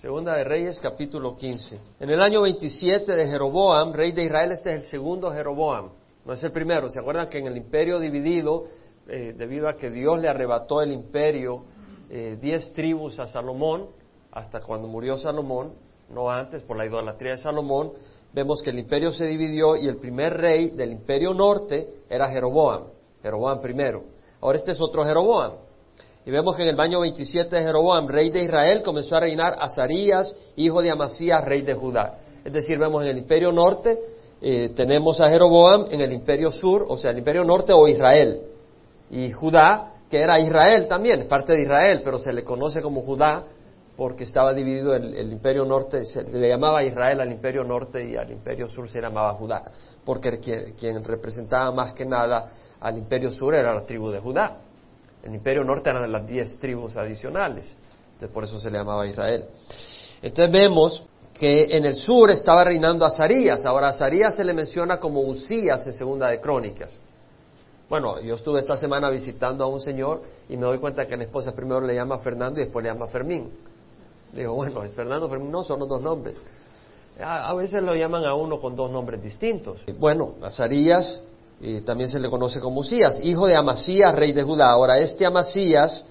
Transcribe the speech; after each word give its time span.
Segunda 0.00 0.34
de 0.34 0.44
Reyes, 0.44 0.80
capítulo 0.80 1.36
15. 1.36 1.78
En 2.00 2.08
el 2.08 2.22
año 2.22 2.40
27 2.40 3.12
de 3.12 3.26
Jeroboam, 3.26 3.92
rey 3.92 4.12
de 4.12 4.24
Israel, 4.24 4.52
este 4.52 4.70
es 4.70 4.84
el 4.84 4.90
segundo 4.90 5.30
Jeroboam, 5.30 5.90
no 6.24 6.32
es 6.32 6.42
el 6.42 6.52
primero. 6.52 6.88
¿Se 6.88 6.98
acuerdan 6.98 7.28
que 7.28 7.36
en 7.36 7.48
el 7.48 7.58
imperio 7.58 7.98
dividido, 7.98 8.64
eh, 9.06 9.34
debido 9.36 9.68
a 9.68 9.76
que 9.76 9.90
Dios 9.90 10.18
le 10.18 10.30
arrebató 10.30 10.80
el 10.80 10.92
imperio, 10.92 11.64
eh, 12.08 12.38
diez 12.40 12.72
tribus 12.72 13.18
a 13.18 13.26
Salomón, 13.26 13.90
hasta 14.32 14.62
cuando 14.62 14.88
murió 14.88 15.18
Salomón, 15.18 15.74
no 16.08 16.30
antes, 16.30 16.62
por 16.62 16.78
la 16.78 16.86
idolatría 16.86 17.32
de 17.32 17.42
Salomón, 17.42 17.92
vemos 18.32 18.62
que 18.62 18.70
el 18.70 18.78
imperio 18.78 19.12
se 19.12 19.26
dividió 19.26 19.76
y 19.76 19.86
el 19.86 19.98
primer 19.98 20.32
rey 20.32 20.70
del 20.70 20.92
imperio 20.92 21.34
norte 21.34 22.04
era 22.08 22.30
Jeroboam, 22.30 22.84
Jeroboam 23.22 23.60
primero. 23.60 24.04
Ahora 24.40 24.56
este 24.56 24.70
es 24.70 24.80
otro 24.80 25.04
Jeroboam. 25.04 25.69
Y 26.24 26.30
vemos 26.30 26.54
que 26.54 26.62
en 26.62 26.68
el 26.68 26.80
año 26.80 27.00
27 27.00 27.56
de 27.56 27.62
Jeroboam, 27.62 28.06
rey 28.06 28.30
de 28.30 28.44
Israel, 28.44 28.82
comenzó 28.82 29.16
a 29.16 29.20
reinar 29.20 29.56
Azarías, 29.58 30.34
hijo 30.56 30.82
de 30.82 30.90
Amasías, 30.90 31.42
rey 31.44 31.62
de 31.62 31.74
Judá. 31.74 32.18
Es 32.44 32.52
decir, 32.52 32.78
vemos 32.78 33.02
en 33.02 33.10
el 33.10 33.18
imperio 33.18 33.52
norte, 33.52 33.98
eh, 34.42 34.70
tenemos 34.76 35.20
a 35.20 35.28
Jeroboam, 35.28 35.86
en 35.90 36.00
el 36.00 36.12
imperio 36.12 36.50
sur, 36.50 36.86
o 36.88 36.96
sea, 36.96 37.10
el 37.10 37.18
imperio 37.18 37.44
norte 37.44 37.72
o 37.72 37.88
Israel. 37.88 38.42
Y 39.10 39.32
Judá, 39.32 39.94
que 40.10 40.18
era 40.18 40.38
Israel 40.38 40.88
también, 40.88 41.26
parte 41.26 41.54
de 41.54 41.62
Israel, 41.62 42.02
pero 42.04 42.18
se 42.18 42.32
le 42.32 42.44
conoce 42.44 42.82
como 42.82 43.00
Judá 43.02 43.44
porque 43.96 44.24
estaba 44.24 44.54
dividido 44.54 44.94
el, 44.94 45.30
imperio 45.30 45.66
norte, 45.66 46.06
se 46.06 46.22
le 46.22 46.48
llamaba 46.48 46.82
Israel 46.82 47.20
al 47.20 47.30
imperio 47.30 47.64
norte 47.64 48.02
y 48.02 48.16
al 48.16 48.30
imperio 48.30 48.66
sur 48.66 48.88
se 48.88 48.98
llamaba 48.98 49.34
Judá, 49.34 49.62
porque 50.06 50.38
quien 50.78 51.04
representaba 51.04 51.70
más 51.70 51.92
que 51.92 52.06
nada 52.06 52.50
al 52.80 52.96
imperio 52.96 53.30
sur 53.30 53.54
era 53.54 53.74
la 53.74 53.84
tribu 53.84 54.08
de 54.10 54.20
Judá. 54.20 54.56
El 55.22 55.34
imperio 55.34 55.64
norte 55.64 55.90
eran 55.90 56.10
las 56.10 56.26
diez 56.26 56.58
tribus 56.58 56.96
adicionales, 56.96 57.76
entonces 58.14 58.30
por 58.32 58.44
eso 58.44 58.58
se 58.58 58.70
le 58.70 58.78
llamaba 58.78 59.06
Israel. 59.06 59.44
Entonces 60.22 60.52
vemos 60.52 61.06
que 61.34 61.64
en 61.76 61.84
el 61.86 61.94
sur 61.94 62.30
estaba 62.30 62.64
reinando 62.64 63.06
Azarías. 63.06 63.64
Ahora 63.64 63.88
Azarías 63.88 64.36
se 64.36 64.44
le 64.44 64.52
menciona 64.52 64.98
como 64.98 65.20
Usías 65.20 65.86
en 65.86 65.94
Segunda 65.94 66.28
de 66.28 66.40
Crónicas. 66.40 66.92
Bueno, 67.88 68.20
yo 68.20 68.34
estuve 68.34 68.60
esta 68.60 68.76
semana 68.76 69.10
visitando 69.10 69.64
a 69.64 69.66
un 69.66 69.80
señor 69.80 70.22
y 70.48 70.56
me 70.56 70.62
doy 70.64 70.78
cuenta 70.78 71.06
que 71.06 71.16
la 71.16 71.24
esposa 71.24 71.52
primero 71.52 71.80
le 71.80 71.94
llama 71.94 72.18
Fernando 72.18 72.60
y 72.60 72.64
después 72.64 72.84
le 72.84 72.92
llama 72.92 73.08
Fermín. 73.08 73.50
Digo, 74.32 74.54
bueno, 74.54 74.82
es 74.84 74.94
Fernando 74.94 75.28
Fermín, 75.28 75.50
no, 75.50 75.64
son 75.64 75.80
los 75.80 75.88
dos 75.88 76.00
nombres. 76.00 76.40
A, 77.18 77.48
a 77.48 77.54
veces 77.54 77.82
lo 77.82 77.94
llaman 77.94 78.24
a 78.24 78.34
uno 78.34 78.60
con 78.60 78.76
dos 78.76 78.90
nombres 78.90 79.22
distintos. 79.22 79.80
Bueno, 79.98 80.34
Azarías 80.42 81.20
eh, 81.62 81.82
también 81.84 82.08
se 82.08 82.18
le 82.18 82.28
conoce 82.28 82.60
como 82.60 82.80
Usías, 82.80 83.20
hijo 83.22 83.46
de 83.46 83.56
Amasías, 83.56 84.14
rey 84.14 84.32
de 84.32 84.42
Judá. 84.42 84.70
Ahora, 84.70 84.98
este 84.98 85.26
Amasías 85.26 86.04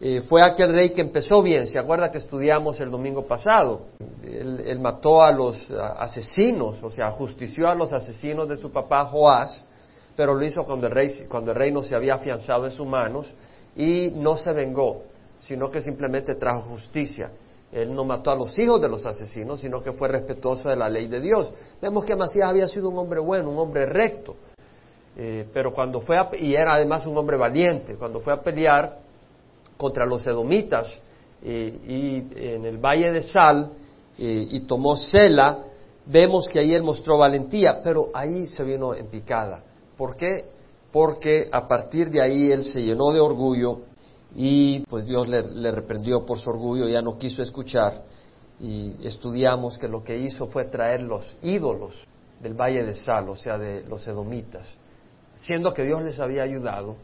eh, 0.00 0.22
fue 0.22 0.42
aquel 0.42 0.72
rey 0.72 0.90
que 0.90 1.02
empezó 1.02 1.42
bien, 1.42 1.66
¿se 1.66 1.78
acuerda 1.78 2.10
que 2.10 2.18
estudiamos 2.18 2.80
el 2.80 2.90
domingo 2.90 3.26
pasado? 3.26 3.82
Él, 4.22 4.62
él 4.66 4.80
mató 4.80 5.22
a 5.22 5.32
los 5.32 5.70
asesinos, 5.70 6.82
o 6.82 6.90
sea, 6.90 7.10
justició 7.10 7.68
a 7.68 7.74
los 7.74 7.92
asesinos 7.92 8.48
de 8.48 8.56
su 8.56 8.70
papá 8.70 9.04
Joás, 9.06 9.64
pero 10.18 10.34
lo 10.34 10.44
hizo 10.44 10.64
cuando 10.64 10.88
el, 10.88 10.92
rey, 10.92 11.12
cuando 11.28 11.52
el 11.52 11.56
reino 11.56 11.82
se 11.82 11.94
había 11.94 12.14
afianzado 12.14 12.64
en 12.64 12.72
sus 12.72 12.86
manos 12.86 13.32
y 13.76 14.10
no 14.16 14.36
se 14.36 14.52
vengó, 14.52 15.02
sino 15.38 15.70
que 15.70 15.80
simplemente 15.80 16.34
trajo 16.34 16.62
justicia. 16.62 17.30
Él 17.70 17.94
no 17.94 18.04
mató 18.04 18.30
a 18.30 18.34
los 18.34 18.58
hijos 18.58 18.80
de 18.80 18.88
los 18.88 19.06
asesinos, 19.06 19.60
sino 19.60 19.82
que 19.82 19.92
fue 19.92 20.08
respetuoso 20.08 20.70
de 20.70 20.76
la 20.76 20.88
ley 20.88 21.06
de 21.06 21.20
Dios. 21.20 21.52
Vemos 21.80 22.04
que 22.04 22.14
Amasías 22.14 22.48
había 22.48 22.66
sido 22.66 22.88
un 22.88 22.98
hombre 22.98 23.20
bueno, 23.20 23.50
un 23.50 23.58
hombre 23.58 23.86
recto. 23.86 24.34
Eh, 25.20 25.48
pero 25.52 25.72
cuando 25.72 26.00
fue 26.00 26.16
a, 26.16 26.30
y 26.38 26.54
era 26.54 26.74
además 26.74 27.04
un 27.04 27.18
hombre 27.18 27.36
valiente, 27.36 27.96
cuando 27.96 28.20
fue 28.20 28.32
a 28.32 28.40
pelear 28.40 28.98
contra 29.76 30.06
los 30.06 30.24
edomitas 30.24 30.92
eh, 31.42 31.76
y 31.88 32.54
en 32.54 32.64
el 32.64 32.78
valle 32.78 33.10
de 33.10 33.22
Sal 33.24 33.68
eh, 34.16 34.46
y 34.48 34.60
tomó 34.60 34.96
Sela, 34.96 35.64
vemos 36.06 36.46
que 36.46 36.60
ahí 36.60 36.72
él 36.72 36.84
mostró 36.84 37.18
valentía, 37.18 37.80
pero 37.82 38.10
ahí 38.14 38.46
se 38.46 38.62
vino 38.62 38.94
en 38.94 39.08
picada. 39.08 39.64
¿Por 39.96 40.14
qué? 40.14 40.44
Porque 40.92 41.48
a 41.50 41.66
partir 41.66 42.10
de 42.10 42.22
ahí 42.22 42.52
él 42.52 42.62
se 42.62 42.80
llenó 42.80 43.10
de 43.10 43.18
orgullo 43.18 43.80
y 44.36 44.84
pues 44.86 45.04
Dios 45.04 45.28
le, 45.28 45.42
le 45.42 45.72
reprendió 45.72 46.24
por 46.24 46.38
su 46.38 46.48
orgullo, 46.48 46.86
ya 46.86 47.02
no 47.02 47.18
quiso 47.18 47.42
escuchar 47.42 48.04
y 48.60 48.94
estudiamos 49.02 49.78
que 49.78 49.88
lo 49.88 50.04
que 50.04 50.16
hizo 50.16 50.46
fue 50.46 50.66
traer 50.66 51.00
los 51.00 51.36
ídolos 51.42 52.06
del 52.40 52.54
valle 52.54 52.84
de 52.84 52.94
Sal, 52.94 53.28
o 53.28 53.34
sea, 53.34 53.58
de 53.58 53.82
los 53.82 54.06
edomitas 54.06 54.77
siendo 55.38 55.72
que 55.72 55.84
Dios 55.84 56.02
les 56.02 56.18
había 56.20 56.42
ayudado, 56.42 56.96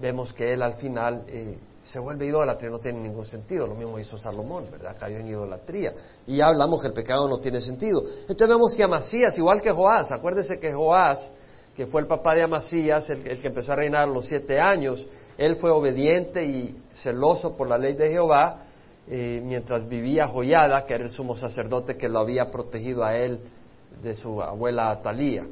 vemos 0.00 0.32
que 0.32 0.52
él 0.52 0.62
al 0.62 0.74
final 0.74 1.24
eh, 1.28 1.58
se 1.82 1.98
vuelve 1.98 2.26
idólatra 2.26 2.68
y 2.68 2.70
no 2.70 2.78
tiene 2.78 3.00
ningún 3.00 3.26
sentido. 3.26 3.66
Lo 3.66 3.74
mismo 3.74 3.98
hizo 3.98 4.16
Salomón, 4.16 4.68
¿verdad? 4.70 4.96
Cayó 4.98 5.18
en 5.18 5.26
idolatría. 5.26 5.92
Y 6.26 6.36
ya 6.36 6.46
hablamos 6.46 6.80
que 6.80 6.88
el 6.88 6.94
pecado 6.94 7.28
no 7.28 7.38
tiene 7.38 7.60
sentido. 7.60 8.02
Entonces 8.20 8.48
vemos 8.48 8.74
que 8.74 8.84
Amasías, 8.84 9.36
igual 9.38 9.60
que 9.60 9.70
Joás, 9.70 10.10
acuérdese 10.12 10.58
que 10.58 10.72
Joás, 10.72 11.30
que 11.76 11.86
fue 11.86 12.00
el 12.00 12.06
papá 12.06 12.34
de 12.34 12.44
Amasías, 12.44 13.10
el, 13.10 13.22
que 13.22 13.48
empezó 13.48 13.72
a 13.72 13.76
reinar 13.76 14.08
los 14.08 14.26
siete 14.26 14.60
años, 14.60 15.06
él 15.36 15.56
fue 15.56 15.70
obediente 15.70 16.44
y 16.44 16.80
celoso 16.94 17.56
por 17.56 17.68
la 17.68 17.76
ley 17.76 17.94
de 17.94 18.08
Jehová, 18.10 18.60
eh, 19.08 19.42
mientras 19.44 19.86
vivía 19.88 20.28
Joyada, 20.28 20.86
que 20.86 20.94
era 20.94 21.04
el 21.04 21.10
sumo 21.10 21.36
sacerdote 21.36 21.96
que 21.96 22.08
lo 22.08 22.20
había 22.20 22.50
protegido 22.50 23.04
a 23.04 23.16
él 23.16 23.40
de 24.00 24.14
su 24.14 24.40
abuela 24.40 24.90
Atalía 24.90 25.44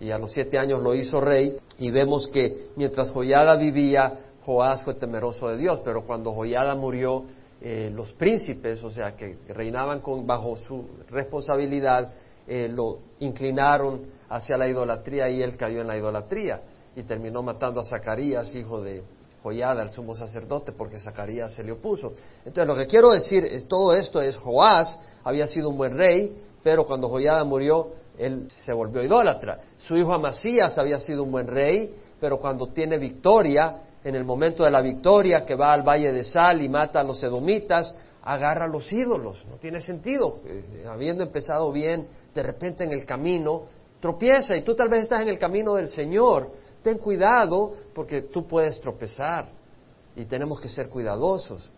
y 0.00 0.10
a 0.10 0.18
los 0.18 0.32
siete 0.32 0.58
años 0.58 0.82
lo 0.82 0.94
hizo 0.94 1.20
rey, 1.20 1.56
y 1.78 1.90
vemos 1.90 2.28
que 2.28 2.68
mientras 2.76 3.10
Joyada 3.10 3.56
vivía, 3.56 4.20
Joás 4.44 4.82
fue 4.82 4.94
temeroso 4.94 5.48
de 5.48 5.56
Dios, 5.56 5.80
pero 5.84 6.04
cuando 6.06 6.32
Joyada 6.32 6.74
murió, 6.74 7.24
eh, 7.60 7.90
los 7.92 8.12
príncipes, 8.12 8.82
o 8.84 8.90
sea, 8.90 9.16
que 9.16 9.34
reinaban 9.48 10.00
con, 10.00 10.26
bajo 10.26 10.56
su 10.56 10.86
responsabilidad, 11.08 12.12
eh, 12.46 12.68
lo 12.68 12.98
inclinaron 13.20 14.02
hacia 14.28 14.56
la 14.56 14.68
idolatría 14.68 15.28
y 15.30 15.42
él 15.42 15.56
cayó 15.56 15.80
en 15.80 15.86
la 15.86 15.96
idolatría 15.96 16.62
y 16.94 17.02
terminó 17.02 17.42
matando 17.42 17.80
a 17.80 17.84
Zacarías, 17.84 18.54
hijo 18.54 18.80
de 18.80 19.02
Joyada, 19.42 19.82
el 19.82 19.90
sumo 19.90 20.14
sacerdote, 20.14 20.72
porque 20.72 20.98
Zacarías 20.98 21.54
se 21.54 21.64
le 21.64 21.72
opuso. 21.72 22.12
Entonces, 22.44 22.66
lo 22.66 22.76
que 22.76 22.86
quiero 22.86 23.10
decir 23.10 23.44
es 23.44 23.66
todo 23.66 23.94
esto 23.94 24.20
es 24.20 24.36
Joás 24.36 24.98
había 25.24 25.46
sido 25.46 25.70
un 25.70 25.76
buen 25.76 25.96
rey, 25.96 26.36
pero 26.62 26.84
cuando 26.84 27.08
Joyada 27.08 27.42
murió, 27.44 27.90
él 28.18 28.46
se 28.48 28.72
volvió 28.72 29.02
idólatra. 29.02 29.58
Su 29.78 29.96
hijo 29.96 30.12
Amasías 30.12 30.78
había 30.78 30.98
sido 30.98 31.22
un 31.22 31.32
buen 31.32 31.46
rey, 31.46 31.94
pero 32.20 32.38
cuando 32.38 32.68
tiene 32.68 32.98
victoria, 32.98 33.82
en 34.02 34.14
el 34.14 34.24
momento 34.24 34.64
de 34.64 34.70
la 34.70 34.80
victoria, 34.80 35.44
que 35.44 35.54
va 35.54 35.72
al 35.72 35.82
valle 35.82 36.12
de 36.12 36.24
Sal 36.24 36.62
y 36.62 36.68
mata 36.68 37.00
a 37.00 37.02
los 37.02 37.22
edomitas, 37.22 37.94
agarra 38.22 38.64
a 38.64 38.68
los 38.68 38.92
ídolos. 38.92 39.44
No 39.48 39.56
tiene 39.56 39.80
sentido. 39.80 40.40
Eh, 40.44 40.84
habiendo 40.88 41.22
empezado 41.22 41.70
bien, 41.72 42.06
de 42.34 42.42
repente 42.42 42.84
en 42.84 42.92
el 42.92 43.04
camino 43.04 43.64
tropieza 44.00 44.56
y 44.56 44.62
tú 44.62 44.74
tal 44.74 44.88
vez 44.88 45.04
estás 45.04 45.22
en 45.22 45.28
el 45.28 45.38
camino 45.38 45.74
del 45.74 45.88
Señor. 45.88 46.52
Ten 46.82 46.98
cuidado 46.98 47.72
porque 47.94 48.22
tú 48.22 48.46
puedes 48.46 48.80
tropezar 48.80 49.48
y 50.14 50.24
tenemos 50.24 50.60
que 50.60 50.68
ser 50.68 50.88
cuidadosos. 50.88 51.70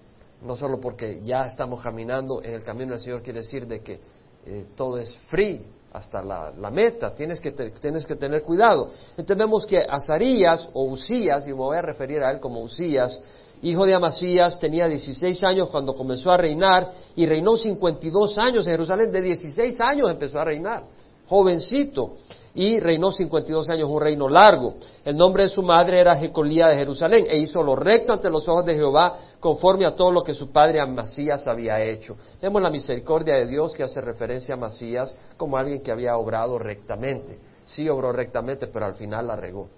No 0.43 0.55
solo 0.57 0.79
porque 0.79 1.21
ya 1.23 1.47
estamos 1.47 1.83
caminando 1.83 2.43
en 2.43 2.53
el 2.53 2.63
camino 2.63 2.93
del 2.93 3.01
Señor 3.01 3.23
quiere 3.23 3.41
decir 3.41 3.67
de 3.67 3.81
que 3.81 4.01
eh, 4.47 4.67
todo 4.77 4.99
es 4.99 5.17
free, 5.29 5.65
hasta 5.93 6.23
la, 6.23 6.71
meta, 6.71 7.15
tienes 7.15 7.41
que, 7.41 7.53
te, 7.53 7.71
tienes 7.71 8.07
que 8.07 8.17
tener 8.17 8.43
cuidado. 8.43 8.91
Entonces 9.11 9.39
vemos 9.39 9.67
que 9.67 9.79
Azarías 9.79 10.69
o 10.75 10.85
Usías, 10.85 11.47
y 11.47 11.51
me 11.51 11.57
voy 11.57 11.77
a 11.77 11.83
referir 11.83 12.23
a 12.23 12.31
él 12.31 12.41
como 12.41 12.61
Usías, 12.61 13.21
hijo 13.63 13.87
de 13.87 13.95
Amasías, 13.95 14.59
tenía 14.61 14.87
16 14.87 15.43
años 15.45 15.69
cuando 15.71 15.95
comenzó 15.95 16.31
a 16.31 16.37
reinar 16.37 16.91
y 17.17 17.27
reinó 17.27 17.57
52 17.57 18.39
años 18.39 18.67
en 18.67 18.73
Jerusalén, 18.73 19.11
de 19.11 19.23
16 19.23 19.81
años 19.81 20.11
empezó 20.11 20.39
a 20.39 20.45
reinar, 20.45 20.85
jovencito, 21.27 22.17
y 22.59 22.81
reinó 22.81 23.13
52 23.13 23.71
años, 23.71 23.89
un 23.89 24.01
reino 24.01 24.29
largo. 24.29 24.75
El 25.05 25.17
nombre 25.17 25.45
de 25.45 25.49
su 25.49 25.63
madre 25.63 26.01
era 26.01 26.17
Jecolía 26.17 26.67
de 26.67 26.77
Jerusalén, 26.77 27.27
e 27.31 27.39
hizo 27.39 27.63
lo 27.63 27.77
recto 27.77 28.13
ante 28.13 28.29
los 28.29 28.49
ojos 28.49 28.65
de 28.65 28.75
Jehová, 28.75 29.17
conforme 29.39 29.87
a 29.87 29.95
todo 29.95 30.11
lo 30.11 30.25
que 30.25 30.35
su 30.35 30.51
padre 30.51 30.81
Amasías 30.81 31.47
había 31.47 31.81
hecho. 31.81 32.17
Vemos 32.43 32.61
la 32.61 32.69
misericordia 32.69 33.37
de 33.37 33.47
Dios 33.47 33.75
que 33.77 33.85
hace 33.85 34.01
referencia 34.01 34.55
a 34.55 34.59
Amasías 34.59 35.17
como 35.37 35.57
alguien 35.57 35.81
que 35.81 35.93
había 35.93 36.17
obrado 36.17 36.59
rectamente. 36.59 37.39
Sí 37.65 37.89
obró 37.89 38.11
rectamente, 38.11 38.67
pero 38.67 38.87
al 38.87 38.97
final 38.97 39.29
la 39.29 39.37
regó. 39.37 39.69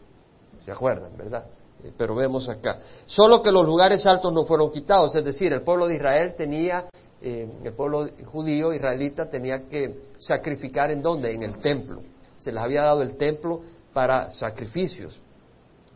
¿Se 0.59 0.73
acuerdan, 0.73 1.15
verdad? 1.19 1.44
Pero 1.99 2.15
vemos 2.15 2.49
acá. 2.49 2.79
Solo 3.05 3.43
que 3.43 3.53
los 3.53 3.67
lugares 3.67 4.06
altos 4.06 4.33
no 4.33 4.47
fueron 4.47 4.71
quitados, 4.71 5.15
es 5.15 5.25
decir, 5.25 5.53
el 5.53 5.61
pueblo 5.61 5.87
de 5.87 5.97
Israel 5.97 6.35
tenía, 6.35 6.87
eh, 7.21 7.47
el 7.62 7.75
pueblo 7.75 8.06
judío, 8.25 8.73
israelita, 8.73 9.29
tenía 9.29 9.69
que 9.69 10.00
sacrificar 10.19 10.91
en 10.91 11.03
dónde? 11.03 11.35
En 11.35 11.43
el 11.43 11.59
templo. 11.59 12.00
Se 12.41 12.51
les 12.51 12.61
había 12.61 12.83
dado 12.83 13.03
el 13.03 13.17
templo 13.17 13.61
para 13.93 14.31
sacrificios. 14.31 15.23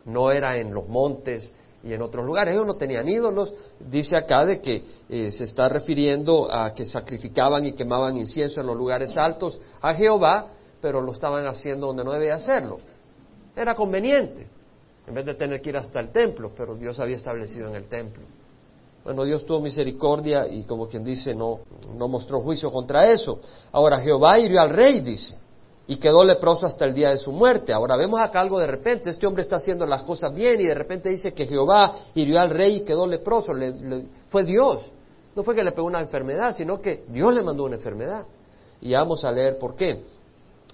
No 0.04 0.30
era 0.30 0.56
en 0.58 0.72
los 0.72 0.86
montes, 0.86 1.52
y 1.84 1.92
en 1.92 2.02
otros 2.02 2.24
lugares. 2.24 2.54
Ellos 2.54 2.66
no 2.66 2.74
tenían 2.74 3.06
ídolos. 3.06 3.52
Dice 3.78 4.16
acá 4.16 4.44
de 4.44 4.60
que 4.60 4.84
eh, 5.08 5.30
se 5.30 5.44
está 5.44 5.68
refiriendo 5.68 6.52
a 6.52 6.72
que 6.72 6.86
sacrificaban 6.86 7.66
y 7.66 7.72
quemaban 7.72 8.16
incienso 8.16 8.60
en 8.60 8.66
los 8.66 8.76
lugares 8.76 9.16
altos 9.16 9.60
a 9.80 9.92
Jehová, 9.94 10.46
pero 10.80 11.00
lo 11.00 11.12
estaban 11.12 11.46
haciendo 11.46 11.88
donde 11.88 12.04
no 12.04 12.12
debía 12.12 12.34
hacerlo. 12.34 12.78
Era 13.54 13.74
conveniente, 13.74 14.48
en 15.06 15.14
vez 15.14 15.26
de 15.26 15.34
tener 15.34 15.60
que 15.60 15.70
ir 15.70 15.76
hasta 15.76 16.00
el 16.00 16.10
templo, 16.10 16.52
pero 16.56 16.74
Dios 16.74 16.98
había 16.98 17.16
establecido 17.16 17.68
en 17.68 17.76
el 17.76 17.86
templo. 17.86 18.24
Bueno, 19.04 19.24
Dios 19.24 19.44
tuvo 19.44 19.60
misericordia 19.60 20.46
y 20.48 20.64
como 20.64 20.88
quien 20.88 21.04
dice, 21.04 21.34
no, 21.34 21.60
no 21.94 22.08
mostró 22.08 22.40
juicio 22.40 22.72
contra 22.72 23.10
eso. 23.12 23.38
Ahora 23.70 24.00
Jehová 24.00 24.38
hirió 24.38 24.62
al 24.62 24.70
rey, 24.70 25.00
dice, 25.00 25.36
y 25.86 25.96
quedó 25.96 26.24
leproso 26.24 26.66
hasta 26.66 26.84
el 26.84 26.94
día 26.94 27.10
de 27.10 27.18
su 27.18 27.32
muerte. 27.32 27.72
Ahora 27.72 27.96
vemos 27.96 28.20
acá 28.22 28.40
algo 28.40 28.58
de 28.58 28.66
repente, 28.66 29.10
este 29.10 29.26
hombre 29.26 29.42
está 29.42 29.56
haciendo 29.56 29.84
las 29.86 30.02
cosas 30.02 30.34
bien 30.34 30.60
y 30.60 30.64
de 30.64 30.74
repente 30.74 31.10
dice 31.10 31.32
que 31.32 31.46
Jehová 31.46 31.92
hirió 32.14 32.40
al 32.40 32.50
rey 32.50 32.76
y 32.76 32.84
quedó 32.84 33.06
leproso. 33.06 33.52
fue 34.28 34.44
Dios. 34.44 34.90
No 35.36 35.42
fue 35.42 35.54
que 35.54 35.64
le 35.64 35.72
pegó 35.72 35.86
una 35.86 36.00
enfermedad, 36.00 36.54
sino 36.56 36.80
que 36.80 37.04
Dios 37.08 37.34
le 37.34 37.42
mandó 37.42 37.64
una 37.64 37.76
enfermedad. 37.76 38.24
Y 38.80 38.92
vamos 38.94 39.24
a 39.24 39.32
leer 39.32 39.58
por 39.58 39.74
qué. 39.74 40.02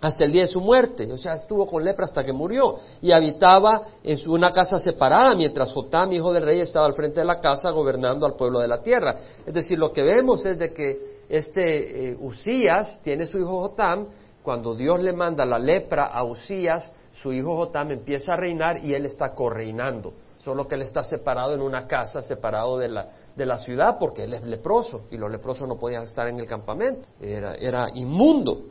Hasta 0.03 0.25
el 0.25 0.33
día 0.33 0.43
de 0.43 0.49
su 0.49 0.63
muerte, 0.63 1.11
o 1.13 1.19
sea, 1.19 1.35
estuvo 1.35 1.67
con 1.67 1.85
lepra 1.85 2.07
hasta 2.07 2.23
que 2.23 2.33
murió 2.33 2.77
y 3.03 3.13
habitaba 3.13 3.83
en 4.03 4.31
una 4.31 4.51
casa 4.51 4.79
separada 4.79 5.35
mientras 5.35 5.73
Jotam, 5.73 6.11
hijo 6.13 6.33
del 6.33 6.43
rey, 6.43 6.61
estaba 6.61 6.87
al 6.87 6.95
frente 6.95 7.21
de 7.21 7.27
la 7.27 7.39
casa 7.39 7.71
gobernando 7.71 8.25
al 8.25 8.35
pueblo 8.35 8.61
de 8.61 8.69
la 8.69 8.83
tierra. 8.83 9.15
Es 9.45 9.53
decir, 9.53 9.79
lo 9.79 9.93
que 9.93 10.03
vemos 10.03 10.47
es 10.47 10.59
de 10.59 10.73
que 10.73 11.21
este 11.29 12.13
eh, 12.13 12.17
Usías 12.19 13.03
tiene 13.03 13.27
su 13.27 13.39
hijo 13.39 13.61
Jotam, 13.61 14.09
cuando 14.43 14.75
Dios 14.75 15.01
le 15.01 15.13
manda 15.13 15.45
la 15.45 15.59
lepra 15.59 16.07
a 16.07 16.25
Usías, 16.25 16.93
su 17.13 17.33
hijo 17.33 17.57
Jotam 17.57 17.91
empieza 17.91 18.35
a 18.35 18.37
reinar 18.37 18.79
y 18.85 18.95
él 18.95 19.05
está 19.05 19.35
correinando, 19.35 20.15
solo 20.39 20.67
que 20.67 20.77
él 20.77 20.83
está 20.83 21.03
separado 21.03 21.55
en 21.55 21.61
una 21.61 21.87
casa, 21.87 22.23
separado 22.23 22.79
de 22.79 22.89
la, 22.89 23.09
de 23.37 23.47
la 23.47 23.59
ciudad 23.59 23.97
porque 23.99 24.25
él 24.25 24.35
es 24.35 24.43
leproso 24.43 25.03
y 25.11 25.19
los 25.19 25.31
leprosos 25.31 25.69
no 25.69 25.77
podían 25.77 26.05
estar 26.05 26.29
en 26.29 26.39
el 26.39 26.47
campamento, 26.47 27.07
era, 27.21 27.55
era 27.55 27.89
inmundo. 27.95 28.63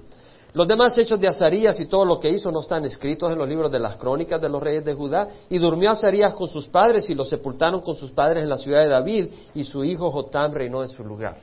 Los 0.52 0.68
demás 0.68 0.98
hechos 0.98 1.20
de 1.20 1.28
Azarías 1.28 1.80
y 1.80 1.86
todo 1.86 2.06
lo 2.06 2.20
que 2.20 2.30
hizo 2.30 2.52
no 2.52 2.62
están 2.62 2.84
escritos 2.84 3.32
en 3.32 3.38
los 3.38 3.48
libros 3.48 3.72
de 3.72 3.80
las 3.80 3.98
crónicas 3.98 4.42
de 4.42 4.50
los 4.50 4.62
reyes 4.62 4.84
de 4.84 4.96
Judá. 4.96 5.28
Y 5.48 5.60
durmió 5.60 5.92
Azarías 5.92 6.34
con 6.34 6.48
sus 6.48 6.68
padres 6.68 7.08
y 7.10 7.14
lo 7.14 7.24
sepultaron 7.24 7.82
con 7.82 7.96
sus 7.96 8.12
padres 8.12 8.42
en 8.42 8.50
la 8.50 8.58
ciudad 8.58 8.82
de 8.82 8.90
David 8.90 9.28
y 9.54 9.64
su 9.64 9.84
hijo 9.84 10.10
Jotam 10.10 10.52
reinó 10.52 10.82
en 10.82 10.90
su 10.90 11.04
lugar. 11.04 11.38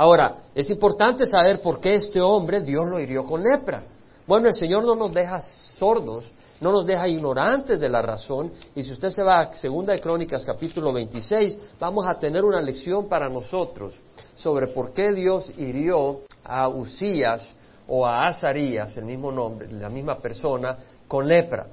Ahora, 0.00 0.44
es 0.54 0.70
importante 0.70 1.26
saber 1.26 1.60
por 1.60 1.78
qué 1.78 1.96
este 1.96 2.22
hombre 2.22 2.62
Dios 2.62 2.86
lo 2.88 2.98
hirió 2.98 3.26
con 3.26 3.42
lepra. 3.42 3.82
Bueno, 4.26 4.48
el 4.48 4.54
Señor 4.54 4.82
no 4.82 4.94
nos 4.94 5.12
deja 5.12 5.42
sordos 5.42 6.32
no 6.60 6.72
nos 6.72 6.86
deja 6.86 7.08
ignorantes 7.08 7.80
de 7.80 7.88
la 7.88 8.02
razón. 8.02 8.50
Y 8.74 8.82
si 8.82 8.92
usted 8.92 9.08
se 9.08 9.22
va 9.22 9.40
a 9.40 9.54
Segunda 9.54 9.92
de 9.92 10.00
Crónicas 10.00 10.44
capítulo 10.44 10.92
26, 10.92 11.58
vamos 11.78 12.06
a 12.08 12.18
tener 12.18 12.44
una 12.44 12.60
lección 12.60 13.08
para 13.08 13.28
nosotros 13.28 13.94
sobre 14.34 14.68
por 14.68 14.92
qué 14.92 15.12
Dios 15.12 15.50
hirió 15.58 16.20
a 16.44 16.68
Usías 16.68 17.54
o 17.88 18.06
a 18.06 18.26
Azarías, 18.26 18.96
el 18.96 19.04
mismo 19.04 19.32
nombre, 19.32 19.72
la 19.72 19.88
misma 19.88 20.18
persona, 20.18 20.76
con 21.08 21.26
lepra. 21.26 21.66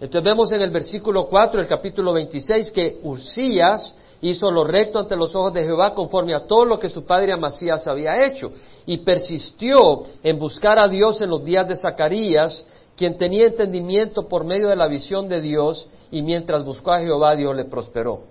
Entonces 0.00 0.24
vemos 0.24 0.52
en 0.52 0.62
el 0.62 0.70
versículo 0.70 1.28
4 1.28 1.60
del 1.60 1.68
capítulo 1.68 2.12
26 2.12 2.70
que 2.70 3.00
Usías 3.02 3.96
hizo 4.30 4.50
lo 4.50 4.64
recto 4.64 4.98
ante 4.98 5.16
los 5.16 5.34
ojos 5.34 5.52
de 5.52 5.64
Jehová 5.64 5.94
conforme 5.94 6.34
a 6.34 6.46
todo 6.46 6.64
lo 6.64 6.78
que 6.78 6.88
su 6.88 7.04
padre 7.04 7.32
Amasías 7.32 7.86
había 7.86 8.26
hecho 8.26 8.52
y 8.86 8.98
persistió 8.98 10.02
en 10.22 10.38
buscar 10.38 10.78
a 10.78 10.88
Dios 10.88 11.20
en 11.20 11.30
los 11.30 11.44
días 11.44 11.68
de 11.68 11.76
Zacarías 11.76 12.64
quien 12.96 13.16
tenía 13.16 13.46
entendimiento 13.46 14.28
por 14.28 14.44
medio 14.44 14.68
de 14.68 14.76
la 14.76 14.86
visión 14.86 15.28
de 15.28 15.40
Dios 15.40 15.88
y 16.10 16.22
mientras 16.22 16.64
buscó 16.64 16.92
a 16.92 17.00
Jehová 17.00 17.34
Dios 17.34 17.54
le 17.54 17.64
prosperó. 17.64 18.22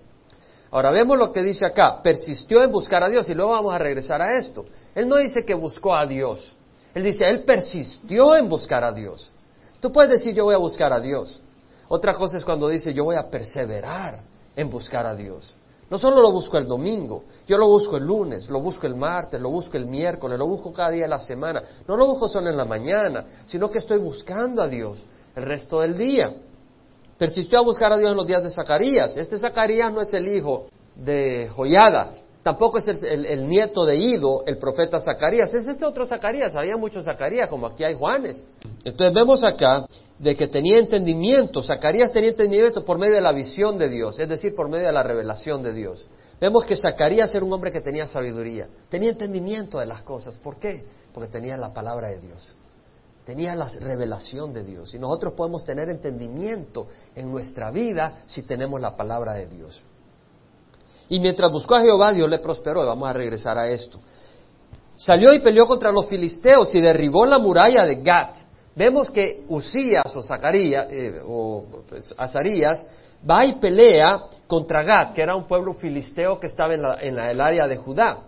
Ahora 0.71 0.89
vemos 0.89 1.17
lo 1.17 1.31
que 1.31 1.43
dice 1.43 1.67
acá, 1.67 2.01
persistió 2.01 2.63
en 2.63 2.71
buscar 2.71 3.03
a 3.03 3.09
Dios 3.09 3.29
y 3.29 3.35
luego 3.35 3.51
vamos 3.51 3.73
a 3.73 3.77
regresar 3.77 4.21
a 4.21 4.37
esto. 4.37 4.65
Él 4.95 5.07
no 5.07 5.17
dice 5.17 5.45
que 5.45 5.53
buscó 5.53 5.93
a 5.93 6.05
Dios, 6.07 6.55
él 6.93 7.03
dice, 7.03 7.25
él 7.25 7.43
persistió 7.43 8.35
en 8.35 8.47
buscar 8.47 8.83
a 8.83 8.91
Dios. 8.91 9.31
Tú 9.79 9.91
puedes 9.91 10.11
decir 10.11 10.33
yo 10.33 10.45
voy 10.45 10.55
a 10.55 10.59
buscar 10.59 10.93
a 10.93 10.99
Dios. 10.99 11.39
Otra 11.87 12.13
cosa 12.13 12.37
es 12.37 12.43
cuando 12.43 12.67
dice 12.69 12.93
yo 12.93 13.03
voy 13.03 13.15
a 13.15 13.29
perseverar 13.29 14.21
en 14.55 14.69
buscar 14.69 15.05
a 15.05 15.15
Dios. 15.15 15.55
No 15.89 15.97
solo 15.97 16.21
lo 16.21 16.31
busco 16.31 16.57
el 16.57 16.67
domingo, 16.67 17.23
yo 17.45 17.57
lo 17.57 17.67
busco 17.67 17.97
el 17.97 18.03
lunes, 18.03 18.49
lo 18.49 18.59
busco 18.59 18.87
el 18.87 18.95
martes, 18.95 19.39
lo 19.39 19.49
busco 19.49 19.77
el 19.77 19.85
miércoles, 19.85 20.39
lo 20.39 20.47
busco 20.47 20.73
cada 20.73 20.89
día 20.89 21.03
de 21.03 21.09
la 21.09 21.19
semana. 21.19 21.61
No 21.87 21.95
lo 21.95 22.07
busco 22.07 22.27
solo 22.27 22.49
en 22.49 22.57
la 22.57 22.65
mañana, 22.65 23.25
sino 23.45 23.69
que 23.69 23.79
estoy 23.79 23.99
buscando 23.99 24.61
a 24.61 24.67
Dios 24.67 25.03
el 25.35 25.43
resto 25.43 25.81
del 25.81 25.97
día. 25.97 26.33
Persistió 27.17 27.59
a 27.59 27.63
buscar 27.63 27.91
a 27.91 27.97
Dios 27.97 28.11
en 28.11 28.17
los 28.17 28.25
días 28.25 28.43
de 28.43 28.49
Zacarías. 28.49 29.15
Este 29.17 29.37
Zacarías 29.37 29.93
no 29.93 30.01
es 30.01 30.13
el 30.13 30.27
hijo 30.27 30.67
de 30.95 31.49
Joyada, 31.55 32.11
tampoco 32.43 32.77
es 32.77 32.87
el, 32.87 33.47
nieto 33.47 33.85
de 33.85 33.95
Ido, 33.95 34.43
el 34.45 34.57
profeta 34.57 34.99
Zacarías, 34.99 35.53
es 35.53 35.67
este 35.67 35.85
otro 35.85 36.05
Zacarías, 36.05 36.55
había 36.55 36.77
muchos 36.77 37.05
Zacarías, 37.05 37.49
como 37.49 37.67
aquí 37.67 37.83
hay 37.83 37.95
Juanes. 37.95 38.43
Entonces 38.83 39.13
vemos 39.13 39.43
acá 39.43 39.85
de 40.23 40.37
que 40.37 40.47
tenía 40.47 40.79
entendimiento, 40.79 41.61
Zacarías 41.61 42.13
tenía 42.13 42.29
entendimiento 42.29 42.85
por 42.85 42.97
medio 42.97 43.15
de 43.15 43.21
la 43.21 43.33
visión 43.33 43.77
de 43.77 43.89
Dios, 43.89 44.17
es 44.19 44.29
decir, 44.29 44.55
por 44.55 44.69
medio 44.69 44.87
de 44.87 44.93
la 44.93 45.03
revelación 45.03 45.61
de 45.61 45.73
Dios. 45.73 46.07
Vemos 46.39 46.63
que 46.63 46.77
Zacarías 46.77 47.35
era 47.35 47.43
un 47.43 47.51
hombre 47.51 47.71
que 47.71 47.81
tenía 47.81 48.07
sabiduría, 48.07 48.69
tenía 48.87 49.09
entendimiento 49.09 49.79
de 49.79 49.85
las 49.85 50.01
cosas. 50.03 50.37
¿Por 50.37 50.57
qué? 50.59 50.85
Porque 51.13 51.29
tenía 51.29 51.57
la 51.57 51.73
palabra 51.73 52.07
de 52.07 52.21
Dios, 52.21 52.55
tenía 53.25 53.53
la 53.53 53.67
revelación 53.67 54.53
de 54.53 54.63
Dios. 54.63 54.93
Y 54.93 54.99
nosotros 54.99 55.33
podemos 55.33 55.65
tener 55.65 55.89
entendimiento 55.89 56.87
en 57.15 57.29
nuestra 57.29 57.69
vida 57.69 58.23
si 58.25 58.43
tenemos 58.43 58.79
la 58.79 58.95
palabra 58.95 59.33
de 59.33 59.47
Dios. 59.47 59.83
Y 61.09 61.19
mientras 61.19 61.51
buscó 61.51 61.75
a 61.75 61.81
Jehová, 61.81 62.13
Dios 62.13 62.29
le 62.29 62.39
prosperó. 62.39 62.85
Vamos 62.85 63.09
a 63.09 63.13
regresar 63.13 63.57
a 63.57 63.67
esto. 63.67 63.99
Salió 64.95 65.33
y 65.33 65.41
peleó 65.41 65.67
contra 65.67 65.91
los 65.91 66.05
filisteos 66.05 66.73
y 66.73 66.79
derribó 66.79 67.25
la 67.25 67.39
muralla 67.39 67.85
de 67.85 68.01
Gat. 68.01 68.42
Vemos 68.75 69.11
que 69.11 69.43
Usías 69.49 70.15
o 70.15 70.23
Zacarías 70.23 70.87
eh, 70.89 71.21
o 71.23 71.83
pues, 71.87 72.13
Azarías 72.17 72.85
va 73.29 73.45
y 73.45 73.55
pelea 73.55 74.23
contra 74.47 74.83
Gat, 74.83 75.13
que 75.13 75.21
era 75.21 75.35
un 75.35 75.47
pueblo 75.47 75.73
filisteo 75.75 76.39
que 76.39 76.47
estaba 76.47 76.73
en, 76.73 76.81
la, 76.81 76.97
en 76.99 77.17
el 77.17 77.39
área 77.39 77.67
de 77.67 77.77
Judá. 77.77 78.19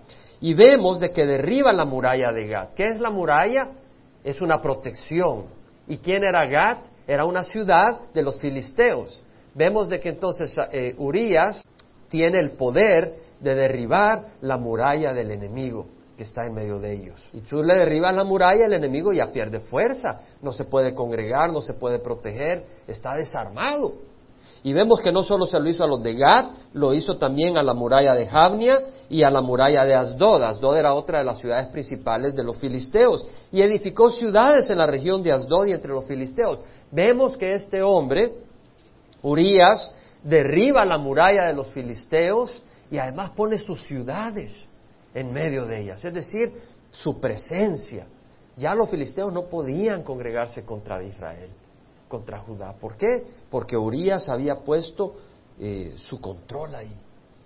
Y 0.42 0.54
vemos 0.54 1.00
de 1.00 1.12
que 1.12 1.26
derriba 1.26 1.74
la 1.74 1.86
muralla 1.86 2.32
de 2.32 2.48
Gat. 2.48 2.74
¿Qué 2.76 2.88
es 2.88 3.00
la 3.00 3.10
muralla? 3.10 3.70
Es 4.24 4.42
una 4.42 4.62
protección. 4.62 5.46
¿Y 5.88 5.98
quién 5.98 6.24
era 6.24 6.46
Gat? 6.46 6.86
Era 7.08 7.26
una 7.26 7.44
ciudad 7.44 8.00
de 8.14 8.22
los 8.22 8.38
filisteos. 8.40 9.24
Vemos 9.54 9.90
de 9.90 10.00
que 10.00 10.10
entonces 10.10 10.56
eh, 10.72 10.94
Urias 10.98 11.64
tiene 12.08 12.40
el 12.40 12.52
poder 12.52 13.16
de 13.40 13.56
derribar 13.56 14.26
la 14.42 14.58
muralla 14.58 15.14
del 15.14 15.32
enemigo 15.32 15.95
que 16.18 16.24
está 16.24 16.46
en 16.46 16.54
medio 16.54 16.80
de 16.80 16.94
ellos. 16.94 17.30
Y 17.34 17.42
tú 17.42 17.62
le 17.62 17.76
derribas 17.76 18.16
la 18.16 18.24
muralla, 18.24 18.66
el 18.66 18.74
enemigo 18.74 19.12
ya 19.12 19.32
pierde 19.32 19.60
fuerza, 19.60 20.22
no 20.42 20.54
se 20.54 20.66
puede 20.66 20.94
congregar, 20.94 21.52
no 21.52 21.62
se 21.62 21.74
puede 21.74 22.00
proteger, 22.00 22.64
está 22.88 23.16
desarmado. 23.16 23.94
Y 24.64 24.74
vemos 24.74 25.00
que 25.00 25.12
no 25.12 25.22
solo 25.22 25.46
se 25.46 25.60
lo 25.60 25.70
hizo 25.70 25.84
a 25.84 25.88
los 25.88 26.02
de 26.02 26.16
Gad, 26.16 26.46
lo 26.74 26.94
hizo 26.94 27.18
también 27.18 27.56
a 27.58 27.62
la 27.62 27.76
muralla 27.76 28.16
de 28.16 28.26
Javnia 28.26 28.82
y 29.10 29.24
a 29.24 29.30
la 29.30 29.42
muralla 29.42 29.86
de 29.86 29.94
Asdod. 29.94 30.42
Asdod 30.42 30.78
era 30.78 30.96
otra 30.96 31.20
de 31.20 31.26
las 31.26 31.38
ciudades 31.38 31.68
principales 31.68 32.34
de 32.34 32.44
los 32.44 32.58
filisteos. 32.58 33.26
Y 33.52 33.62
edificó 33.62 34.10
ciudades 34.10 34.68
en 34.72 34.80
la 34.80 34.88
región 34.88 35.22
de 35.22 35.34
Asdod 35.34 35.68
y 35.68 35.74
entre 35.74 35.92
los 35.92 36.06
filisteos. 36.06 36.62
Vemos 36.92 37.38
que 37.38 37.54
este 37.54 37.84
hombre, 37.84 38.34
Urias, 39.22 39.94
derriba 40.24 40.84
la 40.84 40.98
muralla 40.98 41.46
de 41.46 41.54
los 41.54 41.68
filisteos 41.68 42.64
y 42.90 42.98
además 42.98 43.32
pone 43.36 43.60
sus 43.60 43.86
ciudades 43.86 44.68
en 45.16 45.34
medio 45.34 45.66
de 45.66 45.82
ellas, 45.82 46.06
es 46.06 46.14
decir, 46.14 46.54
su 46.92 47.20
presencia. 47.20 48.06
Ya 48.58 48.76
los 48.76 48.90
filisteos 48.90 49.34
no 49.34 49.46
podían 49.46 50.04
congregarse 50.04 50.64
contra 50.64 51.02
Israel, 51.02 51.50
contra 52.08 52.40
Judá. 52.40 52.74
¿Por 52.74 52.96
qué? 52.98 53.26
Porque 53.50 53.76
Urias 53.76 54.30
había 54.30 54.60
puesto 54.60 55.16
eh, 55.60 55.96
su 55.98 56.22
control 56.22 56.76
ahí, 56.76 56.92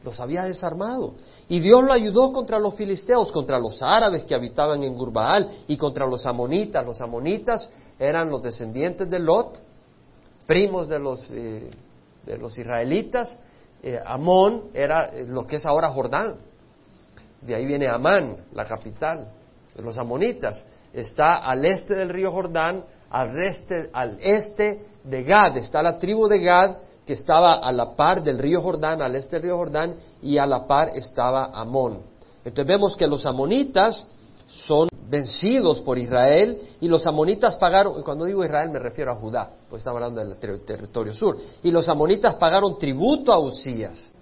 los 0.04 0.20
había 0.20 0.44
desarmado. 0.44 1.14
Y 1.48 1.62
Dios 1.62 1.84
lo 1.84 1.94
ayudó 1.94 2.34
contra 2.34 2.60
los 2.60 2.76
filisteos, 2.76 3.32
contra 3.32 3.58
los 3.58 3.82
árabes 3.82 4.24
que 4.24 4.36
habitaban 4.36 4.84
en 4.84 4.96
Gurbaal 4.96 5.50
y 5.68 5.78
contra 5.78 6.06
los 6.06 6.26
amonitas. 6.26 6.86
Los 6.86 7.00
amonitas 7.00 7.70
eran 7.98 8.30
los 8.30 8.42
descendientes 8.42 9.10
de 9.10 9.20
Lot, 9.20 9.60
primos 10.46 10.90
de 10.90 11.00
los 11.00 11.30
eh, 11.32 11.70
de 12.26 12.38
los 12.38 12.58
israelitas, 12.58 13.38
eh, 13.82 14.00
Amón 14.06 14.66
era 14.74 15.12
lo 15.28 15.46
que 15.46 15.56
es 15.56 15.66
ahora 15.66 15.90
Jordán. 15.90 16.49
De 17.42 17.56
ahí 17.56 17.66
viene 17.66 17.88
Amán, 17.88 18.38
la 18.54 18.66
capital 18.66 19.32
de 19.76 19.82
los 19.82 19.98
amonitas. 19.98 20.66
Está 20.94 21.38
al 21.38 21.66
este 21.66 21.96
del 21.96 22.10
río 22.10 22.32
Jordán, 22.32 22.84
al 23.10 23.40
este, 23.40 24.82
de 25.04 25.24
Gad. 25.24 25.58
Está 25.58 25.82
la 25.82 25.98
tribu 25.98 26.28
de 26.28 26.40
Gad 26.40 26.76
que 27.06 27.14
estaba 27.14 27.56
a 27.56 27.72
la 27.72 27.96
par 27.96 28.22
del 28.22 28.38
río 28.38 28.62
Jordán, 28.62 29.02
al 29.02 29.16
este 29.16 29.38
del 29.38 29.44
río 29.44 29.58
Jordán, 29.58 29.96
y 30.22 30.38
a 30.38 30.46
la 30.46 30.68
par 30.68 30.90
estaba 30.94 31.46
Amón. 31.46 32.02
Entonces 32.46 32.68
vemos 32.68 32.96
que 32.96 33.08
los 33.08 33.26
amonitas 33.26 34.06
son 34.46 34.90
vencidos 35.10 35.82
por 35.82 35.98
Israel 35.98 36.62
y 36.80 36.88
los 36.88 37.08
amonitas 37.08 37.56
pagaron, 37.56 38.04
cuando 38.04 38.26
digo 38.26 38.46
Israel 38.46 38.70
me 38.70 38.78
refiero 38.78 39.12
a 39.12 39.16
Judá, 39.16 39.50
pues 39.68 39.82
estamos 39.82 40.02
hablando 40.02 40.24
del 40.24 40.62
territorio 40.64 41.14
sur, 41.14 41.38
y 41.64 41.72
los 41.72 41.90
amonitas 41.90 42.36
pagaron 42.36 42.78
tributo 42.78 43.34
a 43.34 43.40
Usías. 43.40 44.14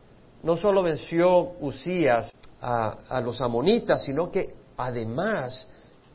No 0.43 0.55
solo 0.55 0.81
venció 0.81 1.55
Usías 1.59 2.31
a, 2.61 3.21
los 3.21 3.41
amonitas, 3.41 4.03
sino 4.03 4.31
que 4.31 4.55
además 4.77 5.67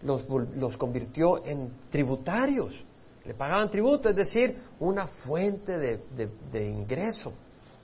los, 0.02 0.26
los 0.56 0.76
convirtió 0.76 1.44
en 1.44 1.72
tributarios. 1.90 2.84
Le 3.24 3.34
pagaban 3.34 3.70
tributo, 3.70 4.08
es 4.08 4.16
decir, 4.16 4.56
una 4.80 5.06
fuente 5.06 5.78
de 5.78 6.68
ingreso 6.68 7.32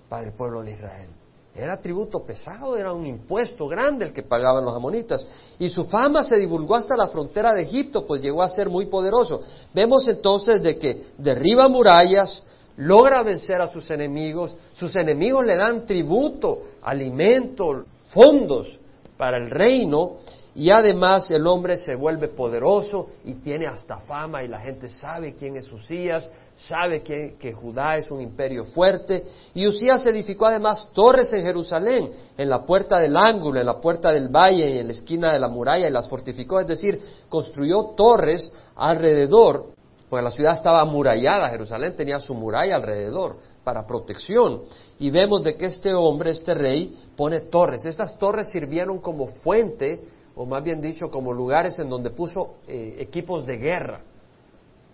para 0.08 0.26
el 0.26 0.32
pueblo 0.32 0.62
de 0.62 0.72
Israel. 0.72 1.10
Era 1.58 1.80
tributo 1.80 2.20
pesado, 2.20 2.76
era 2.76 2.92
un 2.92 3.04
impuesto 3.04 3.66
grande 3.66 4.04
el 4.04 4.12
que 4.12 4.22
pagaban 4.22 4.64
los 4.64 4.76
amonitas. 4.76 5.26
Y 5.58 5.68
su 5.68 5.86
fama 5.86 6.22
se 6.22 6.36
divulgó 6.36 6.76
hasta 6.76 6.96
la 6.96 7.08
frontera 7.08 7.52
de 7.52 7.62
Egipto, 7.62 8.06
pues 8.06 8.22
llegó 8.22 8.42
a 8.42 8.48
ser 8.48 8.68
muy 8.68 8.86
poderoso. 8.86 9.42
Vemos 9.74 10.06
entonces 10.06 10.62
de 10.62 10.78
que 10.78 11.06
derriba 11.18 11.68
murallas, 11.68 12.44
logra 12.76 13.24
vencer 13.24 13.60
a 13.60 13.66
sus 13.66 13.90
enemigos, 13.90 14.56
sus 14.72 14.94
enemigos 14.94 15.44
le 15.44 15.56
dan 15.56 15.84
tributo, 15.84 16.62
alimento, 16.82 17.84
fondos 18.10 18.78
para 19.16 19.36
el 19.36 19.50
reino, 19.50 20.16
y 20.58 20.70
además 20.70 21.30
el 21.30 21.46
hombre 21.46 21.76
se 21.76 21.94
vuelve 21.94 22.26
poderoso 22.26 23.10
y 23.24 23.34
tiene 23.34 23.68
hasta 23.68 23.98
fama 23.98 24.42
y 24.42 24.48
la 24.48 24.58
gente 24.58 24.90
sabe 24.90 25.36
quién 25.36 25.56
es 25.56 25.70
Usías, 25.70 26.28
sabe 26.56 27.00
que, 27.02 27.36
que, 27.38 27.52
Judá 27.52 27.96
es 27.96 28.10
un 28.10 28.20
imperio 28.20 28.64
fuerte. 28.64 29.22
Y 29.54 29.68
Usías 29.68 30.04
edificó 30.06 30.46
además 30.46 30.88
torres 30.92 31.32
en 31.32 31.44
Jerusalén, 31.44 32.10
en 32.36 32.48
la 32.50 32.66
puerta 32.66 32.98
del 32.98 33.16
ángulo, 33.16 33.60
en 33.60 33.66
la 33.66 33.80
puerta 33.80 34.10
del 34.10 34.30
valle 34.30 34.68
y 34.68 34.78
en 34.78 34.88
la 34.88 34.92
esquina 34.92 35.32
de 35.32 35.38
la 35.38 35.48
muralla 35.48 35.86
y 35.86 35.92
las 35.92 36.08
fortificó, 36.08 36.58
es 36.58 36.66
decir, 36.66 37.00
construyó 37.28 37.90
torres 37.96 38.52
alrededor, 38.74 39.66
porque 40.08 40.24
la 40.24 40.32
ciudad 40.32 40.54
estaba 40.54 40.80
amurallada, 40.80 41.50
Jerusalén 41.50 41.94
tenía 41.94 42.18
su 42.18 42.34
muralla 42.34 42.74
alrededor 42.74 43.36
para 43.68 43.86
protección. 43.86 44.62
Y 44.98 45.10
vemos 45.10 45.42
de 45.42 45.54
que 45.54 45.66
este 45.66 45.92
hombre, 45.92 46.30
este 46.30 46.54
rey, 46.54 46.96
pone 47.14 47.42
torres. 47.42 47.84
Estas 47.84 48.18
torres 48.18 48.48
sirvieron 48.48 48.98
como 48.98 49.26
fuente 49.26 50.02
o 50.36 50.46
más 50.46 50.64
bien 50.64 50.80
dicho, 50.80 51.10
como 51.10 51.34
lugares 51.34 51.78
en 51.80 51.90
donde 51.90 52.08
puso 52.08 52.54
eh, 52.66 52.96
equipos 52.98 53.44
de 53.44 53.58
guerra. 53.58 54.00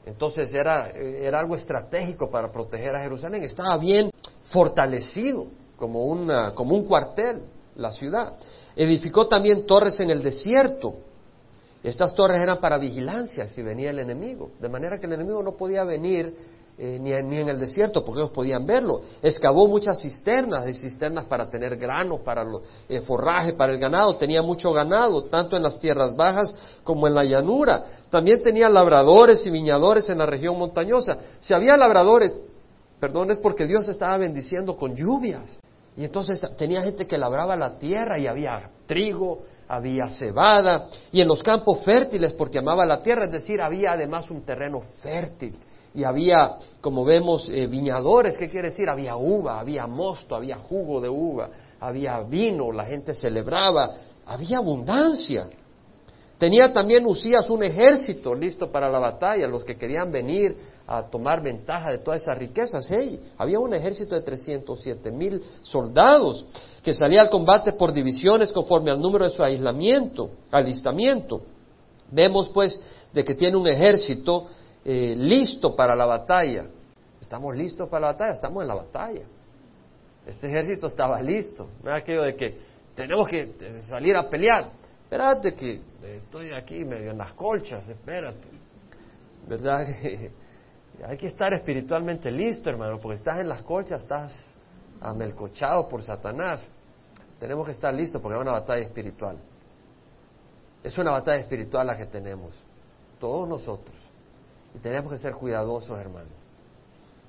Entonces 0.04 0.52
era, 0.52 0.90
eh, 0.90 1.24
era, 1.24 1.38
algo 1.38 1.54
estratégico 1.54 2.28
para 2.28 2.50
proteger 2.50 2.96
a 2.96 3.00
Jerusalén. 3.00 3.44
Estaba 3.44 3.76
bien 3.76 4.10
fortalecido 4.46 5.46
como, 5.76 6.06
una, 6.06 6.52
como 6.52 6.74
un 6.74 6.84
cuartel 6.84 7.44
la 7.76 7.92
ciudad. 7.92 8.32
Edificó 8.74 9.28
también 9.28 9.66
torres 9.66 10.00
en 10.00 10.10
el 10.10 10.20
desierto. 10.20 10.96
Estas 11.84 12.12
torres 12.12 12.40
eran 12.40 12.58
para 12.58 12.76
vigilancia 12.76 13.48
si 13.48 13.62
venía 13.62 13.90
el 13.90 14.00
enemigo, 14.00 14.50
de 14.58 14.68
manera 14.68 14.98
que 14.98 15.06
el 15.06 15.12
enemigo 15.12 15.44
no 15.44 15.52
podía 15.52 15.84
venir 15.84 16.34
eh, 16.76 16.98
ni, 17.00 17.12
en, 17.12 17.48
el 17.48 17.60
desierto, 17.60 18.04
porque 18.04 18.20
ellos 18.20 18.32
podían 18.32 18.66
verlo. 18.66 19.02
Excavó 19.22 19.68
muchas 19.68 20.02
cisternas, 20.02 20.64
de 20.64 20.74
cisternas 20.74 21.24
para 21.26 21.48
tener 21.48 21.76
grano, 21.76 22.18
para 22.18 22.42
el 22.42 22.48
eh, 22.88 23.00
forraje, 23.00 23.52
para 23.52 23.72
el 23.72 23.78
ganado. 23.78 24.16
Tenía 24.16 24.42
mucho 24.42 24.72
ganado, 24.72 25.22
tanto 25.26 25.56
en 25.56 25.62
las 25.62 25.78
tierras 25.78 26.16
bajas 26.16 26.52
como 26.82 27.06
en 27.06 27.14
la 27.14 27.22
llanura. 27.22 27.84
También 28.10 28.42
tenía 28.42 28.68
labradores 28.68 29.46
y 29.46 29.50
viñadores 29.50 30.08
en 30.10 30.18
la 30.18 30.26
región 30.26 30.58
montañosa. 30.58 31.16
Si 31.38 31.54
había 31.54 31.76
labradores, 31.76 32.34
perdón, 32.98 33.30
es 33.30 33.38
porque 33.38 33.66
Dios 33.66 33.88
estaba 33.88 34.16
bendiciendo 34.16 34.76
con 34.76 34.96
lluvias. 34.96 35.60
Y 35.96 36.04
entonces 36.04 36.44
tenía 36.56 36.82
gente 36.82 37.06
que 37.06 37.16
labraba 37.16 37.54
la 37.54 37.78
tierra 37.78 38.18
y 38.18 38.26
había 38.26 38.68
trigo, 38.86 39.42
había 39.68 40.10
cebada, 40.10 40.88
y 41.12 41.20
en 41.20 41.28
los 41.28 41.40
campos 41.40 41.84
fértiles, 41.84 42.32
porque 42.32 42.58
amaba 42.58 42.84
la 42.84 43.00
tierra, 43.00 43.26
es 43.26 43.30
decir, 43.30 43.62
había 43.62 43.92
además 43.92 44.28
un 44.28 44.42
terreno 44.42 44.82
fértil 45.00 45.56
y 45.94 46.02
había, 46.02 46.56
como 46.80 47.04
vemos, 47.04 47.48
eh, 47.48 47.68
viñadores, 47.68 48.36
¿qué 48.36 48.48
quiere 48.48 48.70
decir? 48.70 48.88
Había 48.88 49.16
uva, 49.16 49.60
había 49.60 49.86
mosto, 49.86 50.34
había 50.34 50.56
jugo 50.56 51.00
de 51.00 51.08
uva, 51.08 51.48
había 51.78 52.20
vino, 52.20 52.72
la 52.72 52.84
gente 52.84 53.14
celebraba, 53.14 53.92
había 54.26 54.58
abundancia. 54.58 55.48
Tenía 56.36 56.72
también 56.72 57.06
Usías 57.06 57.48
un 57.48 57.62
ejército 57.62 58.34
listo 58.34 58.72
para 58.72 58.90
la 58.90 58.98
batalla, 58.98 59.46
los 59.46 59.64
que 59.64 59.76
querían 59.76 60.10
venir 60.10 60.56
a 60.84 61.04
tomar 61.04 61.40
ventaja 61.40 61.92
de 61.92 61.98
todas 61.98 62.22
esas 62.22 62.36
riquezas. 62.38 62.88
Hey, 62.90 63.20
había 63.38 63.60
un 63.60 63.72
ejército 63.72 64.16
de 64.16 64.22
307 64.22 65.12
mil 65.12 65.40
soldados 65.62 66.44
que 66.82 66.92
salía 66.92 67.22
al 67.22 67.30
combate 67.30 67.72
por 67.72 67.92
divisiones 67.92 68.52
conforme 68.52 68.90
al 68.90 69.00
número 69.00 69.26
de 69.26 69.30
su 69.30 69.44
aislamiento, 69.44 70.30
alistamiento. 70.50 71.40
Vemos 72.10 72.48
pues 72.48 72.80
de 73.12 73.24
que 73.24 73.36
tiene 73.36 73.56
un 73.56 73.68
ejército 73.68 74.46
eh, 74.84 75.14
listo 75.16 75.74
para 75.74 75.96
la 75.96 76.06
batalla. 76.06 76.66
¿Estamos 77.20 77.56
listos 77.56 77.88
para 77.88 78.00
la 78.02 78.12
batalla? 78.12 78.32
Estamos 78.34 78.62
en 78.62 78.68
la 78.68 78.74
batalla. 78.74 79.22
Este 80.26 80.46
ejército 80.46 80.86
estaba 80.86 81.20
listo. 81.22 81.70
No 81.82 81.90
es 81.90 82.02
aquello 82.02 82.22
de 82.22 82.36
que 82.36 82.58
tenemos 82.94 83.28
que 83.28 83.80
salir 83.80 84.16
a 84.16 84.28
pelear. 84.28 84.70
Espérate 85.04 85.54
que 85.54 85.80
estoy 86.02 86.52
aquí 86.52 86.84
medio 86.84 87.10
en 87.10 87.18
las 87.18 87.32
colchas, 87.32 87.88
espérate. 87.88 88.48
¿Verdad? 89.46 89.86
Hay 91.06 91.16
que 91.16 91.26
estar 91.26 91.52
espiritualmente 91.52 92.30
listo, 92.30 92.70
hermano, 92.70 92.98
porque 92.98 93.16
estás 93.18 93.38
en 93.38 93.48
las 93.48 93.62
colchas, 93.62 94.02
estás 94.02 94.48
amelcochado 95.00 95.88
por 95.88 96.02
Satanás. 96.02 96.66
Tenemos 97.38 97.66
que 97.66 97.72
estar 97.72 97.92
listos 97.92 98.20
porque 98.22 98.36
es 98.36 98.42
una 98.42 98.52
batalla 98.52 98.82
espiritual. 98.82 99.36
Es 100.82 100.96
una 100.98 101.12
batalla 101.12 101.40
espiritual 101.40 101.86
la 101.86 101.96
que 101.96 102.06
tenemos, 102.06 102.62
todos 103.18 103.48
nosotros. 103.48 103.96
Y 104.74 104.78
tenemos 104.78 105.12
que 105.12 105.18
ser 105.18 105.34
cuidadosos, 105.34 105.98
hermano. 105.98 106.30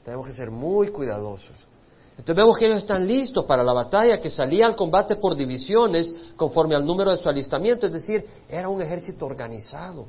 Tenemos 0.03 0.27
que 0.27 0.33
ser 0.33 0.51
muy 0.51 0.89
cuidadosos. 0.89 1.67
Entonces 2.11 2.35
vemos 2.35 2.57
que 2.57 2.65
ellos 2.65 2.77
están 2.77 3.07
listos 3.07 3.45
para 3.45 3.63
la 3.63 3.73
batalla, 3.73 4.21
que 4.21 4.29
salía 4.29 4.67
al 4.67 4.75
combate 4.75 5.17
por 5.17 5.35
divisiones 5.35 6.13
conforme 6.35 6.75
al 6.75 6.85
número 6.85 7.11
de 7.11 7.17
su 7.17 7.27
alistamiento, 7.27 7.87
es 7.87 7.93
decir, 7.93 8.25
era 8.47 8.69
un 8.69 8.81
ejército 8.81 9.25
organizado. 9.25 10.07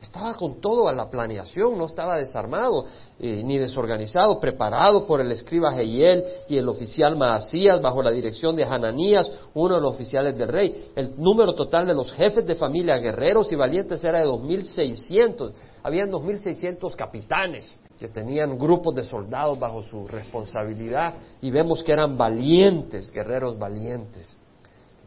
Estaba 0.00 0.34
con 0.34 0.60
todo 0.60 0.86
a 0.88 0.92
la 0.92 1.10
planeación, 1.10 1.76
no 1.76 1.86
estaba 1.86 2.18
desarmado 2.18 2.86
eh, 3.18 3.42
ni 3.44 3.58
desorganizado, 3.58 4.38
preparado 4.38 5.04
por 5.04 5.20
el 5.20 5.32
escriba 5.32 5.72
Jehiel 5.72 6.22
y 6.48 6.56
el 6.56 6.68
oficial 6.68 7.16
Maasías 7.16 7.82
bajo 7.82 8.00
la 8.00 8.12
dirección 8.12 8.54
de 8.54 8.64
Hananías, 8.64 9.28
uno 9.54 9.74
de 9.74 9.80
los 9.80 9.94
oficiales 9.94 10.38
del 10.38 10.48
rey. 10.48 10.92
El 10.94 11.20
número 11.20 11.52
total 11.52 11.84
de 11.84 11.94
los 11.94 12.12
jefes 12.12 12.46
de 12.46 12.54
familia, 12.54 12.96
guerreros 12.98 13.50
y 13.50 13.56
valientes 13.56 14.04
era 14.04 14.20
de 14.20 14.26
2.600. 14.26 15.52
Habían 15.82 16.12
2.600 16.12 16.94
capitanes 16.94 17.80
que 17.98 18.06
tenían 18.06 18.56
grupos 18.56 18.94
de 18.94 19.02
soldados 19.02 19.58
bajo 19.58 19.82
su 19.82 20.06
responsabilidad 20.06 21.14
y 21.42 21.50
vemos 21.50 21.82
que 21.82 21.92
eran 21.92 22.16
valientes, 22.16 23.10
guerreros 23.10 23.58
valientes. 23.58 24.36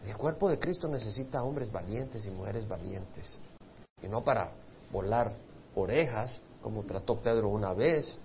El 0.06 0.18
cuerpo 0.18 0.50
de 0.50 0.60
Cristo 0.60 0.90
necesita 0.90 1.44
hombres 1.44 1.72
valientes 1.72 2.26
y 2.26 2.32
mujeres 2.32 2.68
valientes. 2.68 3.38
Y 4.04 4.08
no 4.08 4.24
para 4.24 4.52
volar 4.92 5.32
orejas, 5.76 6.42
como 6.62 6.84
trató 6.84 7.20
Pedro 7.20 7.50
una 7.50 7.74
vez, 7.74 8.16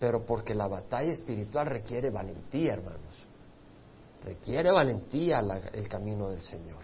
pero 0.00 0.24
porque 0.24 0.54
la 0.54 0.66
batalla 0.66 1.12
espiritual 1.12 1.66
requiere 1.66 2.10
valentía, 2.10 2.74
hermanos. 2.74 3.26
Requiere 4.24 4.70
valentía 4.70 5.42
el 5.72 5.88
camino 5.88 6.30
del 6.30 6.40
Señor. 6.40 6.82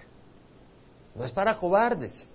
No 1.14 1.24
es 1.24 1.32
para 1.32 1.58
cobardes. 1.58 2.26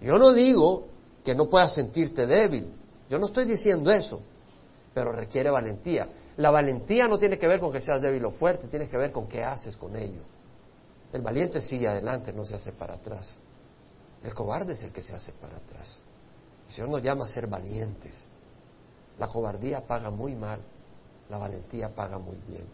Yo 0.00 0.16
no 0.16 0.32
digo 0.32 0.86
que 1.24 1.34
no 1.34 1.48
puedas 1.48 1.74
sentirte 1.74 2.26
débil. 2.26 2.72
Yo 3.10 3.18
no 3.18 3.26
estoy 3.26 3.44
diciendo 3.46 3.90
eso, 3.90 4.22
pero 4.94 5.12
requiere 5.12 5.50
valentía. 5.50 6.08
La 6.36 6.50
valentía 6.50 7.08
no 7.08 7.18
tiene 7.18 7.38
que 7.38 7.48
ver 7.48 7.60
con 7.60 7.72
que 7.72 7.80
seas 7.80 8.00
débil 8.00 8.24
o 8.24 8.30
fuerte, 8.30 8.68
tiene 8.68 8.88
que 8.88 8.96
ver 8.96 9.12
con 9.12 9.26
qué 9.26 9.42
haces 9.42 9.76
con 9.76 9.96
ello. 9.96 10.22
El 11.12 11.22
valiente 11.22 11.60
sigue 11.60 11.88
adelante, 11.88 12.32
no 12.32 12.44
se 12.44 12.54
hace 12.54 12.72
para 12.72 12.94
atrás. 12.94 13.38
El 14.22 14.34
cobarde 14.34 14.74
es 14.74 14.82
el 14.82 14.92
que 14.92 15.02
se 15.02 15.14
hace 15.14 15.32
para 15.32 15.56
atrás. 15.56 15.98
El 16.66 16.74
Señor 16.74 16.90
nos 16.90 17.02
llama 17.02 17.24
a 17.24 17.28
ser 17.28 17.46
valientes. 17.46 18.26
La 19.18 19.28
cobardía 19.28 19.86
paga 19.86 20.10
muy 20.10 20.34
mal, 20.34 20.60
la 21.28 21.38
valentía 21.38 21.94
paga 21.94 22.18
muy 22.18 22.36
bien. 22.46 22.66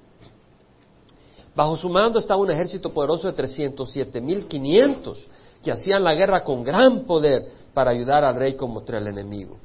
Bajo 1.55 1.77
su 1.77 1.89
mando 1.89 2.19
estaba 2.19 2.41
un 2.41 2.51
ejército 2.51 2.93
poderoso 2.93 3.31
de 3.31 3.43
307.500 3.43 5.25
que 5.63 5.71
hacían 5.71 6.03
la 6.03 6.15
guerra 6.15 6.43
con 6.43 6.65
gran 6.65 7.05
poder 7.05 7.49
para 7.73 7.93
ayudar 7.93 8.25
al 8.25 8.37
rey 8.37 8.57
contra 8.57 8.99
el 8.99 9.07
enemigo. 9.07 9.57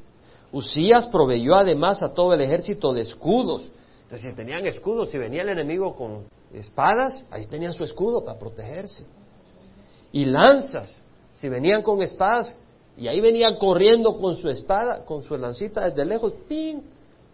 Usías 0.51 1.07
proveyó 1.07 1.55
además 1.55 2.01
a 2.03 2.13
todo 2.13 2.33
el 2.33 2.41
ejército 2.41 2.93
de 2.93 3.01
escudos. 3.01 3.71
Entonces, 4.03 4.31
si 4.31 4.35
tenían 4.35 4.65
escudos, 4.65 5.09
si 5.09 5.17
venía 5.17 5.41
el 5.41 5.49
enemigo 5.49 5.95
con 5.95 6.27
espadas, 6.53 7.25
ahí 7.29 7.45
tenían 7.45 7.73
su 7.73 7.83
escudo 7.83 8.23
para 8.23 8.39
protegerse. 8.39 9.05
Y 10.11 10.25
lanzas, 10.25 11.01
si 11.33 11.49
venían 11.49 11.81
con 11.81 12.01
espadas, 12.01 12.55
y 12.97 13.07
ahí 13.07 13.21
venían 13.21 13.55
corriendo 13.55 14.17
con 14.17 14.35
su 14.35 14.49
espada, 14.49 15.05
con 15.05 15.23
su 15.23 15.37
lancita 15.37 15.89
desde 15.89 16.05
lejos, 16.05 16.33
¡ping! 16.47 16.81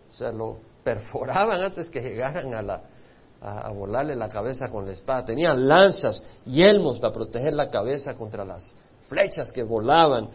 Se 0.08 0.32
lo 0.32 0.58
perforaban 0.84 1.64
antes 1.66 1.90
que 1.90 2.00
llegaran 2.00 2.54
a, 2.54 2.62
la, 2.62 2.82
a, 3.42 3.72
volarle 3.72 4.16
la 4.16 4.30
cabeza 4.30 4.68
con 4.72 4.86
la 4.86 4.92
espada. 4.92 5.26
Tenían 5.26 5.68
lanzas, 5.68 6.24
yelmos 6.46 7.00
para 7.00 7.14
proteger 7.14 7.56
la 7.56 7.72
cabeza 7.72 8.14
contra 8.14 8.46
las 8.46 8.76
flechas 9.10 9.52
que 9.52 9.64
volaban, 9.64 10.30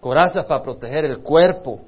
corazas 0.00 0.46
para 0.46 0.62
proteger 0.62 1.04
el 1.04 1.18
cuerpo 1.18 1.80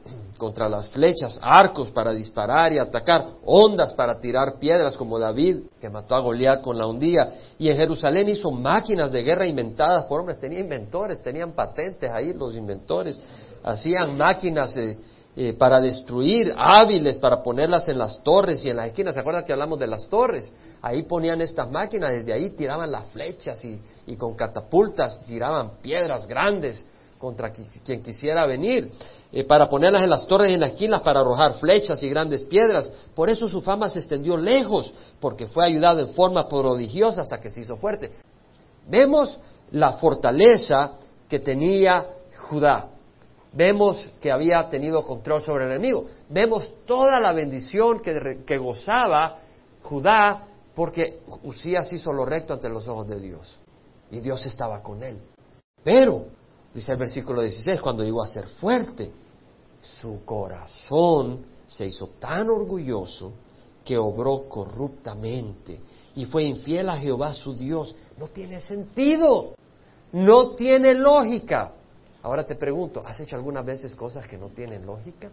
contra 0.43 0.69
las 0.69 0.89
flechas, 0.89 1.39
arcos 1.41 1.93
para 1.93 2.13
disparar 2.13 2.73
y 2.73 2.79
atacar, 2.79 3.27
ondas 3.45 3.93
para 3.93 4.19
tirar 4.19 4.59
piedras 4.59 4.97
como 4.97 5.17
David, 5.17 5.59
que 5.81 5.89
mató 5.89 6.17
a 6.17 6.21
Goliat 6.21 6.63
con 6.63 6.77
la 6.77 6.87
hundía. 6.87 7.31
Y 7.61 7.69
en 7.69 7.77
Jerusalén 7.77 8.29
hizo 8.29 8.51
máquinas 8.51 9.13
de 9.13 9.23
guerra 9.23 9.47
inventadas 9.47 10.05
por 10.07 10.19
hombres, 10.19 10.41
tenía 10.41 10.59
inventores, 10.59 11.23
tenían 11.23 11.53
patentes 11.53 12.11
ahí 12.11 12.33
los 12.33 12.57
inventores, 12.57 13.17
hacían 13.63 14.17
máquinas 14.17 14.77
eh, 14.77 14.99
eh, 15.37 15.53
para 15.53 15.81
destruir, 15.81 16.53
hábiles 16.57 17.19
para 17.19 17.41
ponerlas 17.41 17.89
en 17.89 17.99
las 17.99 18.21
torres 18.25 18.65
y 18.65 18.71
en 18.71 18.79
las 18.79 18.89
esquinas. 18.89 19.15
¿Se 19.15 19.21
acuerdan 19.21 19.45
que 19.45 19.53
hablamos 19.53 19.79
de 19.79 19.87
las 19.87 20.09
torres? 20.09 20.53
Ahí 20.83 21.05
ponían 21.05 21.41
estas 21.41 21.71
máquinas, 21.71 22.11
desde 22.11 22.33
ahí 22.33 22.51
tiraban 22.51 22.91
las 22.91 23.05
flechas 23.11 23.65
y, 23.65 23.81
y 24.09 24.17
con 24.17 24.35
catapultas 24.35 25.21
tiraban 25.21 25.79
piedras 25.81 26.27
grandes 26.27 26.85
contra 27.23 27.53
quien 27.53 28.03
quisiera 28.03 28.45
venir, 28.47 28.91
eh, 29.31 29.45
para 29.45 29.69
ponerlas 29.69 30.03
en 30.03 30.11
las 30.11 30.27
torres 30.27 30.51
y 30.51 30.55
en 30.55 30.61
las 30.61 30.71
esquinas, 30.71 31.03
para 31.03 31.21
arrojar 31.21 31.55
flechas 31.55 32.03
y 32.03 32.09
grandes 32.09 32.43
piedras. 32.43 32.93
Por 33.15 33.31
eso 33.31 33.49
su 33.49 33.63
fama 33.63 33.89
se 33.89 34.01
extendió 34.01 34.37
lejos, 34.37 34.93
porque 35.21 35.47
fue 35.47 35.65
ayudado 35.65 36.01
en 36.01 36.09
forma 36.09 36.49
prodigiosa 36.49 37.23
hasta 37.23 37.41
que 37.41 37.49
se 37.49 37.61
hizo 37.61 37.77
fuerte. 37.77 38.11
Vemos 38.89 39.39
la 39.71 39.93
fortaleza 39.93 40.95
que 41.29 41.39
tenía 41.39 42.05
Judá. 42.49 42.89
Vemos 43.53 44.05
que 44.21 44.33
había 44.33 44.69
tenido 44.69 45.05
control 45.05 45.43
sobre 45.43 45.67
el 45.67 45.71
enemigo. 45.71 46.07
Vemos 46.29 46.73
toda 46.87 47.21
la 47.21 47.31
bendición 47.31 48.01
que, 48.01 48.41
que 48.45 48.59
gozaba 48.59 49.39
Judá 49.85 50.49
porque 50.75 51.21
Usías 51.45 51.93
hizo 51.93 52.13
lo 52.13 52.25
recto 52.25 52.55
ante 52.55 52.69
los 52.69 52.89
ojos 52.89 53.07
de 53.07 53.21
Dios. 53.21 53.61
Y 54.11 54.19
Dios 54.19 54.45
estaba 54.45 54.83
con 54.83 55.05
él. 55.05 55.21
Pero 55.85 56.42
dice 56.75 56.93
el 56.93 56.99
versículo 56.99 57.43
16, 57.43 57.81
cuando 57.81 58.03
llegó 58.03 58.23
a 58.23 58.29
ser 58.29 58.47
fuerte, 58.47 59.13
su 59.81 60.25
corazón 60.25 61.45
se 61.67 61.87
hizo 61.87 62.09
tan 62.19 62.49
orgulloso 62.51 63.33
que 63.85 63.99
obró 63.99 64.49
corruptamente 64.49 65.81
y 66.15 66.27
fue 66.27 66.45
infiel 66.45 66.89
a 66.89 66.99
Jehová 66.99 67.35
su 67.35 67.55
Dios. 67.55 67.95
No 68.19 68.29
tiene 68.29 68.61
sentido, 68.61 69.55
no 70.13 70.51
tiene 70.51 70.95
lógica. 70.95 71.73
Ahora 72.23 72.47
te 72.47 72.55
pregunto, 72.55 73.03
¿has 73.05 73.19
hecho 73.21 73.35
algunas 73.35 73.65
veces 73.65 73.95
cosas 73.95 74.27
que 74.27 74.39
no 74.39 74.49
tienen 74.51 74.87
lógica? 74.87 75.31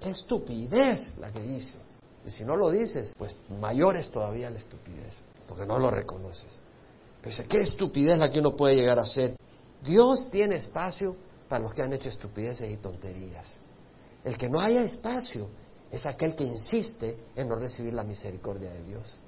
qué 0.00 0.10
estupidez 0.10 1.16
la 1.18 1.32
que 1.32 1.40
dice. 1.40 1.78
Y 2.26 2.30
si 2.30 2.44
no 2.44 2.56
lo 2.56 2.70
dices, 2.70 3.14
pues 3.16 3.34
mayor 3.60 3.96
es 3.96 4.10
todavía 4.10 4.50
la 4.50 4.58
estupidez, 4.58 5.18
porque 5.48 5.64
no 5.64 5.78
lo 5.78 5.90
reconoces. 5.90 6.58
Pero 7.22 7.36
qué 7.48 7.62
estupidez 7.62 8.18
la 8.18 8.30
que 8.30 8.40
uno 8.40 8.54
puede 8.54 8.76
llegar 8.76 8.98
a 8.98 9.02
hacer. 9.02 9.34
Dios 9.82 10.30
tiene 10.30 10.56
espacio 10.56 11.16
para 11.48 11.64
los 11.64 11.72
que 11.72 11.82
han 11.82 11.92
hecho 11.92 12.08
estupideces 12.08 12.70
y 12.70 12.76
tonterías. 12.76 13.58
El 14.24 14.36
que 14.36 14.48
no 14.48 14.60
haya 14.60 14.82
espacio 14.82 15.48
es 15.90 16.06
aquel 16.06 16.36
que 16.36 16.44
insiste 16.44 17.18
en 17.34 17.48
no 17.48 17.56
recibir 17.56 17.94
la 17.94 18.04
misericordia 18.04 18.70
de 18.70 18.82
Dios. 18.84 19.18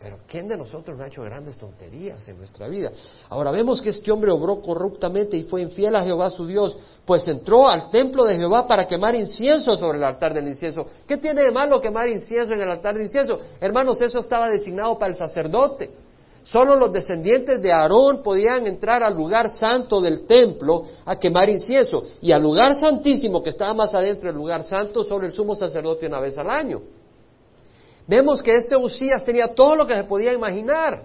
Pero 0.00 0.20
¿quién 0.28 0.46
de 0.46 0.56
nosotros 0.56 0.96
no 0.96 1.02
ha 1.02 1.08
hecho 1.08 1.22
grandes 1.22 1.58
tonterías 1.58 2.26
en 2.28 2.38
nuestra 2.38 2.68
vida? 2.68 2.92
Ahora 3.30 3.50
vemos 3.50 3.82
que 3.82 3.90
este 3.90 4.12
hombre 4.12 4.30
obró 4.30 4.62
corruptamente 4.62 5.36
y 5.36 5.42
fue 5.42 5.60
infiel 5.60 5.96
a 5.96 6.04
Jehová 6.04 6.30
su 6.30 6.46
Dios, 6.46 6.78
pues 7.04 7.26
entró 7.26 7.68
al 7.68 7.90
templo 7.90 8.24
de 8.24 8.36
Jehová 8.36 8.68
para 8.68 8.86
quemar 8.86 9.16
incienso 9.16 9.76
sobre 9.76 9.98
el 9.98 10.04
altar 10.04 10.32
del 10.32 10.46
incienso. 10.46 10.86
¿Qué 11.06 11.16
tiene 11.16 11.42
de 11.42 11.50
malo 11.50 11.80
quemar 11.80 12.08
incienso 12.08 12.52
en 12.52 12.60
el 12.60 12.70
altar 12.70 12.94
del 12.94 13.04
incienso? 13.04 13.40
Hermanos, 13.60 14.00
eso 14.00 14.20
estaba 14.20 14.48
designado 14.48 14.96
para 14.96 15.10
el 15.10 15.18
sacerdote. 15.18 15.90
Solo 16.48 16.76
los 16.76 16.90
descendientes 16.90 17.60
de 17.60 17.70
Aarón 17.70 18.22
podían 18.22 18.66
entrar 18.66 19.02
al 19.02 19.14
lugar 19.14 19.50
santo 19.50 20.00
del 20.00 20.26
templo 20.26 20.82
a 21.04 21.16
quemar 21.16 21.50
incienso 21.50 22.04
y 22.22 22.32
al 22.32 22.42
lugar 22.42 22.74
santísimo 22.74 23.42
que 23.42 23.50
estaba 23.50 23.74
más 23.74 23.94
adentro 23.94 24.30
del 24.30 24.38
lugar 24.38 24.62
santo 24.62 25.04
sobre 25.04 25.26
el 25.26 25.34
sumo 25.34 25.54
sacerdote 25.54 26.06
una 26.06 26.20
vez 26.20 26.38
al 26.38 26.48
año. 26.48 26.80
Vemos 28.06 28.42
que 28.42 28.56
este 28.56 28.78
Usías 28.78 29.26
tenía 29.26 29.54
todo 29.54 29.76
lo 29.76 29.86
que 29.86 29.94
se 29.94 30.04
podía 30.04 30.32
imaginar, 30.32 31.04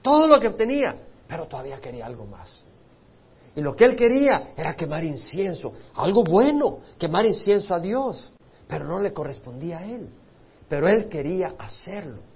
todo 0.00 0.28
lo 0.28 0.38
que 0.38 0.50
tenía, 0.50 0.96
pero 1.26 1.46
todavía 1.46 1.80
quería 1.80 2.06
algo 2.06 2.26
más. 2.26 2.62
Y 3.56 3.62
lo 3.62 3.74
que 3.74 3.86
él 3.86 3.96
quería 3.96 4.52
era 4.56 4.76
quemar 4.76 5.02
incienso, 5.02 5.72
algo 5.94 6.22
bueno, 6.22 6.78
quemar 7.00 7.26
incienso 7.26 7.74
a 7.74 7.80
Dios, 7.80 8.32
pero 8.68 8.84
no 8.84 9.00
le 9.00 9.12
correspondía 9.12 9.78
a 9.78 9.86
él. 9.86 10.08
Pero 10.68 10.88
él 10.88 11.08
quería 11.08 11.54
hacerlo. 11.58 12.33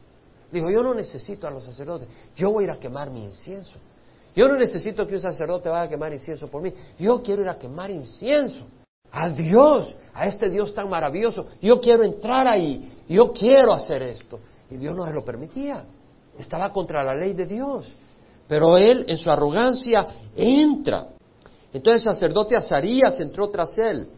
Dijo, 0.50 0.70
yo 0.70 0.82
no 0.82 0.94
necesito 0.94 1.46
a 1.46 1.50
los 1.50 1.64
sacerdotes, 1.64 2.08
yo 2.36 2.50
voy 2.52 2.64
a 2.64 2.66
ir 2.66 2.70
a 2.72 2.80
quemar 2.80 3.10
mi 3.10 3.24
incienso. 3.24 3.74
Yo 4.34 4.48
no 4.48 4.56
necesito 4.56 5.06
que 5.06 5.14
un 5.14 5.20
sacerdote 5.20 5.68
vaya 5.68 5.82
a 5.82 5.88
quemar 5.88 6.12
incienso 6.12 6.48
por 6.48 6.62
mí, 6.62 6.72
yo 6.98 7.22
quiero 7.22 7.42
ir 7.42 7.48
a 7.48 7.58
quemar 7.58 7.90
incienso 7.90 8.66
a 9.10 9.28
Dios, 9.30 9.94
a 10.14 10.26
este 10.26 10.48
Dios 10.48 10.74
tan 10.74 10.88
maravilloso. 10.88 11.46
Yo 11.60 11.80
quiero 11.80 12.04
entrar 12.04 12.46
ahí, 12.46 13.04
yo 13.08 13.32
quiero 13.32 13.72
hacer 13.72 14.02
esto. 14.02 14.38
Y 14.70 14.76
Dios 14.76 14.94
no 14.94 15.04
se 15.04 15.12
lo 15.12 15.24
permitía. 15.24 15.84
Estaba 16.38 16.72
contra 16.72 17.02
la 17.02 17.14
ley 17.14 17.32
de 17.32 17.46
Dios. 17.46 17.90
Pero 18.46 18.76
él, 18.76 19.04
en 19.08 19.18
su 19.18 19.30
arrogancia, 19.30 20.06
entra. 20.36 21.08
Entonces 21.72 22.06
el 22.06 22.14
sacerdote 22.14 22.56
Azarías 22.56 23.18
entró 23.20 23.50
tras 23.50 23.76
él. 23.78 24.08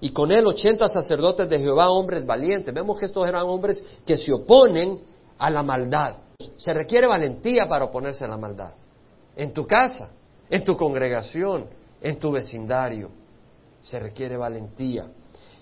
Y 0.00 0.10
con 0.10 0.30
él 0.30 0.46
ochenta 0.46 0.88
sacerdotes 0.88 1.48
de 1.48 1.58
Jehová, 1.58 1.90
hombres 1.90 2.24
valientes. 2.24 2.74
Vemos 2.74 2.98
que 2.98 3.06
estos 3.06 3.26
eran 3.26 3.46
hombres 3.46 3.82
que 4.04 4.16
se 4.16 4.32
oponen 4.32 5.00
a 5.38 5.50
la 5.50 5.62
maldad. 5.62 6.16
Se 6.56 6.72
requiere 6.72 7.06
valentía 7.06 7.68
para 7.68 7.84
oponerse 7.84 8.24
a 8.24 8.28
la 8.28 8.36
maldad. 8.36 8.72
En 9.36 9.52
tu 9.52 9.66
casa, 9.66 10.10
en 10.48 10.64
tu 10.64 10.76
congregación, 10.76 11.66
en 12.00 12.18
tu 12.18 12.30
vecindario 12.30 13.10
se 13.82 14.00
requiere 14.00 14.36
valentía. 14.36 15.06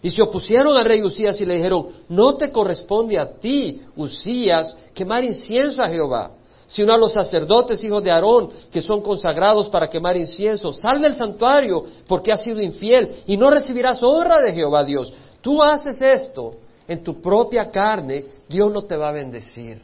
Y 0.02 0.10
se 0.10 0.22
opusieron 0.22 0.76
al 0.76 0.84
rey 0.84 1.02
Usías 1.02 1.40
y 1.40 1.46
le 1.46 1.56
dijeron, 1.56 1.88
no 2.08 2.37
te 2.37 2.50
corresponde 2.50 3.18
a 3.18 3.38
ti, 3.38 3.82
Usías, 3.96 4.76
quemar 4.94 5.24
incienso 5.24 5.82
a 5.82 5.88
Jehová, 5.88 6.30
sino 6.66 6.92
a 6.92 6.98
los 6.98 7.12
sacerdotes, 7.12 7.82
hijos 7.84 8.02
de 8.02 8.10
Aarón, 8.10 8.50
que 8.70 8.80
son 8.80 9.02
consagrados 9.02 9.68
para 9.68 9.88
quemar 9.88 10.16
incienso. 10.16 10.72
Sal 10.72 11.00
del 11.00 11.14
santuario 11.14 11.84
porque 12.06 12.32
has 12.32 12.42
sido 12.42 12.60
infiel 12.60 13.22
y 13.26 13.37
no 13.37 13.50
recibirás 13.50 14.02
honra 14.02 14.40
de 14.40 14.52
Jehová 14.52 14.84
Dios. 14.84 15.12
Tú 15.40 15.62
haces 15.62 16.00
esto 16.00 16.52
en 16.87 17.03
tu 17.03 17.20
propia 17.20 17.70
carne, 17.70 18.25
Dios 18.49 18.73
no 18.73 18.83
te 18.83 18.97
va 18.97 19.09
a 19.09 19.12
bendecir. 19.12 19.81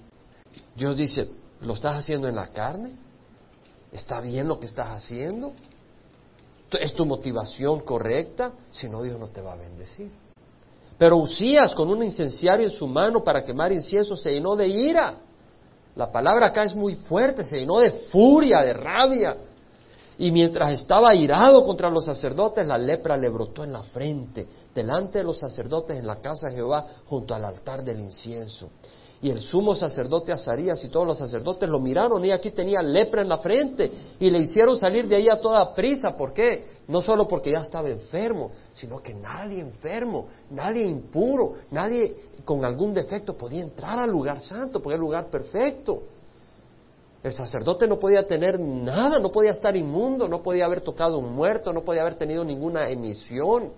Dios 0.76 0.96
dice, 0.96 1.28
¿lo 1.60 1.74
estás 1.74 1.96
haciendo 1.96 2.28
en 2.28 2.36
la 2.36 2.48
carne? 2.48 2.92
¿Está 3.92 4.20
bien 4.20 4.46
lo 4.46 4.60
que 4.60 4.66
estás 4.66 4.88
haciendo? 4.88 5.52
¿Es 6.72 6.94
tu 6.94 7.04
motivación 7.04 7.80
correcta? 7.80 8.52
Si 8.70 8.88
no, 8.88 9.02
Dios 9.02 9.18
no 9.18 9.28
te 9.28 9.40
va 9.40 9.54
a 9.54 9.56
bendecir. 9.56 10.10
Pero 10.96 11.16
Usías, 11.16 11.74
con 11.74 11.88
un 11.88 12.02
incenciario 12.02 12.66
en 12.66 12.72
su 12.72 12.86
mano 12.86 13.24
para 13.24 13.42
quemar 13.42 13.72
incienso, 13.72 14.14
se 14.16 14.30
llenó 14.30 14.54
de 14.54 14.68
ira. 14.68 15.14
La 15.96 16.12
palabra 16.12 16.48
acá 16.48 16.62
es 16.62 16.74
muy 16.74 16.94
fuerte, 16.94 17.44
se 17.44 17.58
llenó 17.58 17.78
de 17.78 17.90
furia, 17.90 18.60
de 18.60 18.74
rabia. 18.74 19.36
Y 20.20 20.32
mientras 20.32 20.72
estaba 20.72 21.14
irado 21.14 21.64
contra 21.64 21.88
los 21.88 22.04
sacerdotes, 22.04 22.66
la 22.66 22.76
lepra 22.76 23.16
le 23.16 23.30
brotó 23.30 23.64
en 23.64 23.72
la 23.72 23.82
frente, 23.82 24.46
delante 24.74 25.20
de 25.20 25.24
los 25.24 25.38
sacerdotes 25.38 25.96
en 25.96 26.06
la 26.06 26.16
casa 26.16 26.48
de 26.50 26.56
Jehová, 26.56 26.86
junto 27.06 27.34
al 27.34 27.42
altar 27.42 27.82
del 27.82 28.00
incienso. 28.00 28.68
Y 29.22 29.30
el 29.30 29.38
sumo 29.38 29.74
sacerdote 29.74 30.30
Azarías 30.30 30.84
y 30.84 30.88
todos 30.88 31.06
los 31.06 31.16
sacerdotes 31.16 31.66
lo 31.70 31.80
miraron 31.80 32.22
y 32.22 32.32
aquí 32.32 32.50
tenía 32.50 32.82
lepra 32.82 33.22
en 33.22 33.30
la 33.30 33.38
frente 33.38 33.90
y 34.18 34.28
le 34.30 34.40
hicieron 34.40 34.76
salir 34.76 35.08
de 35.08 35.16
ahí 35.16 35.28
a 35.30 35.40
toda 35.40 35.74
prisa. 35.74 36.14
¿Por 36.14 36.34
qué? 36.34 36.66
No 36.88 37.00
solo 37.00 37.26
porque 37.26 37.52
ya 37.52 37.60
estaba 37.60 37.88
enfermo, 37.88 38.50
sino 38.74 39.02
que 39.02 39.14
nadie 39.14 39.60
enfermo, 39.60 40.26
nadie 40.50 40.86
impuro, 40.86 41.54
nadie 41.70 42.14
con 42.44 42.62
algún 42.62 42.92
defecto 42.92 43.38
podía 43.38 43.62
entrar 43.62 43.98
al 43.98 44.10
lugar 44.10 44.38
santo, 44.38 44.82
porque 44.82 44.94
era 44.94 44.96
el 44.96 45.00
lugar 45.00 45.30
perfecto. 45.30 46.02
El 47.22 47.32
sacerdote 47.32 47.86
no 47.86 47.98
podía 47.98 48.26
tener 48.26 48.58
nada, 48.58 49.18
no 49.18 49.30
podía 49.30 49.50
estar 49.50 49.76
inmundo, 49.76 50.26
no 50.26 50.42
podía 50.42 50.64
haber 50.64 50.80
tocado 50.80 51.18
un 51.18 51.34
muerto, 51.34 51.72
no 51.72 51.82
podía 51.82 52.00
haber 52.02 52.14
tenido 52.14 52.44
ninguna 52.44 52.88
emisión 52.88 53.72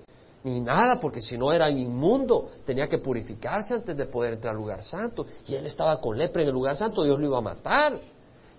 ni 0.45 0.61
nada, 0.61 0.99
porque 1.01 1.21
si 1.21 1.37
no 1.37 1.53
era 1.53 1.71
inmundo, 1.71 2.51
tenía 2.65 2.89
que 2.89 2.99
purificarse 2.99 3.75
antes 3.75 3.97
de 3.97 4.07
poder 4.07 4.35
entrar 4.35 4.55
al 4.55 4.61
lugar 4.61 4.83
santo. 4.83 5.27
Y 5.47 5.55
él 5.55 5.67
estaba 5.67 6.01
con 6.01 6.17
lepra 6.19 6.43
en 6.43 6.49
el 6.49 6.55
lugar 6.55 6.77
santo, 6.77 7.05
Dios 7.05 7.19
lo 7.19 7.27
iba 7.27 7.39
a 7.39 7.43
matar. 7.43 7.99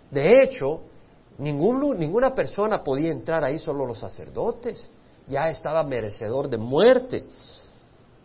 De 0.09 0.43
hecho, 0.43 0.81
ningún, 1.37 1.97
ninguna 1.97 2.33
persona 2.33 2.83
podía 2.83 3.11
entrar 3.11 3.43
ahí, 3.43 3.59
solo 3.59 3.85
los 3.85 3.99
sacerdotes. 3.99 4.89
Ya 5.27 5.49
estaba 5.49 5.83
merecedor 5.83 6.49
de 6.49 6.57
muerte. 6.57 7.25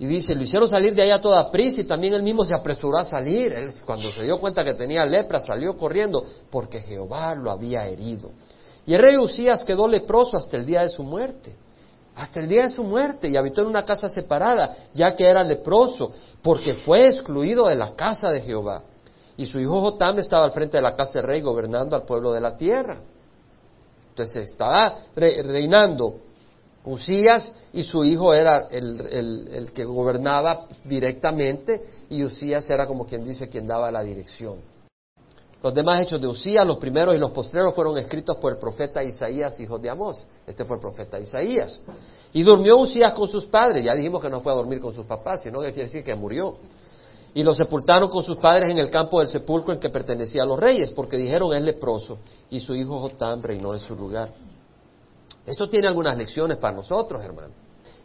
Y 0.01 0.07
dice, 0.07 0.35
lo 0.35 0.43
hicieron 0.43 0.69
salir 0.69 0.95
de 0.95 1.03
ahí 1.03 1.11
a 1.11 1.21
toda 1.21 1.51
prisa 1.51 1.81
y 1.81 1.85
también 1.85 2.15
él 2.15 2.23
mismo 2.23 2.45
se 2.45 2.55
apresuró 2.55 2.99
a 2.99 3.05
salir. 3.05 3.53
Él, 3.53 3.71
cuando 3.85 4.13
se 4.13 4.23
dio 4.23 4.39
cuenta 4.39 4.65
que 4.65 4.75
tenía 4.75 5.05
lepra, 5.05 5.41
salió 5.41 5.77
corriendo 5.77 6.25
porque 6.51 6.81
Jehová 6.81 7.35
lo 7.35 7.51
había 7.51 7.87
herido. 7.87 8.31
Y 8.87 8.95
el 8.95 9.03
rey 9.03 9.17
Usías 9.17 9.65
quedó 9.65 9.89
leproso 9.89 10.37
hasta 10.37 10.57
el 10.57 10.65
día 10.65 10.83
de 10.83 10.89
su 10.89 11.03
muerte 11.03 11.55
hasta 12.19 12.41
el 12.41 12.49
día 12.49 12.65
de 12.65 12.71
su 12.71 12.83
muerte 12.83 13.29
y 13.29 13.37
habitó 13.37 13.61
en 13.61 13.69
una 13.69 13.85
casa 13.85 14.09
separada, 14.09 14.75
ya 14.93 15.15
que 15.15 15.25
era 15.25 15.45
leproso, 15.45 16.11
porque 16.43 16.75
fue 16.75 17.07
excluido 17.07 17.67
de 17.67 17.77
la 17.77 17.93
casa 17.93 18.29
de 18.29 18.41
Jehová. 18.41 18.83
Y 19.37 19.47
su 19.47 19.61
hijo 19.61 19.81
Jotam 19.81 20.19
estaba 20.19 20.43
al 20.43 20.51
frente 20.51 20.79
de 20.79 20.83
la 20.83 20.97
casa 20.97 21.21
del 21.21 21.29
rey 21.29 21.41
gobernando 21.41 21.95
al 21.95 22.03
pueblo 22.03 22.33
de 22.33 22.41
la 22.41 22.57
tierra. 22.57 23.01
Entonces 24.09 24.51
estaba 24.51 24.99
reinando 25.15 26.17
Usías 26.89 27.53
y 27.73 27.83
su 27.83 28.03
hijo 28.03 28.33
era 28.33 28.67
el, 28.71 29.71
que 29.75 29.85
gobernaba 29.85 30.67
directamente 30.85 31.83
y 32.09 32.25
Usías 32.25 32.69
era 32.71 32.87
como 32.87 33.05
quien 33.05 33.27
dice 33.27 33.49
quien 33.49 33.67
daba 33.67 33.93
la 33.93 34.03
dirección. 34.03 34.57
Los 35.63 35.75
demás 35.75 36.01
hechos 36.01 36.21
de 36.21 36.29
Usías, 36.29 36.67
los 36.67 36.79
primeros 36.79 37.15
y 37.15 37.19
los 37.19 37.31
postreros, 37.31 37.75
fueron 37.75 37.99
escritos 37.99 38.37
por 38.39 38.53
el 38.53 38.59
profeta 38.59 39.03
Isaías, 39.03 39.59
hijo 39.61 39.79
de 39.79 39.91
Amós. 39.91 40.25
Este 40.47 40.65
fue 40.65 40.77
el 40.77 40.81
profeta 40.81 41.19
Isaías. 41.19 41.81
Y 42.33 42.43
durmió 42.43 42.79
Usías 42.79 43.13
con 43.13 43.29
sus 43.29 43.45
padres. 43.47 43.85
Ya 43.85 43.95
dijimos 43.95 44.23
que 44.23 44.31
no 44.31 44.41
fue 44.41 44.53
a 44.53 44.55
dormir 44.55 44.81
con 44.81 44.95
sus 44.95 45.05
papás, 45.05 45.43
sino 45.43 45.61
que 45.61 45.73
quiere 45.73 45.89
decir 45.89 46.05
que 46.05 46.15
murió. 46.15 46.57
Y 47.35 47.43
lo 47.43 47.55
sepultaron 47.55 48.09
con 48.09 48.23
sus 48.23 48.39
padres 48.39 48.71
en 48.71 48.79
el 48.79 48.89
campo 48.89 49.19
del 49.19 49.29
sepulcro 49.29 49.75
en 49.75 49.81
que 49.81 49.91
pertenecía 49.91 50.45
a 50.45 50.47
los 50.47 50.59
reyes, 50.59 50.93
porque 50.93 51.17
dijeron 51.17 51.53
es 51.53 51.63
leproso, 51.63 52.19
y 52.51 52.61
su 52.61 52.75
hijo 52.75 53.01
Jotam 53.01 53.43
reinó 53.43 53.75
en 53.75 53.81
su 53.81 53.95
lugar. 53.95 54.31
Esto 55.49 55.69
tiene 55.69 55.89
algunas 55.89 56.17
lecciones 56.17 56.59
para 56.59 56.77
nosotros, 56.77 57.25
hermano. 57.25 57.55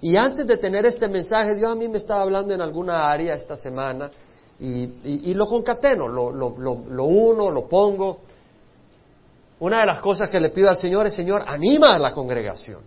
Y 0.02 0.16
antes 0.16 0.48
de 0.48 0.58
tener 0.58 0.86
este 0.86 1.08
mensaje, 1.08 1.56
Dios 1.56 1.72
a 1.72 1.76
mí 1.76 1.88
me 1.88 1.98
estaba 1.98 2.22
hablando 2.22 2.54
en 2.54 2.62
alguna 2.62 3.10
área 3.10 3.34
esta 3.34 3.58
semana 3.58 4.10
y, 4.60 5.34
lo 5.34 5.46
concateno, 5.46 6.08
lo, 6.08 6.28
uno, 7.04 7.52
lo 7.52 7.68
pongo. 7.68 8.22
Una 9.60 9.82
de 9.82 9.86
las 9.86 10.00
cosas 10.00 10.30
que 10.30 10.40
le 10.40 10.50
pido 10.50 10.70
al 10.70 10.78
Señor 10.78 11.08
es, 11.08 11.14
Señor, 11.14 11.44
anima 11.46 11.96
a 11.96 12.00
la 12.00 12.14
congregación. 12.14 12.82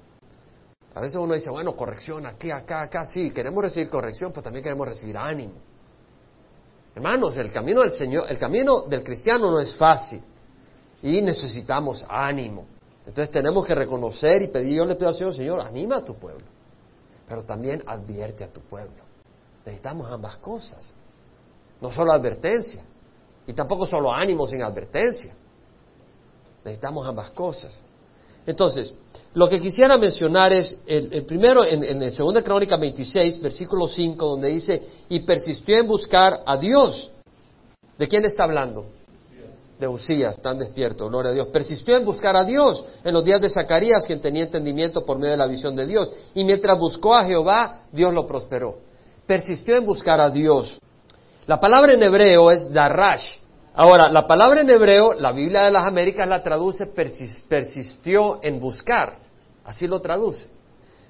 A 0.95 1.01
veces 1.01 1.17
uno 1.17 1.35
dice, 1.35 1.51
bueno, 1.51 1.77
corrección 1.77 2.25
aquí, 2.25 2.51
acá, 2.51 2.83
acá, 2.83 3.05
sí, 3.05 3.31
queremos 3.31 3.63
recibir 3.63 3.91
corrección, 3.91 4.31
pero 4.31 4.43
también 4.43 4.63
queremos 4.63 4.89
recibir 4.89 5.19
ánimo. 5.19 5.55
Hermanos, 6.95 7.37
el 7.37 7.53
camino 7.53 7.83
del 7.83 7.93
Señor, 7.93 8.25
el 8.31 8.39
camino 8.39 8.83
del 8.83 9.03
cristiano 9.03 9.51
no 9.51 9.61
es 9.61 9.75
fácil 9.75 10.23
y 11.03 11.21
necesitamos 11.21 12.07
ánimo. 12.09 12.76
Entonces 13.07 13.31
tenemos 13.31 13.65
que 13.65 13.75
reconocer 13.75 14.43
y 14.43 14.49
pedir, 14.49 14.79
yo 14.79 14.85
le 14.85 14.97
pido 14.97 15.09
al 15.09 15.15
Señor, 15.15 15.35
Señor, 15.35 15.61
anima 15.61 15.99
a 15.99 16.05
tu 16.05 16.15
pueblo, 16.15 16.45
pero 17.29 17.45
también 17.45 17.83
advierte 17.87 18.43
a 18.43 18.53
tu 18.53 18.61
pueblo. 18.61 19.05
Necesitamos 19.65 20.11
ambas 20.11 20.37
cosas, 20.39 20.93
no 21.81 21.93
solo 21.93 22.13
advertencia, 22.13 22.83
y 23.47 23.53
tampoco 23.53 23.87
solo 23.87 24.13
ánimo 24.13 24.47
sin 24.47 24.63
advertencia. 24.63 25.35
Necesitamos 26.65 27.07
ambas 27.07 27.31
cosas. 27.31 27.79
Entonces, 28.45 28.93
lo 29.35 29.49
que 29.49 29.61
quisiera 29.61 29.97
mencionar 29.99 30.53
es 30.53 30.83
el, 30.87 31.25
primero 31.27 31.65
en, 31.65 31.85
en 31.85 32.03
el 32.03 32.15
2 32.15 32.43
Crónica 32.43 32.77
26, 32.77 33.41
versículo 33.41 33.87
5, 33.87 34.25
donde 34.25 34.49
dice, 34.49 34.83
y 35.09 35.21
persistió 35.21 35.79
en 35.79 35.87
buscar 35.87 36.41
a 36.45 36.57
Dios. 36.57 37.13
¿De 37.99 38.09
quién 38.09 38.25
está 38.25 38.45
hablando? 38.45 38.87
De 39.79 39.87
Usías, 39.87 40.41
tan 40.41 40.59
despierto, 40.59 41.09
gloria 41.09 41.31
a 41.33 41.35
Dios. 41.35 41.49
Persistió 41.49 41.97
en 41.97 42.05
buscar 42.05 42.35
a 42.35 42.45
Dios 42.45 42.85
en 43.05 43.13
los 43.13 43.25
días 43.25 43.41
de 43.41 43.51
Zacarías, 43.51 44.07
quien 44.07 44.21
tenía 44.21 44.45
entendimiento 44.45 45.05
por 45.05 45.19
medio 45.19 45.33
de 45.33 45.37
la 45.37 45.47
visión 45.47 45.77
de 45.77 45.87
Dios. 45.87 46.11
Y 46.35 46.45
mientras 46.45 46.79
buscó 46.79 47.15
a 47.15 47.25
Jehová, 47.25 47.83
Dios 47.93 48.15
lo 48.15 48.27
prosperó. 48.27 48.79
Persistió 49.27 49.77
en 49.77 49.85
buscar 49.85 50.21
a 50.21 50.31
Dios. 50.31 50.79
La 51.47 51.61
palabra 51.61 51.93
en 51.93 52.03
hebreo 52.03 52.51
es 52.51 52.73
darash, 52.73 53.39
Ahora, 53.79 54.09
la 54.09 54.27
palabra 54.27 54.63
en 54.63 54.71
hebreo, 54.71 55.13
la 55.13 55.33
Biblia 55.33 55.65
de 55.65 55.71
las 55.71 55.85
Américas 55.85 56.27
la 56.27 56.43
traduce 56.43 56.87
persistió 56.87 58.41
en 58.43 58.59
buscar. 58.59 59.19
Así 59.65 59.87
lo 59.87 60.01
traduce. 60.01 60.49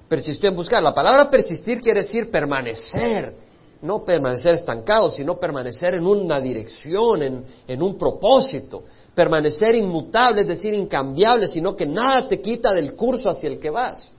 Persistió 0.09 0.49
en 0.49 0.55
buscar. 0.57 0.83
La 0.83 0.93
palabra 0.93 1.29
persistir 1.29 1.79
quiere 1.79 2.01
decir 2.01 2.29
permanecer. 2.29 3.33
No 3.81 4.03
permanecer 4.03 4.55
estancado, 4.55 5.11
sino 5.11 5.39
permanecer 5.39 5.95
en 5.95 6.05
una 6.05 6.39
dirección, 6.39 7.21
en, 7.21 7.45
en 7.67 7.83
un 7.83 7.97
propósito. 7.97 8.83
Permanecer 9.13 9.75
inmutable, 9.75 10.41
es 10.41 10.47
decir, 10.47 10.73
incambiable, 10.73 11.47
sino 11.47 11.75
que 11.75 11.85
nada 11.85 12.27
te 12.27 12.41
quita 12.41 12.71
del 12.73 12.95
curso 12.95 13.29
hacia 13.29 13.49
el 13.49 13.59
que 13.59 13.69
vas. 13.69 14.11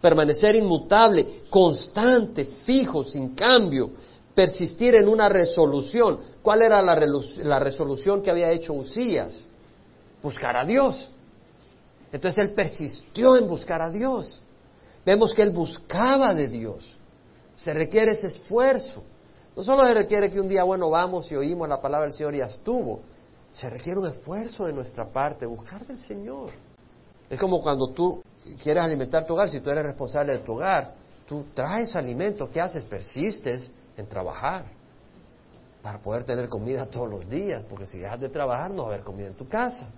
Permanecer 0.00 0.56
inmutable, 0.56 1.42
constante, 1.50 2.44
fijo, 2.44 3.02
sin 3.02 3.34
cambio 3.34 3.90
persistir 4.36 4.94
en 4.94 5.08
una 5.08 5.28
resolución. 5.30 6.20
¿Cuál 6.42 6.62
era 6.62 6.80
la, 6.82 7.58
resolución 7.58 8.22
que 8.22 8.30
había 8.30 8.52
hecho 8.52 8.74
Usías? 8.74 9.46
Buscar 10.22 10.58
a 10.58 10.64
Dios. 10.64 11.08
Entonces 12.12 12.44
él 12.44 12.54
persistió 12.54 13.36
en 13.36 13.48
buscar 13.48 13.80
a 13.80 13.90
Dios. 13.90 14.42
Vemos 15.04 15.32
que 15.34 15.42
él 15.42 15.50
buscaba 15.50 16.34
de 16.34 16.48
Dios. 16.48 16.95
Se 17.56 17.74
requiere 17.74 18.12
ese 18.12 18.28
esfuerzo. 18.28 19.02
No 19.56 19.62
solo 19.62 19.84
se 19.86 19.94
requiere 19.94 20.30
que 20.30 20.38
un 20.38 20.46
día, 20.46 20.62
bueno, 20.62 20.90
vamos 20.90 21.32
y 21.32 21.34
oímos 21.34 21.68
la 21.68 21.80
palabra 21.80 22.06
del 22.06 22.14
Señor 22.14 22.34
y 22.34 22.40
estuvo. 22.40 23.00
Se 23.50 23.68
requiere 23.68 23.98
un 23.98 24.06
esfuerzo 24.06 24.66
de 24.66 24.72
nuestra 24.72 25.10
parte, 25.10 25.46
buscar 25.46 25.84
del 25.86 25.98
Señor. 25.98 26.50
Es 27.28 27.40
como 27.40 27.60
cuando 27.60 27.88
tú 27.88 28.22
quieres 28.62 28.84
alimentar 28.84 29.26
tu 29.26 29.32
hogar, 29.32 29.48
si 29.48 29.60
tú 29.60 29.70
eres 29.70 29.84
responsable 29.84 30.34
de 30.34 30.38
tu 30.40 30.52
hogar, 30.52 30.94
tú 31.26 31.46
traes 31.54 31.96
alimento, 31.96 32.50
¿qué 32.50 32.60
haces? 32.60 32.84
Persistes 32.84 33.70
en 33.96 34.06
trabajar 34.06 34.64
para 35.82 35.98
poder 35.98 36.24
tener 36.24 36.48
comida 36.48 36.86
todos 36.86 37.08
los 37.08 37.28
días, 37.28 37.64
porque 37.68 37.86
si 37.86 37.98
dejas 37.98 38.20
de 38.20 38.28
trabajar 38.28 38.70
no 38.70 38.82
va 38.82 38.90
a 38.90 38.94
haber 38.94 39.04
comida 39.04 39.28
en 39.28 39.34
tu 39.34 39.48
casa. 39.48 39.88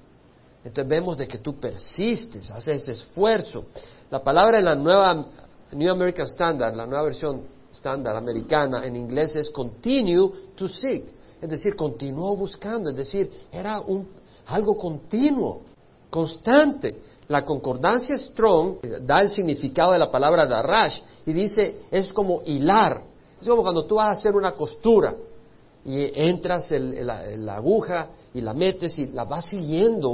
Entonces 0.64 0.88
vemos 0.88 1.16
de 1.16 1.26
que 1.26 1.38
tú 1.38 1.58
persistes, 1.58 2.50
haces 2.50 2.82
ese 2.82 2.92
esfuerzo. 2.92 3.64
La 4.10 4.22
palabra 4.22 4.58
en 4.58 4.66
la 4.66 4.74
nueva 4.74 5.26
New 5.72 5.90
American 5.90 6.26
Standard, 6.26 6.74
la 6.74 6.86
nueva 6.86 7.04
versión 7.04 7.42
estándar 7.70 8.16
americana 8.16 8.84
en 8.86 8.96
inglés 8.96 9.36
es 9.36 9.50
continue 9.50 10.30
to 10.56 10.68
seek, 10.68 11.04
es 11.40 11.48
decir, 11.48 11.76
continuó 11.76 12.34
buscando, 12.36 12.90
es 12.90 12.96
decir, 12.96 13.30
era 13.52 13.80
un, 13.80 14.08
algo 14.46 14.76
continuo, 14.76 15.62
constante. 16.10 16.96
La 17.28 17.44
concordancia 17.44 18.16
Strong 18.16 18.78
da 19.02 19.20
el 19.20 19.30
significado 19.30 19.92
de 19.92 19.98
la 19.98 20.10
palabra 20.10 20.46
darash 20.46 21.02
y 21.26 21.32
dice 21.34 21.82
es 21.90 22.10
como 22.12 22.40
hilar, 22.46 23.02
es 23.38 23.46
como 23.46 23.62
cuando 23.62 23.84
tú 23.84 23.96
vas 23.96 24.08
a 24.08 24.18
hacer 24.18 24.34
una 24.34 24.52
costura 24.52 25.14
y 25.84 26.10
entras 26.14 26.70
la, 26.70 27.54
aguja 27.54 28.08
y 28.32 28.40
la 28.40 28.54
metes 28.54 28.98
y 28.98 29.06
la 29.08 29.24
vas 29.24 29.46
siguiendo 29.46 30.08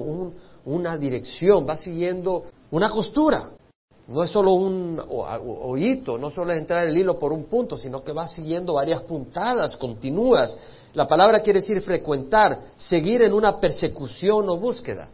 una 0.64 0.96
dirección, 0.98 1.64
vas 1.64 1.80
siguiendo 1.82 2.44
una 2.70 2.90
costura. 2.90 3.50
No 4.06 4.22
es 4.22 4.30
solo 4.30 4.52
un 4.52 5.00
hoyito, 5.08 6.18
no 6.18 6.30
solo 6.30 6.52
es 6.52 6.58
entrar 6.58 6.86
el 6.86 6.96
hilo 6.96 7.18
por 7.18 7.32
un 7.32 7.44
punto, 7.44 7.76
sino 7.78 8.04
que 8.04 8.12
vas 8.12 8.32
siguiendo 8.32 8.74
varias 8.74 9.02
puntadas 9.02 9.76
continuas. 9.76 10.54
La 10.92 11.08
palabra 11.08 11.40
quiere 11.40 11.60
decir 11.60 11.80
frecuentar, 11.80 12.58
seguir 12.76 13.22
en 13.22 13.32
una 13.32 13.58
persecución 13.58 14.48
o 14.50 14.58
búsqueda. 14.58 15.08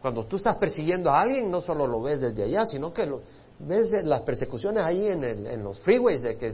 Cuando 0.00 0.24
tú 0.24 0.36
estás 0.36 0.56
persiguiendo 0.56 1.10
a 1.10 1.20
alguien, 1.20 1.50
no 1.50 1.60
solo 1.60 1.86
lo 1.86 2.00
ves 2.00 2.20
desde 2.20 2.44
allá, 2.44 2.64
sino 2.66 2.92
que 2.92 3.04
lo, 3.04 3.20
ves 3.58 3.90
las 4.04 4.22
persecuciones 4.22 4.84
ahí 4.84 5.08
en, 5.08 5.24
en 5.24 5.62
los 5.62 5.80
freeways 5.80 6.22
de 6.22 6.36
que 6.36 6.52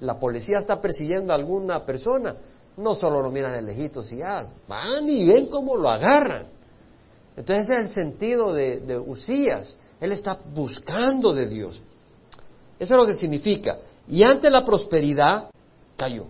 la 0.00 0.18
policía 0.18 0.58
está 0.58 0.80
persiguiendo 0.80 1.32
a 1.32 1.36
alguna 1.36 1.84
persona, 1.84 2.36
no 2.76 2.94
solo 2.94 3.20
lo 3.20 3.30
miran 3.30 3.52
de 3.52 3.62
lejitos 3.62 4.12
y 4.12 4.18
ya, 4.18 4.46
van 4.68 5.08
y 5.08 5.26
ven 5.26 5.46
cómo 5.46 5.74
lo 5.74 5.88
agarran. 5.88 6.46
Entonces 7.36 7.64
ese 7.64 7.74
es 7.74 7.86
el 7.86 7.88
sentido 7.88 8.52
de, 8.52 8.80
de 8.80 8.98
Usías. 8.98 9.74
Él 10.00 10.12
está 10.12 10.38
buscando 10.54 11.32
de 11.32 11.48
Dios. 11.48 11.80
Eso 12.78 12.94
es 12.94 13.00
lo 13.00 13.06
que 13.06 13.14
significa. 13.14 13.78
Y 14.06 14.22
ante 14.22 14.50
la 14.50 14.64
prosperidad, 14.64 15.50
cayó. 15.96 16.26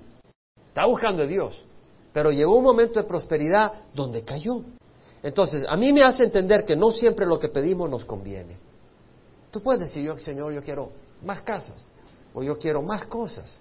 Está 0.69 0.87
buscando 0.87 1.23
de 1.23 1.29
Dios. 1.29 1.65
Pero 2.13 2.31
llegó 2.31 2.57
un 2.57 2.65
momento 2.65 2.99
de 2.99 3.07
prosperidad 3.07 3.73
donde 3.95 4.25
cayó. 4.25 4.63
Entonces, 5.23 5.65
a 5.69 5.77
mí 5.77 5.93
me 5.93 6.03
hace 6.03 6.25
entender 6.25 6.65
que 6.65 6.77
no 6.77 6.91
siempre 6.91 7.27
lo 7.27 7.39
que 7.39 7.49
pedimos 7.49 7.91
nos 7.91 8.05
conviene. 8.05 8.57
Tú 9.51 9.61
puedes 9.61 9.81
decir, 9.81 10.05
yo, 10.05 10.19
Señor, 10.19 10.53
yo 10.53 10.63
quiero 10.63 10.91
más 11.25 11.43
casas 11.43 11.87
o 12.35 12.43
yo 12.43 12.59
quiero 12.59 12.83
más 12.83 13.07
cosas. 13.07 13.61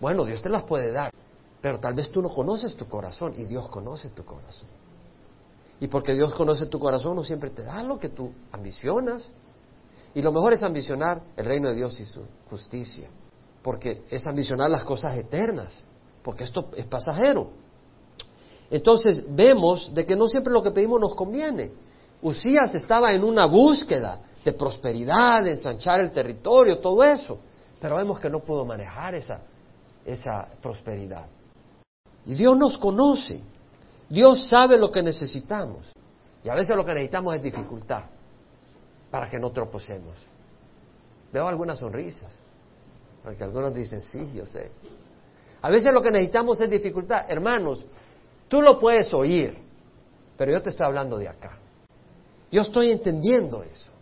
Bueno, 0.00 0.24
Dios 0.24 0.40
te 0.40 0.48
las 0.48 0.62
puede 0.62 0.92
dar, 0.92 1.12
pero 1.60 1.78
tal 1.78 1.94
vez 1.94 2.10
tú 2.10 2.22
no 2.22 2.30
conoces 2.30 2.74
tu 2.76 2.88
corazón 2.88 3.34
y 3.36 3.44
Dios 3.44 3.68
conoce 3.68 4.10
tu 4.10 4.24
corazón. 4.24 4.68
Y 5.80 5.88
porque 5.88 6.14
Dios 6.14 6.34
conoce 6.34 6.66
tu 6.66 6.78
corazón, 6.78 7.16
no 7.16 7.24
siempre 7.24 7.50
te 7.50 7.62
da 7.62 7.82
lo 7.82 7.98
que 7.98 8.10
tú 8.10 8.30
ambicionas. 8.52 9.32
Y 10.14 10.22
lo 10.22 10.32
mejor 10.32 10.52
es 10.52 10.62
ambicionar 10.62 11.22
el 11.36 11.44
reino 11.44 11.68
de 11.68 11.76
Dios 11.76 11.98
y 12.00 12.04
su 12.04 12.22
justicia, 12.48 13.08
porque 13.62 14.02
es 14.10 14.26
ambicionar 14.26 14.68
las 14.68 14.84
cosas 14.84 15.16
eternas, 15.16 15.82
porque 16.22 16.44
esto 16.44 16.70
es 16.76 16.86
pasajero. 16.86 17.50
Entonces 18.70 19.24
vemos 19.34 19.92
de 19.94 20.04
que 20.04 20.16
no 20.16 20.28
siempre 20.28 20.52
lo 20.52 20.62
que 20.62 20.70
pedimos 20.70 21.00
nos 21.00 21.14
conviene. 21.14 21.72
Usías 22.22 22.74
estaba 22.74 23.12
en 23.12 23.24
una 23.24 23.46
búsqueda 23.46 24.20
de 24.44 24.52
prosperidad, 24.52 25.42
de 25.42 25.52
ensanchar 25.52 26.00
el 26.00 26.12
territorio, 26.12 26.78
todo 26.78 27.02
eso. 27.02 27.38
Pero 27.80 27.96
vemos 27.96 28.20
que 28.20 28.28
no 28.28 28.40
pudo 28.40 28.64
manejar 28.64 29.14
esa, 29.14 29.42
esa 30.04 30.48
prosperidad. 30.60 31.26
Y 32.26 32.34
Dios 32.34 32.56
nos 32.56 32.76
conoce. 32.78 33.40
Dios 34.10 34.48
sabe 34.48 34.76
lo 34.76 34.90
que 34.90 35.02
necesitamos. 35.02 35.92
Y 36.42 36.48
a 36.48 36.54
veces 36.54 36.76
lo 36.76 36.84
que 36.84 36.92
necesitamos 36.92 37.36
es 37.36 37.42
dificultad 37.42 38.04
para 39.10 39.30
que 39.30 39.38
no 39.38 39.50
tropecemos. 39.50 40.26
Veo 41.32 41.46
algunas 41.46 41.78
sonrisas, 41.78 42.40
porque 43.22 43.44
algunos 43.44 43.72
dicen, 43.72 44.02
sí, 44.02 44.32
yo 44.34 44.44
sé. 44.44 44.72
A 45.62 45.70
veces 45.70 45.92
lo 45.92 46.02
que 46.02 46.10
necesitamos 46.10 46.60
es 46.60 46.68
dificultad. 46.68 47.30
Hermanos, 47.30 47.84
tú 48.48 48.60
lo 48.60 48.78
puedes 48.78 49.14
oír, 49.14 49.56
pero 50.36 50.52
yo 50.52 50.60
te 50.60 50.70
estoy 50.70 50.86
hablando 50.86 51.16
de 51.18 51.28
acá. 51.28 51.58
Yo 52.50 52.62
estoy 52.62 52.90
entendiendo 52.90 53.62
eso. 53.62 53.92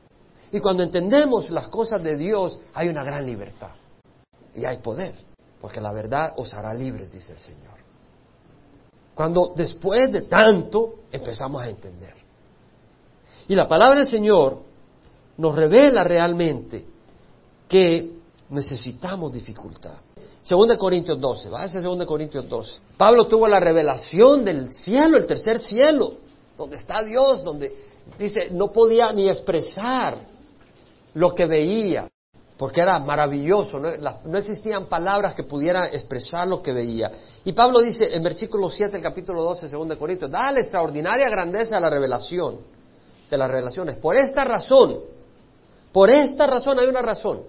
Y 0.50 0.60
cuando 0.60 0.82
entendemos 0.82 1.50
las 1.50 1.68
cosas 1.68 2.02
de 2.02 2.16
Dios, 2.16 2.58
hay 2.72 2.88
una 2.88 3.04
gran 3.04 3.26
libertad. 3.26 3.72
Y 4.54 4.64
hay 4.64 4.78
poder. 4.78 5.12
Porque 5.60 5.80
la 5.80 5.92
verdad 5.92 6.32
os 6.36 6.54
hará 6.54 6.72
libres, 6.72 7.12
dice 7.12 7.32
el 7.32 7.38
Señor. 7.38 7.77
Cuando 9.18 9.52
después 9.56 10.12
de 10.12 10.22
tanto 10.22 11.00
empezamos 11.10 11.60
a 11.60 11.68
entender. 11.68 12.14
Y 13.48 13.56
la 13.56 13.66
palabra 13.66 13.98
del 13.98 14.06
Señor 14.06 14.60
nos 15.38 15.56
revela 15.56 16.04
realmente 16.04 16.86
que 17.68 18.12
necesitamos 18.50 19.32
dificultad. 19.32 19.96
Segunda 20.40 20.78
Corintios 20.78 21.20
12, 21.20 21.48
va 21.48 21.62
a 21.62 21.68
ser 21.68 21.82
Segunda 21.82 22.06
Corintios 22.06 22.48
12. 22.48 22.80
Pablo 22.96 23.26
tuvo 23.26 23.48
la 23.48 23.58
revelación 23.58 24.44
del 24.44 24.72
cielo, 24.72 25.16
el 25.16 25.26
tercer 25.26 25.58
cielo, 25.58 26.12
donde 26.56 26.76
está 26.76 27.02
Dios, 27.02 27.42
donde 27.42 27.74
dice, 28.20 28.50
no 28.52 28.70
podía 28.70 29.12
ni 29.12 29.28
expresar 29.28 30.16
lo 31.14 31.34
que 31.34 31.46
veía, 31.46 32.08
porque 32.56 32.82
era 32.82 33.00
maravilloso, 33.00 33.80
no, 33.80 34.38
existían 34.38 34.86
palabras 34.86 35.34
que 35.34 35.42
pudieran 35.42 35.92
expresar 35.92 36.46
lo 36.46 36.62
que 36.62 36.72
veía. 36.72 37.10
Y 37.44 37.52
Pablo 37.52 37.80
dice 37.80 38.14
en 38.14 38.22
versículo 38.22 38.68
7 38.68 38.92
del 38.92 39.02
capítulo 39.02 39.42
12, 39.42 39.68
2 39.68 39.96
Corintios, 39.96 40.30
da 40.30 40.52
la 40.52 40.60
extraordinaria 40.60 41.28
grandeza 41.28 41.76
a 41.76 41.80
la 41.80 41.90
revelación, 41.90 42.58
de 43.30 43.38
las 43.38 43.50
revelaciones. 43.50 43.96
Por 43.96 44.16
esta 44.16 44.44
razón, 44.44 44.98
por 45.92 46.10
esta 46.10 46.46
razón 46.46 46.78
hay 46.78 46.86
una 46.86 47.02
razón, 47.02 47.42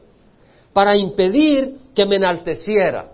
para 0.73 0.95
impedir 0.95 1.77
que 1.95 2.05
me 2.05 2.17
enalteciera. 2.17 3.11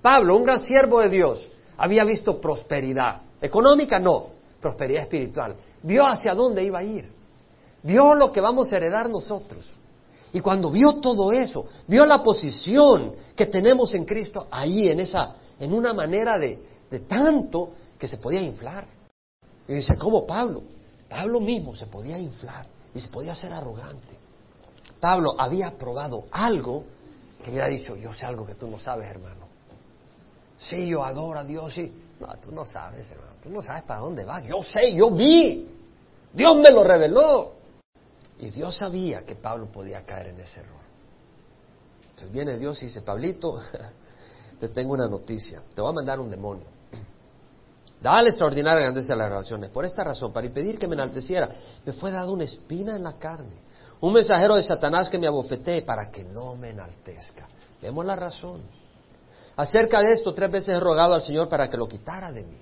Pablo, 0.00 0.36
un 0.36 0.44
gran 0.44 0.62
siervo 0.62 1.00
de 1.00 1.08
Dios, 1.08 1.48
había 1.76 2.04
visto 2.04 2.40
prosperidad. 2.40 3.22
Económica 3.40 3.98
no, 3.98 4.26
prosperidad 4.60 5.02
espiritual. 5.02 5.56
Vio 5.82 6.06
hacia 6.06 6.34
dónde 6.34 6.64
iba 6.64 6.78
a 6.78 6.84
ir. 6.84 7.10
Vio 7.82 8.14
lo 8.14 8.32
que 8.32 8.40
vamos 8.40 8.72
a 8.72 8.76
heredar 8.76 9.08
nosotros. 9.08 9.78
Y 10.32 10.40
cuando 10.40 10.70
vio 10.70 10.96
todo 10.96 11.32
eso, 11.32 11.64
vio 11.86 12.04
la 12.04 12.22
posición 12.22 13.14
que 13.34 13.46
tenemos 13.46 13.94
en 13.94 14.04
Cristo 14.04 14.46
ahí, 14.50 14.88
en 14.88 15.00
esa, 15.00 15.34
en 15.58 15.72
una 15.72 15.92
manera 15.92 16.38
de, 16.38 16.58
tanto 17.08 17.72
que 17.98 18.08
se 18.08 18.18
podía 18.18 18.40
inflar. 18.40 18.86
Y 19.66 19.74
dice, 19.74 19.96
¿cómo 19.98 20.26
Pablo? 20.26 20.62
Pablo 21.08 21.40
mismo 21.40 21.74
se 21.74 21.86
podía 21.86 22.18
inflar 22.18 22.66
y 22.94 23.00
se 23.00 23.08
podía 23.08 23.34
ser 23.34 23.52
arrogante. 23.52 24.16
Pablo 25.00 25.34
había 25.38 25.70
probado 25.78 26.24
algo 26.30 26.84
que 27.42 27.50
hubiera 27.50 27.68
dicho, 27.68 27.96
yo 27.96 28.12
sé 28.12 28.26
algo 28.26 28.46
que 28.46 28.54
tú 28.54 28.66
no 28.68 28.80
sabes, 28.80 29.08
hermano. 29.08 29.46
Sí, 30.58 30.88
yo 30.88 31.04
adoro 31.04 31.38
a 31.38 31.44
Dios, 31.44 31.72
sí. 31.72 31.92
No, 32.18 32.26
tú 32.38 32.50
no 32.50 32.64
sabes, 32.64 33.10
hermano. 33.12 33.34
Tú 33.40 33.48
no 33.48 33.62
sabes 33.62 33.84
para 33.84 34.00
dónde 34.00 34.24
vas. 34.24 34.44
Yo 34.44 34.62
sé, 34.62 34.92
yo 34.92 35.10
vi. 35.10 35.68
Dios 36.32 36.56
me 36.56 36.70
lo 36.70 36.82
reveló. 36.82 37.52
Y 38.40 38.50
Dios 38.50 38.76
sabía 38.76 39.24
que 39.24 39.36
Pablo 39.36 39.66
podía 39.66 40.04
caer 40.04 40.28
en 40.28 40.40
ese 40.40 40.60
error. 40.60 40.78
Entonces 42.10 42.30
viene 42.32 42.58
Dios 42.58 42.82
y 42.82 42.86
dice, 42.86 43.02
Pablito, 43.02 43.60
te 44.58 44.68
tengo 44.68 44.94
una 44.94 45.08
noticia. 45.08 45.62
Te 45.74 45.80
voy 45.80 45.90
a 45.90 45.94
mandar 45.94 46.20
un 46.20 46.30
demonio. 46.30 46.66
Dale 48.00 48.28
extraordinaria 48.28 48.82
grandeza 48.82 49.14
a 49.14 49.16
las 49.16 49.28
relaciones. 49.28 49.70
Por 49.70 49.84
esta 49.84 50.04
razón, 50.04 50.32
para 50.32 50.46
impedir 50.46 50.78
que 50.78 50.86
me 50.86 50.94
enalteciera, 50.94 51.48
me 51.84 51.92
fue 51.92 52.10
dado 52.10 52.32
una 52.32 52.44
espina 52.44 52.94
en 52.94 53.02
la 53.02 53.14
carne 53.14 53.68
un 54.00 54.12
mensajero 54.12 54.54
de 54.54 54.62
Satanás 54.62 55.10
que 55.10 55.18
me 55.18 55.26
abofetee 55.26 55.82
para 55.82 56.10
que 56.10 56.24
no 56.24 56.54
me 56.56 56.70
enaltezca. 56.70 57.48
Vemos 57.82 58.04
la 58.04 58.16
razón. 58.16 58.62
Acerca 59.56 60.00
de 60.00 60.12
esto, 60.12 60.32
tres 60.32 60.50
veces 60.50 60.76
he 60.76 60.80
rogado 60.80 61.14
al 61.14 61.22
Señor 61.22 61.48
para 61.48 61.68
que 61.68 61.76
lo 61.76 61.88
quitara 61.88 62.30
de 62.30 62.42
mí. 62.42 62.58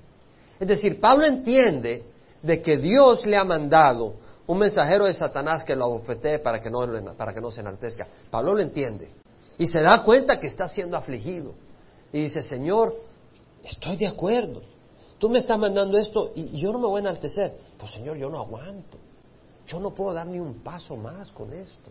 Es 0.59 0.67
decir, 0.67 0.99
Pablo 0.99 1.27
entiende 1.27 2.05
de 2.43 2.63
que 2.63 2.79
Dios 2.79 3.27
le 3.27 3.37
ha 3.37 3.45
mandado 3.45 4.15
un 4.47 4.59
mensajero 4.59 5.05
de 5.05 5.13
Satanás 5.13 5.63
que 5.65 5.77
lo 5.77 5.85
abofetee 5.85 6.39
para 6.39 6.61
que 6.61 6.71
no, 6.71 6.87
para 7.17 7.35
que 7.35 7.41
no 7.41 7.51
se 7.51 7.61
enaltezca. 7.61 8.07
Pablo 8.31 8.55
lo 8.55 8.61
entiende. 8.61 9.11
Y 9.59 9.67
se 9.67 9.81
da 9.81 10.03
cuenta 10.03 10.41
que 10.41 10.47
está 10.47 10.69
siendo 10.69 10.97
afligido. 10.97 11.55
Y 12.17 12.23
dice, 12.23 12.43
Señor, 12.43 12.97
estoy 13.63 13.99
de 13.99 14.07
acuerdo. 14.07 14.63
Tú 15.19 15.29
me 15.29 15.37
estás 15.37 15.59
mandando 15.59 15.99
esto 15.99 16.31
y, 16.35 16.59
yo 16.59 16.73
no 16.73 16.79
me 16.79 16.87
voy 16.87 16.97
a 16.97 17.01
enaltecer. 17.01 17.55
Pues 17.77 17.93
Señor, 17.93 18.17
yo 18.17 18.31
no 18.31 18.39
aguanto. 18.39 18.97
Yo 19.67 19.79
no 19.81 19.95
puedo 19.95 20.15
dar 20.15 20.27
ni 20.27 20.41
un 20.41 20.61
paso 20.61 20.97
más 20.97 21.31
con 21.31 21.53
esto. 21.53 21.91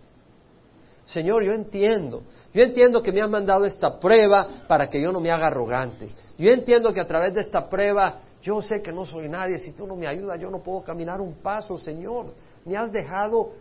Señor, 1.06 1.44
yo 1.44 1.54
entiendo. 1.54 2.24
Yo 2.52 2.64
entiendo 2.64 3.04
que 3.04 3.12
me 3.12 3.22
has 3.22 3.30
mandado 3.30 3.66
esta 3.66 4.00
prueba 4.00 4.66
para 4.68 4.90
que 4.90 5.00
yo 5.00 5.12
no 5.12 5.20
me 5.20 5.30
haga 5.30 5.46
arrogante. 5.46 6.10
Yo 6.40 6.50
entiendo 6.50 6.92
que 6.92 7.02
a 7.02 7.08
través 7.08 7.32
de 7.36 7.42
esta 7.42 7.70
prueba 7.70 8.18
yo 8.42 8.64
sé 8.64 8.82
que 8.82 8.92
no 8.92 9.06
soy 9.06 9.30
nadie. 9.30 9.60
Si 9.60 9.74
tú 9.74 9.86
no 9.86 9.96
me 9.96 10.08
ayudas, 10.08 10.40
yo 10.40 10.50
no 10.50 10.64
puedo 10.64 10.84
caminar 10.84 11.22
un 11.22 11.36
paso, 11.36 11.78
Señor. 11.78 12.34
Me 12.66 12.76
has 12.76 12.92
dejado 12.92 13.52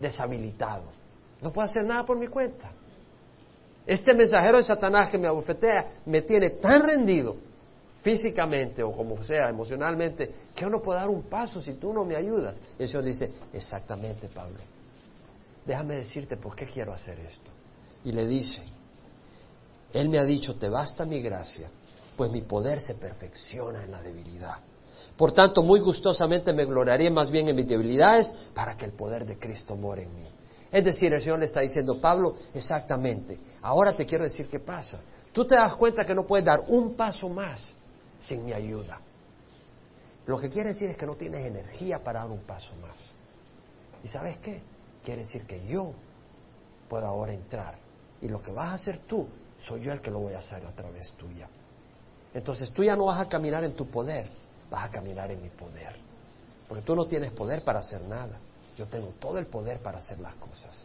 deshabilitado. 0.00 0.90
No 1.40 1.52
puedo 1.52 1.68
hacer 1.68 1.84
nada 1.84 2.04
por 2.04 2.18
mi 2.18 2.26
cuenta. 2.26 2.72
Este 3.88 4.12
mensajero 4.12 4.58
de 4.58 4.64
Satanás 4.64 5.10
que 5.10 5.16
me 5.16 5.28
abofetea 5.28 6.02
me 6.04 6.20
tiene 6.20 6.50
tan 6.60 6.82
rendido 6.82 7.38
físicamente 8.02 8.82
o 8.82 8.92
como 8.92 9.24
sea, 9.24 9.48
emocionalmente, 9.48 10.30
que 10.54 10.60
yo 10.60 10.68
no 10.68 10.82
puedo 10.82 10.98
dar 10.98 11.08
un 11.08 11.22
paso 11.22 11.62
si 11.62 11.72
tú 11.72 11.90
no 11.90 12.04
me 12.04 12.14
ayudas. 12.14 12.60
Y 12.78 12.82
el 12.82 12.88
Señor 12.90 13.04
dice, 13.04 13.32
exactamente, 13.50 14.28
Pablo, 14.28 14.58
déjame 15.64 15.96
decirte 15.96 16.36
por 16.36 16.54
qué 16.54 16.66
quiero 16.66 16.92
hacer 16.92 17.18
esto. 17.20 17.50
Y 18.04 18.12
le 18.12 18.26
dice, 18.26 18.62
Él 19.94 20.10
me 20.10 20.18
ha 20.18 20.24
dicho, 20.24 20.56
te 20.56 20.68
basta 20.68 21.06
mi 21.06 21.22
gracia, 21.22 21.70
pues 22.14 22.30
mi 22.30 22.42
poder 22.42 22.82
se 22.82 22.94
perfecciona 22.94 23.84
en 23.84 23.90
la 23.90 24.02
debilidad. 24.02 24.58
Por 25.16 25.32
tanto, 25.32 25.62
muy 25.62 25.80
gustosamente 25.80 26.52
me 26.52 26.66
gloriaré 26.66 27.08
más 27.08 27.30
bien 27.30 27.48
en 27.48 27.56
mis 27.56 27.66
debilidades 27.66 28.30
para 28.52 28.76
que 28.76 28.84
el 28.84 28.92
poder 28.92 29.24
de 29.24 29.38
Cristo 29.38 29.76
more 29.76 30.02
en 30.02 30.14
mí. 30.14 30.28
Es 30.70 30.84
decir, 30.84 31.12
el 31.12 31.20
Señor 31.20 31.38
le 31.38 31.46
está 31.46 31.60
diciendo, 31.60 32.00
Pablo, 32.00 32.34
exactamente, 32.52 33.38
ahora 33.62 33.94
te 33.94 34.04
quiero 34.04 34.24
decir 34.24 34.48
qué 34.48 34.60
pasa. 34.60 35.00
Tú 35.32 35.46
te 35.46 35.54
das 35.54 35.74
cuenta 35.76 36.04
que 36.04 36.14
no 36.14 36.26
puedes 36.26 36.44
dar 36.44 36.60
un 36.68 36.94
paso 36.94 37.28
más 37.28 37.72
sin 38.18 38.44
mi 38.44 38.52
ayuda. 38.52 39.00
Lo 40.26 40.38
que 40.38 40.50
quiere 40.50 40.70
decir 40.70 40.90
es 40.90 40.96
que 40.96 41.06
no 41.06 41.14
tienes 41.14 41.46
energía 41.46 42.02
para 42.04 42.20
dar 42.20 42.30
un 42.30 42.40
paso 42.40 42.74
más. 42.82 43.14
¿Y 44.04 44.08
sabes 44.08 44.38
qué? 44.38 44.60
Quiere 45.02 45.22
decir 45.22 45.46
que 45.46 45.66
yo 45.66 45.94
puedo 46.88 47.06
ahora 47.06 47.32
entrar. 47.32 47.78
Y 48.20 48.28
lo 48.28 48.42
que 48.42 48.52
vas 48.52 48.68
a 48.68 48.74
hacer 48.74 49.00
tú, 49.06 49.26
soy 49.58 49.80
yo 49.80 49.92
el 49.92 50.02
que 50.02 50.10
lo 50.10 50.18
voy 50.18 50.34
a 50.34 50.38
hacer 50.38 50.66
a 50.66 50.72
través 50.72 51.12
tuya. 51.12 51.48
Entonces 52.34 52.70
tú 52.72 52.84
ya 52.84 52.94
no 52.94 53.06
vas 53.06 53.20
a 53.20 53.28
caminar 53.28 53.64
en 53.64 53.72
tu 53.74 53.86
poder, 53.86 54.28
vas 54.70 54.84
a 54.84 54.90
caminar 54.90 55.30
en 55.30 55.42
mi 55.42 55.48
poder. 55.48 55.96
Porque 56.68 56.82
tú 56.82 56.94
no 56.94 57.06
tienes 57.06 57.32
poder 57.32 57.64
para 57.64 57.78
hacer 57.78 58.02
nada. 58.02 58.38
Yo 58.78 58.86
tengo 58.86 59.12
todo 59.18 59.38
el 59.38 59.46
poder 59.46 59.80
para 59.80 59.98
hacer 59.98 60.20
las 60.20 60.36
cosas. 60.36 60.84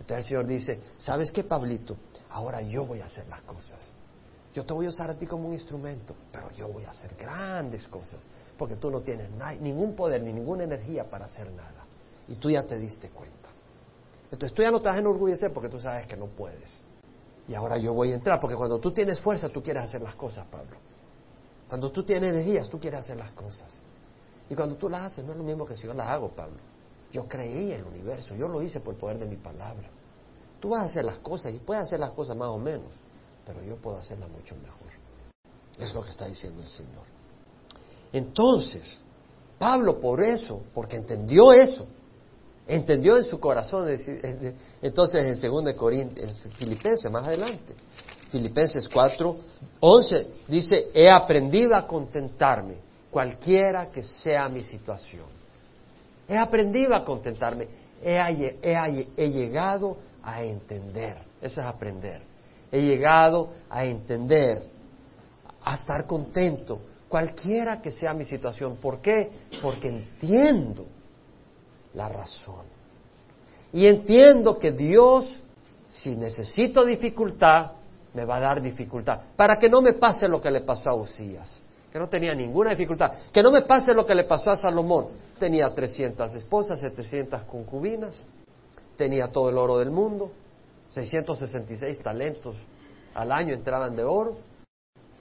Entonces 0.00 0.18
el 0.18 0.24
Señor 0.24 0.46
dice, 0.48 0.80
¿sabes 0.96 1.30
qué, 1.30 1.44
Pablito? 1.44 1.96
Ahora 2.30 2.60
yo 2.60 2.84
voy 2.84 3.00
a 3.00 3.04
hacer 3.04 3.28
las 3.28 3.42
cosas. 3.42 3.92
Yo 4.52 4.66
te 4.66 4.74
voy 4.74 4.86
a 4.86 4.88
usar 4.88 5.08
a 5.08 5.14
ti 5.14 5.24
como 5.24 5.46
un 5.46 5.52
instrumento, 5.52 6.16
pero 6.32 6.50
yo 6.50 6.66
voy 6.66 6.82
a 6.84 6.90
hacer 6.90 7.14
grandes 7.14 7.86
cosas, 7.86 8.26
porque 8.56 8.74
tú 8.74 8.90
no 8.90 9.00
tienes 9.00 9.30
ningún 9.60 9.94
poder 9.94 10.22
ni 10.22 10.32
ninguna 10.32 10.64
energía 10.64 11.08
para 11.08 11.26
hacer 11.26 11.52
nada. 11.52 11.86
Y 12.26 12.34
tú 12.34 12.50
ya 12.50 12.64
te 12.64 12.76
diste 12.76 13.10
cuenta. 13.10 13.48
Entonces 14.32 14.52
tú 14.52 14.62
ya 14.62 14.72
no 14.72 14.80
te 14.80 14.88
vas 14.88 14.96
a 14.96 15.00
enorgullecer 15.00 15.52
porque 15.52 15.68
tú 15.68 15.78
sabes 15.78 16.04
que 16.08 16.16
no 16.16 16.26
puedes. 16.26 16.80
Y 17.46 17.54
ahora 17.54 17.76
yo 17.78 17.94
voy 17.94 18.10
a 18.10 18.16
entrar, 18.16 18.40
porque 18.40 18.56
cuando 18.56 18.80
tú 18.80 18.90
tienes 18.90 19.20
fuerza, 19.20 19.48
tú 19.48 19.62
quieres 19.62 19.84
hacer 19.84 20.02
las 20.02 20.16
cosas, 20.16 20.44
Pablo. 20.50 20.76
Cuando 21.68 21.92
tú 21.92 22.02
tienes 22.02 22.30
energías, 22.30 22.68
tú 22.68 22.80
quieres 22.80 23.00
hacer 23.00 23.18
las 23.18 23.30
cosas. 23.30 23.80
Y 24.50 24.56
cuando 24.56 24.74
tú 24.76 24.88
las 24.88 25.02
haces, 25.02 25.24
no 25.24 25.32
es 25.32 25.38
lo 25.38 25.44
mismo 25.44 25.64
que 25.64 25.76
si 25.76 25.86
yo 25.86 25.94
las 25.94 26.08
hago, 26.08 26.30
Pablo. 26.30 26.67
Yo 27.10 27.26
creí 27.26 27.72
en 27.72 27.80
el 27.80 27.84
universo, 27.84 28.34
yo 28.34 28.48
lo 28.48 28.60
hice 28.62 28.80
por 28.80 28.94
el 28.94 29.00
poder 29.00 29.18
de 29.18 29.26
mi 29.26 29.36
palabra. 29.36 29.88
Tú 30.60 30.70
vas 30.70 30.82
a 30.82 30.84
hacer 30.86 31.04
las 31.04 31.18
cosas 31.18 31.54
y 31.54 31.58
puedes 31.58 31.84
hacer 31.84 32.00
las 32.00 32.10
cosas 32.10 32.36
más 32.36 32.48
o 32.48 32.58
menos, 32.58 32.88
pero 33.46 33.62
yo 33.62 33.76
puedo 33.76 33.96
hacerla 33.96 34.28
mucho 34.28 34.54
mejor. 34.56 34.88
Es 35.78 35.94
lo 35.94 36.02
que 36.02 36.10
está 36.10 36.26
diciendo 36.26 36.60
el 36.60 36.68
Señor. 36.68 37.04
Entonces, 38.12 38.98
Pablo 39.58 39.98
por 40.00 40.22
eso, 40.22 40.62
porque 40.74 40.96
entendió 40.96 41.52
eso, 41.52 41.86
entendió 42.66 43.16
en 43.16 43.24
su 43.24 43.40
corazón, 43.40 43.88
entonces 44.82 45.42
en 45.42 45.64
2 45.64 45.74
Corintios, 45.74 46.32
Filipenses, 46.56 47.10
más 47.10 47.26
adelante, 47.26 47.74
Filipenses 48.30 48.88
4, 48.88 49.36
11, 49.80 50.30
dice, 50.48 50.90
he 50.92 51.08
aprendido 51.10 51.74
a 51.74 51.86
contentarme, 51.86 52.76
cualquiera 53.10 53.88
que 53.88 54.02
sea 54.02 54.48
mi 54.48 54.62
situación. 54.62 55.37
He 56.28 56.36
aprendido 56.36 56.94
a 56.94 57.04
contentarme, 57.04 57.66
he 58.02 59.30
llegado 59.30 59.96
a 60.22 60.42
entender, 60.42 61.16
eso 61.40 61.60
es 61.60 61.66
aprender 61.66 62.28
he 62.70 62.82
llegado 62.82 63.50
a 63.70 63.84
entender, 63.84 64.62
a 65.62 65.74
estar 65.74 66.06
contento, 66.06 66.80
cualquiera 67.08 67.80
que 67.80 67.90
sea 67.90 68.12
mi 68.12 68.24
situación. 68.24 68.76
¿Por 68.76 69.00
qué? 69.00 69.30
Porque 69.62 69.88
entiendo 69.88 70.86
la 71.94 72.08
razón. 72.08 72.66
Y 73.72 73.86
entiendo 73.86 74.58
que 74.58 74.72
Dios, 74.72 75.42
si 75.88 76.10
necesito 76.16 76.84
dificultad, 76.84 77.72
me 78.14 78.24
va 78.24 78.36
a 78.36 78.40
dar 78.40 78.62
dificultad. 78.62 79.20
Para 79.36 79.58
que 79.58 79.68
no 79.68 79.82
me 79.82 79.94
pase 79.94 80.28
lo 80.28 80.40
que 80.40 80.50
le 80.50 80.62
pasó 80.62 80.90
a 80.90 80.94
Usías, 80.94 81.62
que 81.90 81.98
no 81.98 82.08
tenía 82.08 82.34
ninguna 82.34 82.70
dificultad. 82.70 83.12
Que 83.32 83.42
no 83.42 83.50
me 83.50 83.62
pase 83.62 83.92
lo 83.94 84.04
que 84.04 84.14
le 84.14 84.24
pasó 84.24 84.50
a 84.50 84.56
Salomón. 84.56 85.08
Tenía 85.38 85.74
300 85.74 86.34
esposas, 86.34 86.80
700 86.80 87.42
concubinas, 87.42 88.22
tenía 88.96 89.28
todo 89.28 89.48
el 89.48 89.58
oro 89.58 89.78
del 89.78 89.90
mundo, 89.90 90.30
666 90.90 92.00
talentos 92.02 92.56
al 93.14 93.32
año 93.32 93.54
entraban 93.54 93.96
de 93.96 94.04
oro, 94.04 94.36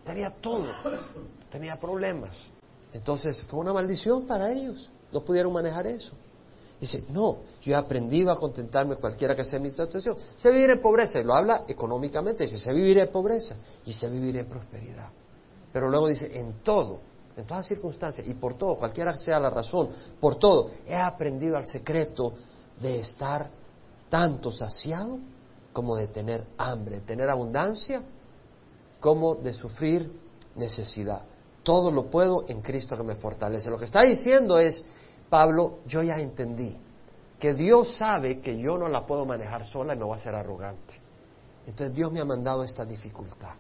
tenía 0.04 0.30
todo, 0.30 0.68
tenía 1.50 1.78
problemas. 1.78 2.36
Entonces 2.94 3.42
fue 3.44 3.60
una 3.60 3.74
maldición 3.74 4.26
para 4.26 4.52
ellos, 4.52 4.90
no 5.12 5.22
pudieron 5.22 5.54
manejar 5.54 5.88
eso. 5.88 6.14
Dice, 6.80 7.06
no, 7.10 7.40
yo 7.62 7.74
he 7.74 7.76
aprendido 7.76 8.32
a 8.32 8.36
contentarme 8.36 8.98
cualquiera 8.98 9.36
que 9.36 9.44
sea 9.44 9.60
mi 9.60 9.72
situación. 9.72 10.16
Sé 10.36 10.52
vivir 10.52 10.70
en 10.70 10.82
pobreza, 10.82 11.20
y 11.20 11.24
lo 11.24 11.34
habla 11.34 11.64
económicamente, 11.68 12.44
dice, 12.44 12.60
sé 12.60 12.72
vivir 12.72 13.00
en 13.00 13.12
pobreza 13.12 13.56
y 13.84 13.94
sé 13.94 14.10
vivir 14.10 14.38
en 14.38 14.48
prosperidad. 14.48 15.10
Pero 15.72 15.90
luego 15.90 16.08
dice, 16.08 16.38
en 16.38 16.62
todo, 16.64 17.00
en 17.36 17.46
todas 17.46 17.68
circunstancias 17.68 18.26
y 18.28 18.34
por 18.34 18.56
todo, 18.56 18.76
cualquiera 18.76 19.18
sea 19.18 19.40
la 19.40 19.50
razón, 19.50 19.90
por 20.20 20.36
todo, 20.36 20.72
he 20.88 20.96
aprendido 20.96 21.58
al 21.58 21.68
secreto 21.68 22.34
de 22.80 23.00
estar 23.00 23.50
tanto 24.10 24.52
saciado 24.52 25.20
como 25.74 25.96
de 25.96 26.08
tener 26.08 26.46
hambre, 26.58 27.02
tener 27.02 27.30
abundancia, 27.30 28.02
como 29.00 29.36
de 29.36 29.54
sufrir 29.54 30.12
necesidad. 30.56 31.22
Todo 31.62 31.92
lo 31.92 32.10
puedo 32.10 32.46
en 32.48 32.62
Cristo 32.62 32.98
que 32.98 33.04
me 33.04 33.16
fortalece. 33.16 33.70
Lo 33.70 33.78
que 33.78 33.86
está 33.86 34.02
diciendo 34.02 34.58
es, 34.58 34.84
Pablo, 35.30 35.80
yo 35.86 36.02
ya 36.02 36.18
entendí 36.18 36.76
que 37.40 37.54
Dios 37.54 37.96
sabe 37.96 38.40
que 38.40 38.58
yo 38.58 38.78
no 38.78 38.88
la 38.88 39.06
puedo 39.06 39.26
manejar 39.26 39.66
sola 39.66 39.94
y 39.94 39.98
me 39.98 40.06
voy 40.06 40.14
a 40.14 40.16
hacer 40.16 40.34
arrogante. 40.34 40.96
Entonces 41.68 41.96
Dios 41.96 42.12
me 42.12 42.22
ha 42.22 42.26
mandado 42.26 42.64
esta 42.64 42.86
dificultad. 42.86 43.54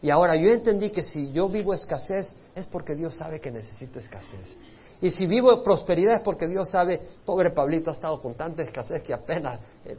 Y 0.00 0.10
ahora 0.10 0.36
yo 0.36 0.50
entendí 0.50 0.90
que 0.90 1.02
si 1.02 1.32
yo 1.32 1.48
vivo 1.48 1.74
escasez 1.74 2.34
es 2.54 2.66
porque 2.66 2.94
Dios 2.94 3.16
sabe 3.16 3.40
que 3.40 3.50
necesito 3.50 3.98
escasez. 3.98 4.56
Y 5.00 5.10
si 5.10 5.26
vivo 5.26 5.62
prosperidad 5.62 6.16
es 6.16 6.20
porque 6.20 6.48
Dios 6.48 6.70
sabe, 6.70 7.00
pobre 7.24 7.50
Pablito 7.50 7.90
ha 7.90 7.94
estado 7.94 8.20
con 8.20 8.34
tanta 8.34 8.62
escasez 8.62 9.02
que 9.02 9.14
apenas 9.14 9.60
eh, 9.84 9.96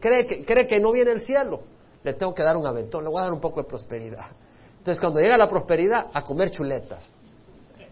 cree, 0.00 0.26
que, 0.26 0.44
cree 0.44 0.66
que 0.66 0.78
no 0.78 0.92
viene 0.92 1.12
el 1.12 1.20
cielo. 1.20 1.62
Le 2.02 2.14
tengo 2.14 2.34
que 2.34 2.42
dar 2.42 2.56
un 2.56 2.66
aventón, 2.66 3.02
le 3.02 3.10
voy 3.10 3.18
a 3.18 3.22
dar 3.22 3.32
un 3.32 3.40
poco 3.40 3.62
de 3.62 3.68
prosperidad. 3.68 4.26
Entonces 4.78 5.00
cuando 5.00 5.20
llega 5.20 5.36
la 5.36 5.48
prosperidad, 5.48 6.08
a 6.12 6.22
comer 6.22 6.50
chuletas. 6.50 7.10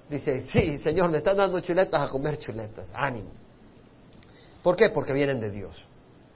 Dice, 0.09 0.45
sí, 0.47 0.79
Señor, 0.79 1.11
me 1.11 1.19
están 1.19 1.37
dando 1.37 1.59
chuletas 1.61 2.03
a 2.03 2.09
comer 2.11 2.39
chuletas. 2.39 2.93
Ánimo. 2.95 3.31
¿Por 4.63 4.77
qué? 4.77 4.91
Porque 4.91 5.13
vienen 5.13 5.41
de 5.41 5.51
Dios. 5.51 5.87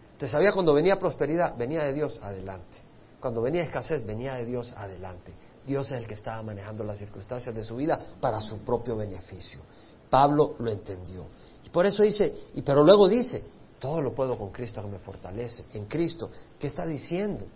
Entonces 0.06 0.30
sabía 0.30 0.52
cuando 0.52 0.72
venía 0.72 0.98
prosperidad, 0.98 1.56
venía 1.56 1.84
de 1.84 1.92
Dios, 1.92 2.18
adelante. 2.22 2.85
Cuando 3.20 3.42
venía 3.42 3.62
escasez, 3.62 4.04
venía 4.04 4.34
de 4.34 4.44
Dios, 4.44 4.72
adelante. 4.76 5.32
Dios 5.66 5.90
es 5.90 5.98
el 5.98 6.06
que 6.06 6.14
estaba 6.14 6.42
manejando 6.42 6.84
las 6.84 6.98
circunstancias 6.98 7.54
de 7.54 7.62
su 7.62 7.76
vida 7.76 7.98
para 8.20 8.40
su 8.40 8.58
propio 8.58 8.96
beneficio. 8.96 9.60
Pablo 10.08 10.54
lo 10.58 10.70
entendió. 10.70 11.26
Y 11.64 11.70
por 11.70 11.86
eso 11.86 12.02
dice, 12.02 12.50
y 12.54 12.62
pero 12.62 12.84
luego 12.84 13.08
dice, 13.08 13.42
todo 13.80 14.00
lo 14.00 14.14
puedo 14.14 14.38
con 14.38 14.50
Cristo 14.52 14.82
que 14.82 14.88
me 14.88 14.98
fortalece. 14.98 15.64
En 15.74 15.86
Cristo, 15.86 16.30
¿qué 16.58 16.68
está 16.68 16.86
diciendo? 16.86 17.46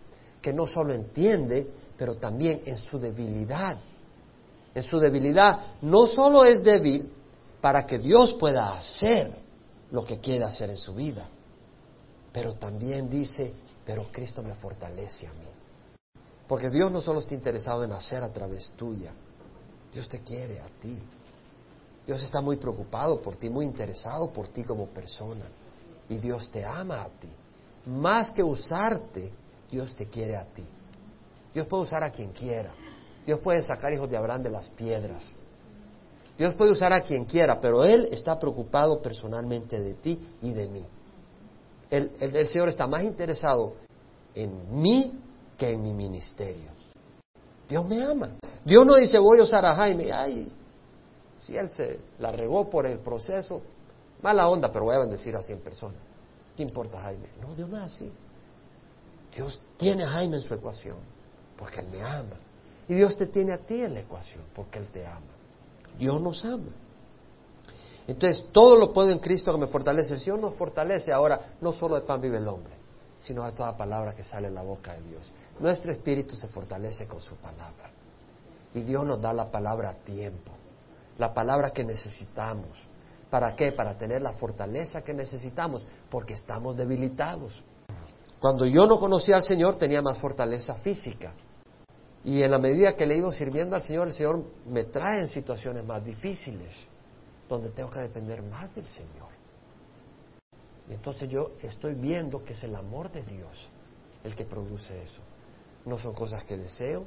Que 0.42 0.52
no 0.52 0.66
solo 0.66 0.92
entiende, 0.92 1.70
pero 1.96 2.16
también 2.16 2.62
en 2.64 2.76
su 2.76 2.98
debilidad 2.98 3.78
en 4.74 4.82
su 4.82 4.98
debilidad, 4.98 5.76
no 5.82 6.06
solo 6.06 6.44
es 6.44 6.62
débil 6.62 7.10
para 7.60 7.86
que 7.86 7.98
Dios 7.98 8.34
pueda 8.34 8.76
hacer 8.76 9.36
lo 9.90 10.04
que 10.04 10.18
quiere 10.20 10.44
hacer 10.44 10.70
en 10.70 10.76
su 10.76 10.94
vida, 10.94 11.28
pero 12.32 12.54
también 12.54 13.10
dice, 13.10 13.52
pero 13.90 14.06
Cristo 14.12 14.40
me 14.40 14.54
fortalece 14.54 15.26
a 15.26 15.32
mí. 15.32 15.48
Porque 16.46 16.70
Dios 16.70 16.92
no 16.92 17.00
solo 17.00 17.18
está 17.18 17.34
interesado 17.34 17.82
en 17.82 17.90
hacer 17.90 18.22
a 18.22 18.32
través 18.32 18.68
tuya, 18.76 19.12
Dios 19.92 20.08
te 20.08 20.20
quiere 20.20 20.60
a 20.60 20.68
ti. 20.80 20.96
Dios 22.06 22.22
está 22.22 22.40
muy 22.40 22.56
preocupado 22.56 23.20
por 23.20 23.34
ti, 23.34 23.50
muy 23.50 23.66
interesado 23.66 24.32
por 24.32 24.46
ti 24.46 24.62
como 24.62 24.86
persona. 24.86 25.44
Y 26.08 26.18
Dios 26.18 26.52
te 26.52 26.64
ama 26.64 27.02
a 27.02 27.08
ti. 27.08 27.28
Más 27.86 28.30
que 28.30 28.44
usarte, 28.44 29.32
Dios 29.68 29.92
te 29.96 30.06
quiere 30.06 30.36
a 30.36 30.44
ti. 30.44 30.64
Dios 31.52 31.66
puede 31.66 31.82
usar 31.82 32.04
a 32.04 32.12
quien 32.12 32.30
quiera. 32.30 32.72
Dios 33.26 33.40
puede 33.40 33.60
sacar 33.60 33.92
hijos 33.92 34.08
de 34.08 34.18
Abraham 34.18 34.44
de 34.44 34.50
las 34.50 34.70
piedras. 34.70 35.34
Dios 36.38 36.54
puede 36.54 36.70
usar 36.70 36.92
a 36.92 37.00
quien 37.00 37.24
quiera, 37.24 37.60
pero 37.60 37.82
Él 37.82 38.06
está 38.12 38.38
preocupado 38.38 39.02
personalmente 39.02 39.80
de 39.80 39.94
ti 39.94 40.36
y 40.42 40.52
de 40.52 40.68
mí. 40.68 40.86
El, 41.90 42.48
Señor 42.48 42.68
está 42.68 42.86
más 42.86 43.02
interesado 43.02 43.74
en 44.34 44.80
mí 44.80 45.20
que 45.58 45.72
en 45.72 45.82
mi 45.82 45.92
ministerio. 45.92 46.70
Dios 47.68 47.86
me 47.86 48.02
ama. 48.02 48.36
Dios 48.64 48.86
no 48.86 48.94
dice 48.94 49.18
voy 49.18 49.40
a 49.40 49.42
usar 49.42 49.64
a 49.64 49.74
Jaime. 49.74 50.12
Ay, 50.12 50.52
si 51.38 51.56
él 51.56 51.68
se 51.68 51.98
la 52.18 52.30
regó 52.30 52.70
por 52.70 52.86
el 52.86 52.98
proceso, 52.98 53.60
mala 54.22 54.48
onda, 54.48 54.70
pero 54.72 54.86
voy 54.86 54.96
a 54.96 55.00
bendecir 55.00 55.34
a 55.34 55.42
100 55.42 55.60
personas. 55.60 56.00
¿Qué 56.56 56.62
importa 56.62 57.00
Jaime? 57.00 57.28
No, 57.40 57.54
Dios 57.54 57.68
no 57.68 57.76
es 57.76 57.84
así. 57.84 58.12
Dios 59.34 59.60
tiene 59.76 60.04
a 60.04 60.10
Jaime 60.10 60.36
en 60.36 60.42
su 60.42 60.54
ecuación, 60.54 60.98
porque 61.56 61.80
Él 61.80 61.88
me 61.90 62.02
ama. 62.02 62.36
Y 62.88 62.94
Dios 62.94 63.16
te 63.16 63.26
tiene 63.26 63.52
a 63.52 63.58
ti 63.58 63.80
en 63.80 63.94
la 63.94 64.00
ecuación 64.00 64.42
porque 64.54 64.78
Él 64.78 64.88
te 64.92 65.06
ama. 65.06 65.26
Dios 65.98 66.20
nos 66.20 66.44
ama. 66.44 66.72
Entonces, 68.10 68.48
todo 68.50 68.74
lo 68.74 68.92
puedo 68.92 69.10
en 69.10 69.20
Cristo 69.20 69.52
que 69.52 69.58
me 69.58 69.68
fortalece. 69.68 70.14
El 70.14 70.20
Señor 70.20 70.40
nos 70.40 70.56
fortalece 70.56 71.12
ahora, 71.12 71.54
no 71.60 71.72
solo 71.72 71.94
de 71.94 72.00
pan 72.00 72.20
vive 72.20 72.38
el 72.38 72.48
hombre, 72.48 72.72
sino 73.16 73.44
de 73.44 73.52
toda 73.52 73.76
palabra 73.76 74.16
que 74.16 74.24
sale 74.24 74.48
en 74.48 74.54
la 74.56 74.62
boca 74.62 74.94
de 74.94 75.02
Dios. 75.02 75.32
Nuestro 75.60 75.92
espíritu 75.92 76.34
se 76.34 76.48
fortalece 76.48 77.06
con 77.06 77.20
su 77.20 77.36
palabra. 77.36 77.88
Y 78.74 78.80
Dios 78.80 79.06
nos 79.06 79.20
da 79.20 79.32
la 79.32 79.48
palabra 79.48 79.90
a 79.90 79.94
tiempo, 79.94 80.50
la 81.18 81.32
palabra 81.32 81.70
que 81.70 81.84
necesitamos. 81.84 82.70
¿Para 83.30 83.54
qué? 83.54 83.70
Para 83.70 83.96
tener 83.96 84.20
la 84.22 84.32
fortaleza 84.32 85.02
que 85.02 85.14
necesitamos, 85.14 85.86
porque 86.10 86.34
estamos 86.34 86.76
debilitados. 86.76 87.62
Cuando 88.40 88.66
yo 88.66 88.86
no 88.86 88.98
conocía 88.98 89.36
al 89.36 89.44
Señor 89.44 89.76
tenía 89.76 90.02
más 90.02 90.18
fortaleza 90.18 90.74
física, 90.74 91.32
y 92.24 92.42
en 92.42 92.50
la 92.50 92.58
medida 92.58 92.96
que 92.96 93.06
le 93.06 93.14
he 93.14 93.18
ido 93.18 93.30
sirviendo 93.30 93.76
al 93.76 93.82
Señor, 93.82 94.08
el 94.08 94.14
Señor 94.14 94.44
me 94.66 94.82
trae 94.84 95.20
en 95.20 95.28
situaciones 95.28 95.84
más 95.84 96.04
difíciles, 96.04 96.74
donde 97.56 97.70
tengo 97.70 97.90
que 97.90 98.00
depender 98.00 98.42
más 98.42 98.74
del 98.74 98.86
Señor. 98.86 99.28
Y 100.88 100.94
entonces 100.94 101.28
yo 101.28 101.52
estoy 101.62 101.94
viendo 101.94 102.44
que 102.44 102.52
es 102.52 102.62
el 102.62 102.74
amor 102.74 103.10
de 103.10 103.22
Dios 103.22 103.70
el 104.24 104.36
que 104.36 104.44
produce 104.44 105.02
eso. 105.02 105.20
No 105.84 105.98
son 105.98 106.14
cosas 106.14 106.44
que 106.44 106.56
deseo, 106.56 107.06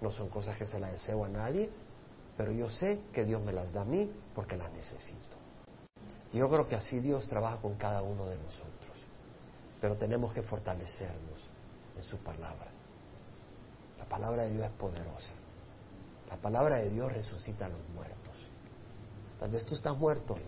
no 0.00 0.10
son 0.10 0.28
cosas 0.28 0.56
que 0.56 0.66
se 0.66 0.78
las 0.78 0.92
deseo 0.92 1.24
a 1.24 1.28
nadie, 1.28 1.70
pero 2.36 2.52
yo 2.52 2.68
sé 2.68 3.00
que 3.12 3.24
Dios 3.24 3.42
me 3.42 3.52
las 3.52 3.72
da 3.72 3.82
a 3.82 3.84
mí 3.84 4.10
porque 4.34 4.56
las 4.56 4.72
necesito. 4.72 5.36
Yo 6.32 6.48
creo 6.48 6.66
que 6.66 6.76
así 6.76 7.00
Dios 7.00 7.28
trabaja 7.28 7.60
con 7.60 7.74
cada 7.74 8.02
uno 8.02 8.24
de 8.24 8.36
nosotros. 8.36 8.96
Pero 9.80 9.96
tenemos 9.96 10.32
que 10.32 10.42
fortalecernos 10.42 11.40
en 11.96 12.02
su 12.02 12.16
palabra. 12.18 12.70
La 13.98 14.04
palabra 14.06 14.44
de 14.44 14.54
Dios 14.54 14.64
es 14.64 14.72
poderosa. 14.72 15.34
La 16.30 16.36
palabra 16.36 16.76
de 16.76 16.90
Dios 16.90 17.12
resucita 17.12 17.66
a 17.66 17.68
los 17.68 17.86
muertos. 17.90 18.21
Tal 19.42 19.50
vez 19.50 19.66
tú 19.66 19.74
estás 19.74 19.98
muerto 19.98 20.38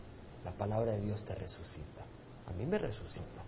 la 0.44 0.52
palabra 0.52 0.92
de 0.92 1.00
Dios 1.00 1.24
te 1.24 1.34
resucita. 1.34 2.02
A 2.46 2.52
mí 2.52 2.64
me 2.64 2.78
resucita. 2.78 3.42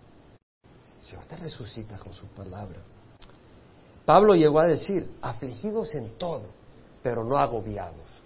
El 0.97 1.01
Señor 1.01 1.23
te 1.23 1.37
resucita 1.37 1.97
con 1.97 2.11
su 2.11 2.25
palabra. 2.27 2.81
Pablo 4.05 4.35
llegó 4.35 4.59
a 4.59 4.65
decir, 4.65 5.09
afligidos 5.21 5.95
en 5.95 6.17
todo, 6.17 6.47
pero 7.01 7.23
no 7.23 7.37
agobiados. 7.37 8.21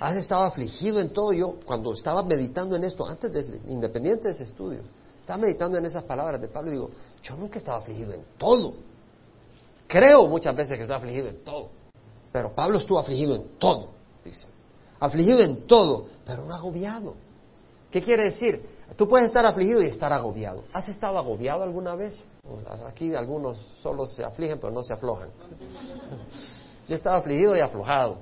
Has 0.00 0.16
estado 0.16 0.44
afligido 0.44 1.00
en 1.00 1.12
todo. 1.12 1.34
Yo, 1.34 1.56
cuando 1.66 1.92
estaba 1.92 2.22
meditando 2.22 2.76
en 2.76 2.84
esto, 2.84 3.06
antes 3.06 3.30
de, 3.30 3.60
independiente 3.70 4.28
de 4.28 4.30
ese 4.30 4.44
estudio, 4.44 4.80
estaba 5.20 5.40
meditando 5.40 5.76
en 5.76 5.84
esas 5.84 6.04
palabras 6.04 6.40
de 6.40 6.48
Pablo 6.48 6.70
y 6.70 6.74
digo, 6.76 6.90
yo 7.22 7.36
nunca 7.36 7.56
he 7.56 7.58
estado 7.58 7.76
afligido 7.76 8.14
en 8.14 8.24
todo. 8.38 8.72
Creo 9.86 10.26
muchas 10.28 10.56
veces 10.56 10.78
que 10.78 10.84
estoy 10.84 10.96
afligido 10.96 11.28
en 11.28 11.44
todo. 11.44 11.68
Pero 12.32 12.54
Pablo 12.54 12.78
estuvo 12.78 12.98
afligido 12.98 13.34
en 13.34 13.58
todo, 13.58 13.90
dice. 14.24 14.53
Afligido 15.04 15.40
en 15.40 15.66
todo, 15.66 16.06
pero 16.24 16.44
no 16.44 16.54
agobiado. 16.54 17.14
¿Qué 17.90 18.02
quiere 18.02 18.24
decir? 18.24 18.62
Tú 18.96 19.06
puedes 19.06 19.26
estar 19.26 19.44
afligido 19.44 19.82
y 19.82 19.86
estar 19.86 20.12
agobiado. 20.12 20.64
¿Has 20.72 20.88
estado 20.88 21.18
agobiado 21.18 21.62
alguna 21.62 21.94
vez? 21.94 22.24
Aquí 22.88 23.14
algunos 23.14 23.58
solo 23.82 24.06
se 24.06 24.24
afligen, 24.24 24.58
pero 24.58 24.72
no 24.72 24.82
se 24.82 24.94
aflojan. 24.94 25.28
Yo 26.86 26.94
he 26.94 26.96
estado 26.96 27.16
afligido 27.16 27.56
y 27.56 27.60
aflojado. 27.60 28.18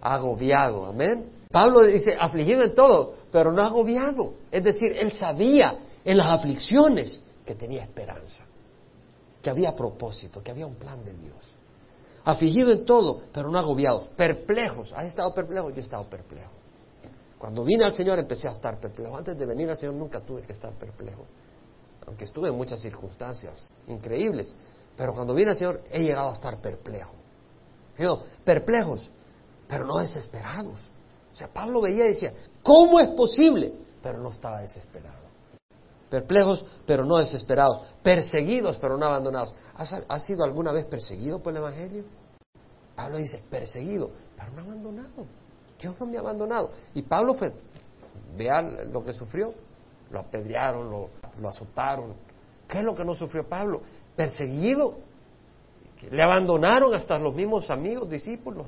Agobiado, 0.00 0.86
amén. 0.86 1.30
Pablo 1.50 1.80
dice, 1.80 2.16
afligido 2.18 2.62
en 2.62 2.74
todo, 2.74 3.14
pero 3.32 3.52
no 3.52 3.62
agobiado. 3.62 4.34
Es 4.50 4.64
decir, 4.64 4.92
él 4.92 5.12
sabía 5.12 5.78
en 6.04 6.16
las 6.16 6.28
aflicciones 6.28 7.20
que 7.46 7.54
tenía 7.54 7.82
esperanza 7.82 8.44
que 9.42 9.50
había 9.50 9.74
propósito, 9.74 10.42
que 10.42 10.50
había 10.50 10.66
un 10.66 10.74
plan 10.74 11.04
de 11.04 11.14
Dios. 11.14 11.54
Afligido 12.28 12.70
en 12.72 12.84
todo, 12.84 13.22
pero 13.32 13.50
no 13.50 13.58
agobiados, 13.58 14.10
perplejos. 14.10 14.92
¿Has 14.92 15.06
estado 15.06 15.32
perplejo? 15.32 15.70
Yo 15.70 15.76
he 15.76 15.80
estado 15.80 16.04
perplejo. 16.10 16.52
Cuando 17.38 17.64
vine 17.64 17.84
al 17.84 17.94
Señor 17.94 18.18
empecé 18.18 18.46
a 18.46 18.50
estar 18.50 18.78
perplejo. 18.78 19.16
Antes 19.16 19.38
de 19.38 19.46
venir 19.46 19.70
al 19.70 19.78
Señor 19.78 19.94
nunca 19.94 20.20
tuve 20.20 20.42
que 20.42 20.52
estar 20.52 20.70
perplejo. 20.74 21.24
Aunque 22.06 22.24
estuve 22.24 22.48
en 22.48 22.54
muchas 22.54 22.80
circunstancias 22.80 23.72
increíbles. 23.86 24.54
Pero 24.94 25.14
cuando 25.14 25.32
vine 25.32 25.52
al 25.52 25.56
Señor 25.56 25.82
he 25.90 26.02
llegado 26.02 26.28
a 26.28 26.34
estar 26.34 26.60
perplejo. 26.60 27.14
Perplejos, 28.44 29.10
pero 29.66 29.86
no 29.86 29.96
desesperados. 29.96 30.80
O 31.32 31.36
sea, 31.36 31.48
Pablo 31.48 31.80
veía 31.80 32.04
y 32.04 32.08
decía, 32.08 32.34
¿cómo 32.62 33.00
es 33.00 33.08
posible? 33.08 33.72
Pero 34.02 34.18
no 34.18 34.28
estaba 34.28 34.60
desesperado 34.60 35.28
perplejos 36.08 36.64
pero 36.86 37.04
no 37.04 37.18
desesperados, 37.18 37.82
perseguidos 38.02 38.78
pero 38.78 38.96
no 38.96 39.06
abandonados. 39.06 39.52
¿Has, 39.76 40.24
sido 40.24 40.44
alguna 40.44 40.72
vez 40.72 40.86
perseguido 40.86 41.42
por 41.42 41.52
el 41.52 41.58
Evangelio? 41.58 42.04
Pablo 42.98 43.18
dice, 43.18 43.40
perseguido, 43.48 44.10
pero 44.36 44.50
no 44.50 44.62
abandonado. 44.62 45.24
Dios 45.80 45.94
no 46.00 46.06
me 46.06 46.16
ha 46.16 46.20
abandonado. 46.20 46.72
Y 46.94 47.02
Pablo 47.02 47.34
fue, 47.34 47.54
vea 48.36 48.60
lo 48.60 49.04
que 49.04 49.12
sufrió. 49.12 49.54
Lo 50.10 50.18
apedrearon, 50.18 50.90
lo, 50.90 51.48
azotaron. 51.48 52.14
¿Qué 52.66 52.78
es 52.78 52.84
lo 52.84 52.96
que 52.96 53.04
no 53.04 53.14
sufrió 53.14 53.48
Pablo? 53.48 53.82
Perseguido. 54.16 54.98
Le 56.10 56.24
abandonaron 56.24 56.92
hasta 56.92 57.20
los 57.20 57.32
mismos 57.36 57.70
amigos, 57.70 58.10
discípulos. 58.10 58.66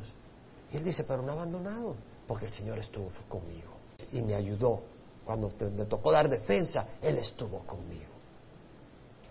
Y 0.70 0.76
él 0.76 0.84
dice, 0.84 1.02
pero 1.02 1.22
no 1.22 1.32
abandonado, 1.32 1.96
porque 2.28 2.46
el 2.46 2.52
Señor 2.52 2.78
estuvo 2.78 3.10
conmigo 3.28 3.72
y 4.12 4.22
me 4.22 4.36
ayudó. 4.36 4.80
Cuando 5.24 5.50
me 5.76 5.86
tocó 5.86 6.12
dar 6.12 6.28
defensa, 6.28 6.86
Él 7.02 7.18
estuvo 7.18 7.66
conmigo. 7.66 8.12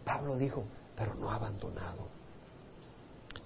Pablo 0.04 0.36
dijo, 0.36 0.66
pero 0.94 1.16
no 1.16 1.32
abandonado. 1.32 2.20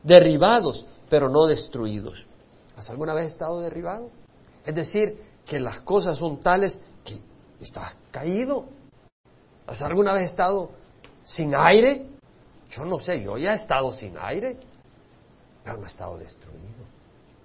Derribados, 0.01 0.85
pero 1.13 1.29
no 1.29 1.45
destruidos. 1.45 2.25
¿Has 2.75 2.89
alguna 2.89 3.13
vez 3.13 3.27
estado 3.27 3.61
derribado? 3.61 4.09
Es 4.65 4.73
decir, 4.73 5.15
que 5.45 5.59
las 5.59 5.81
cosas 5.81 6.17
son 6.17 6.39
tales 6.39 6.79
que 7.05 7.19
estás 7.61 7.95
caído. 8.09 8.65
¿Has 9.67 9.79
alguna 9.83 10.13
vez 10.13 10.31
estado 10.31 10.71
sin 11.23 11.53
aire? 11.55 12.07
Yo 12.67 12.83
no 12.85 12.99
sé, 12.99 13.21
yo 13.21 13.37
ya 13.37 13.51
he 13.53 13.57
estado 13.57 13.93
sin 13.93 14.15
aire, 14.19 14.57
pero 15.63 15.77
no 15.77 15.83
he 15.83 15.87
estado 15.87 16.17
destruido. 16.17 16.83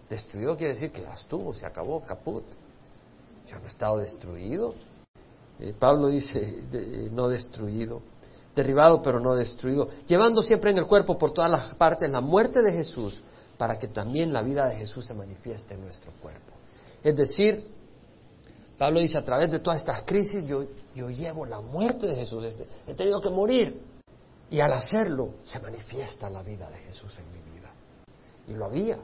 Destruido 0.08 0.56
quiere 0.56 0.72
decir 0.72 0.90
que 0.90 1.02
ya 1.02 1.12
estuvo, 1.12 1.52
se 1.52 1.66
acabó, 1.66 2.02
caput. 2.02 2.44
Yo 3.48 3.58
no 3.58 3.64
he 3.66 3.68
estado 3.68 3.98
destruido. 3.98 4.74
Eh, 5.60 5.74
Pablo 5.78 6.08
dice, 6.08 6.64
eh, 6.72 7.10
no 7.12 7.28
destruido, 7.28 8.00
derribado 8.56 9.02
pero 9.02 9.20
no 9.20 9.34
destruido, 9.34 9.90
llevando 10.06 10.42
siempre 10.42 10.70
en 10.70 10.78
el 10.78 10.86
cuerpo 10.86 11.18
por 11.18 11.34
todas 11.34 11.50
las 11.50 11.74
partes 11.74 12.10
la 12.10 12.22
muerte 12.22 12.62
de 12.62 12.72
Jesús, 12.72 13.22
para 13.59 13.78
que 13.78 13.88
también 13.88 14.32
la 14.32 14.40
vida 14.40 14.66
de 14.68 14.76
Jesús 14.76 15.04
se 15.04 15.12
manifieste 15.12 15.74
en 15.74 15.82
nuestro 15.82 16.12
cuerpo. 16.22 16.54
Es 17.02 17.16
decir, 17.16 17.66
Pablo 18.78 19.00
dice, 19.00 19.18
a 19.18 19.24
través 19.24 19.50
de 19.50 19.59
todas 19.59 19.80
estas 19.80 20.02
crisis 20.02 20.46
yo, 20.46 20.64
yo 20.94 21.11
llevo 21.11 21.44
la 21.44 21.61
muerte 21.61 22.06
de 22.06 22.14
Jesús, 22.14 22.44
este, 22.44 22.66
he 22.86 22.94
tenido 22.94 23.20
que 23.20 23.28
morir, 23.28 23.82
y 24.50 24.61
al 24.61 24.72
hacerlo 24.72 25.34
se 25.42 25.59
manifiesta 25.59 26.30
la 26.30 26.42
vida 26.42 26.70
de 26.70 26.78
Jesús 26.78 27.18
en 27.18 27.26
mi 27.32 27.52
vida. 27.52 27.72
Y 28.46 28.54
lo 28.54 28.66
había, 28.66 28.98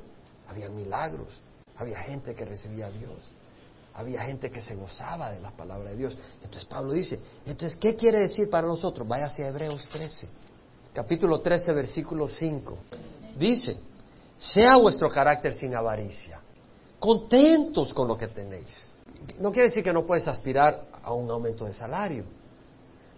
había 0.49 0.69
milagros, 0.71 1.41
había 1.77 1.99
gente 1.99 2.35
que 2.35 2.45
recibía 2.45 2.87
a 2.87 2.91
Dios, 2.91 3.19
había 3.95 4.23
gente 4.23 4.51
que 4.51 4.63
se 4.63 4.77
gozaba 4.77 5.33
de 5.33 5.41
la 5.41 5.51
palabra 5.51 5.91
de 5.91 5.97
Dios. 5.97 6.17
Entonces 6.37 6.65
Pablo 6.67 6.93
dice, 6.93 7.19
entonces, 7.45 7.77
¿qué 7.77 7.97
quiere 7.97 8.21
decir 8.21 8.49
para 8.49 8.67
nosotros? 8.69 9.07
Vaya 9.07 9.27
hacia 9.27 9.49
Hebreos 9.49 9.89
13, 9.89 10.29
capítulo 10.93 11.41
13, 11.41 11.73
versículo 11.73 12.29
5. 12.29 12.79
Dice, 13.37 13.77
sea 14.37 14.77
vuestro 14.79 15.09
carácter 15.09 15.55
sin 15.55 15.75
avaricia, 15.75 16.41
contentos 16.99 17.95
con 17.95 18.09
lo 18.09 18.17
que 18.17 18.29
tenéis. 18.29 18.91
No 19.41 19.53
quiere 19.53 19.69
decir 19.69 19.83
que 19.83 19.93
no 19.93 20.05
puedes 20.05 20.29
aspirar 20.29 20.87
a 21.03 21.13
un 21.13 21.31
aumento 21.31 21.65
de 21.65 21.75
salario. 21.75 22.25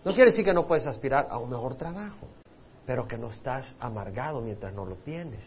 No 0.04 0.14
quiere 0.14 0.30
decir 0.30 0.44
que 0.44 0.52
no 0.52 0.66
puedes 0.66 0.86
aspirar 0.86 1.26
a 1.30 1.38
un 1.38 1.50
mejor 1.50 1.74
trabajo, 1.74 2.28
pero 2.84 3.08
que 3.08 3.18
no 3.18 3.30
estás 3.30 3.74
amargado 3.80 4.40
mientras 4.40 4.72
no 4.72 4.84
lo 4.84 4.96
tienes. 4.96 5.44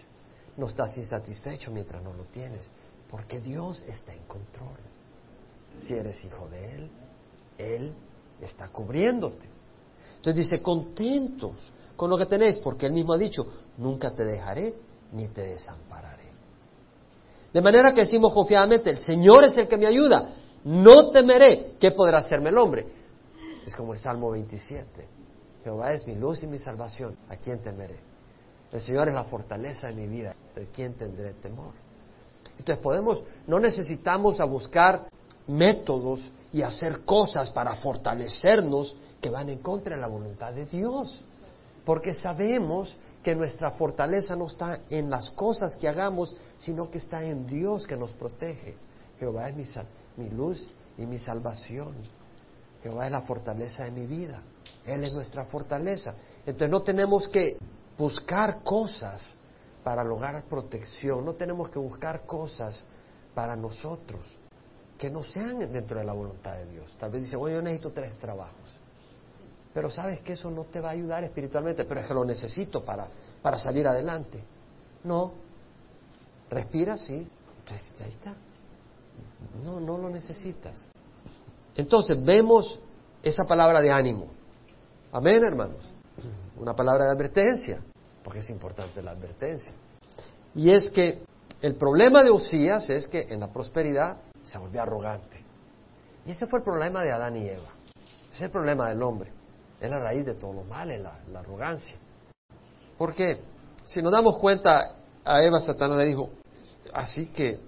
No 0.57 0.67
estás 0.67 0.97
insatisfecho 0.97 1.71
mientras 1.71 2.03
no 2.03 2.13
lo 2.13 2.25
tienes, 2.25 2.69
porque 3.09 3.39
Dios 3.39 3.83
está 3.87 4.13
en 4.13 4.23
control. 4.23 4.77
Si 5.77 5.93
eres 5.93 6.23
hijo 6.25 6.49
de 6.49 6.75
Él, 6.75 6.91
Él 7.57 7.93
está 8.41 8.67
cubriéndote. 8.67 9.47
Entonces 10.17 10.49
dice, 10.49 10.61
contentos 10.61 11.71
con 11.95 12.09
lo 12.09 12.17
que 12.17 12.25
tenéis, 12.25 12.57
porque 12.57 12.87
Él 12.87 12.93
mismo 12.93 13.13
ha 13.13 13.17
dicho, 13.17 13.45
nunca 13.77 14.11
te 14.11 14.25
dejaré 14.25 14.75
ni 15.11 15.27
te 15.29 15.41
desampararé. 15.41 16.29
De 17.53 17.61
manera 17.61 17.93
que 17.93 18.01
decimos 18.01 18.33
confiadamente, 18.33 18.91
el 18.91 18.99
Señor 18.99 19.43
es 19.43 19.57
el 19.57 19.67
que 19.67 19.77
me 19.77 19.87
ayuda, 19.87 20.35
no 20.63 21.09
temeré, 21.09 21.75
¿qué 21.79 21.91
podrá 21.91 22.19
hacerme 22.19 22.49
el 22.49 22.57
hombre? 22.57 22.85
Es 23.65 23.75
como 23.75 23.93
el 23.93 23.99
Salmo 23.99 24.31
27, 24.31 25.07
Jehová 25.63 25.93
es 25.93 26.05
mi 26.05 26.15
luz 26.15 26.43
y 26.43 26.47
mi 26.47 26.59
salvación, 26.59 27.17
¿a 27.29 27.37
quién 27.37 27.59
temeré? 27.59 27.99
El 28.71 28.79
Señor 28.79 29.09
es 29.09 29.15
la 29.15 29.23
fortaleza 29.23 29.87
de 29.87 29.93
mi 29.93 30.07
vida, 30.07 30.35
¿de 30.55 30.67
quién 30.67 30.93
tendré 30.93 31.33
temor? 31.33 31.73
Entonces 32.59 32.83
podemos, 32.83 33.23
no 33.47 33.59
necesitamos 33.59 34.39
a 34.39 34.45
buscar 34.45 35.07
métodos 35.47 36.31
y 36.51 36.61
hacer 36.61 37.03
cosas 37.05 37.49
para 37.49 37.73
fortalecernos 37.75 38.95
que 39.21 39.29
van 39.29 39.49
en 39.49 39.59
contra 39.59 39.95
de 39.95 40.01
la 40.01 40.07
voluntad 40.07 40.53
de 40.53 40.65
Dios. 40.65 41.23
Porque 41.85 42.13
sabemos 42.13 42.95
que 43.23 43.35
nuestra 43.35 43.71
fortaleza 43.71 44.35
no 44.35 44.47
está 44.47 44.81
en 44.89 45.09
las 45.09 45.29
cosas 45.31 45.75
que 45.75 45.87
hagamos, 45.87 46.35
sino 46.57 46.89
que 46.89 46.99
está 46.99 47.23
en 47.23 47.45
Dios 47.45 47.85
que 47.85 47.97
nos 47.97 48.13
protege. 48.13 48.77
Jehová 49.19 49.49
es 49.49 49.55
mi, 49.55 49.65
mi 50.23 50.29
luz 50.29 50.67
y 50.97 51.05
mi 51.05 51.19
salvación. 51.19 51.95
Jehová 52.81 53.07
es 53.07 53.11
la 53.11 53.21
fortaleza 53.21 53.83
de 53.83 53.91
mi 53.91 54.05
vida. 54.05 54.41
Él 54.85 55.03
es 55.03 55.13
nuestra 55.13 55.45
fortaleza. 55.45 56.15
Entonces 56.45 56.69
no 56.69 56.81
tenemos 56.81 57.27
que 57.27 57.57
buscar 57.97 58.63
cosas 58.63 59.35
para 59.83 60.03
lograr 60.03 60.43
protección, 60.43 61.25
no 61.25 61.33
tenemos 61.35 61.69
que 61.69 61.79
buscar 61.79 62.25
cosas 62.25 62.85
para 63.33 63.55
nosotros 63.55 64.19
que 64.97 65.09
no 65.09 65.23
sean 65.23 65.59
dentro 65.71 65.99
de 65.99 66.05
la 66.05 66.13
voluntad 66.13 66.55
de 66.55 66.65
Dios. 66.65 66.95
Tal 66.97 67.11
vez 67.11 67.23
dice, 67.23 67.37
oye, 67.37 67.55
yo 67.55 67.61
necesito 67.61 67.91
tres 67.91 68.17
trabajos. 68.17 68.78
Pero 69.73 69.91
sabes 69.91 70.21
que 70.21 70.33
eso 70.33 70.49
no 70.49 70.65
te 70.65 70.79
va 70.79 70.89
a 70.89 70.91
ayudar 70.93 71.23
espiritualmente, 71.23 71.85
pero 71.85 72.01
es 72.01 72.07
que 72.07 72.13
lo 72.13 72.25
necesito 72.25 72.83
para, 72.83 73.07
para 73.41 73.57
salir 73.57 73.87
adelante. 73.87 74.43
No. 75.03 75.33
Respira, 76.49 76.97
sí. 76.97 77.27
Entonces, 77.59 77.93
ya 77.97 78.05
está. 78.07 78.33
No, 79.63 79.79
no 79.79 79.97
lo 79.97 80.09
necesitas. 80.09 80.85
Entonces, 81.75 82.23
vemos 82.23 82.79
esa 83.21 83.43
palabra 83.43 83.81
de 83.81 83.91
ánimo. 83.91 84.27
Amén, 85.11 85.43
hermanos. 85.43 85.87
Una 86.57 86.75
palabra 86.75 87.05
de 87.05 87.11
advertencia, 87.11 87.81
porque 88.23 88.39
es 88.39 88.49
importante 88.49 89.01
la 89.01 89.11
advertencia. 89.11 89.73
Y 90.55 90.71
es 90.71 90.89
que 90.89 91.23
el 91.61 91.75
problema 91.75 92.23
de 92.23 92.31
Usías 92.31 92.89
es 92.89 93.07
que 93.07 93.27
en 93.29 93.39
la 93.39 93.51
prosperidad 93.51 94.17
se 94.43 94.57
volvió 94.57 94.81
arrogante. 94.81 95.43
Y 96.25 96.31
ese 96.31 96.47
fue 96.47 96.59
el 96.59 96.65
problema 96.65 97.03
de 97.03 97.11
Adán 97.11 97.35
y 97.37 97.47
Eva. 97.47 97.69
Ese 98.31 98.35
es 98.35 98.41
el 98.41 98.51
problema 98.51 98.89
del 98.89 99.01
hombre. 99.03 99.38
Es 99.79 99.89
la 99.89 99.99
raíz 99.99 100.25
de 100.25 100.35
todo 100.35 100.53
lo 100.53 100.63
mal, 100.63 100.91
es 100.91 101.01
la, 101.01 101.19
arrogancia. 101.39 101.95
Porque 102.97 103.39
si 103.85 104.01
nos 104.01 104.11
damos 104.11 104.37
cuenta, 104.37 104.95
a 105.23 105.43
Eva 105.43 105.59
Satanás 105.59 105.97
le 105.97 106.05
dijo, 106.05 106.29
así 106.93 107.27
que 107.27 107.59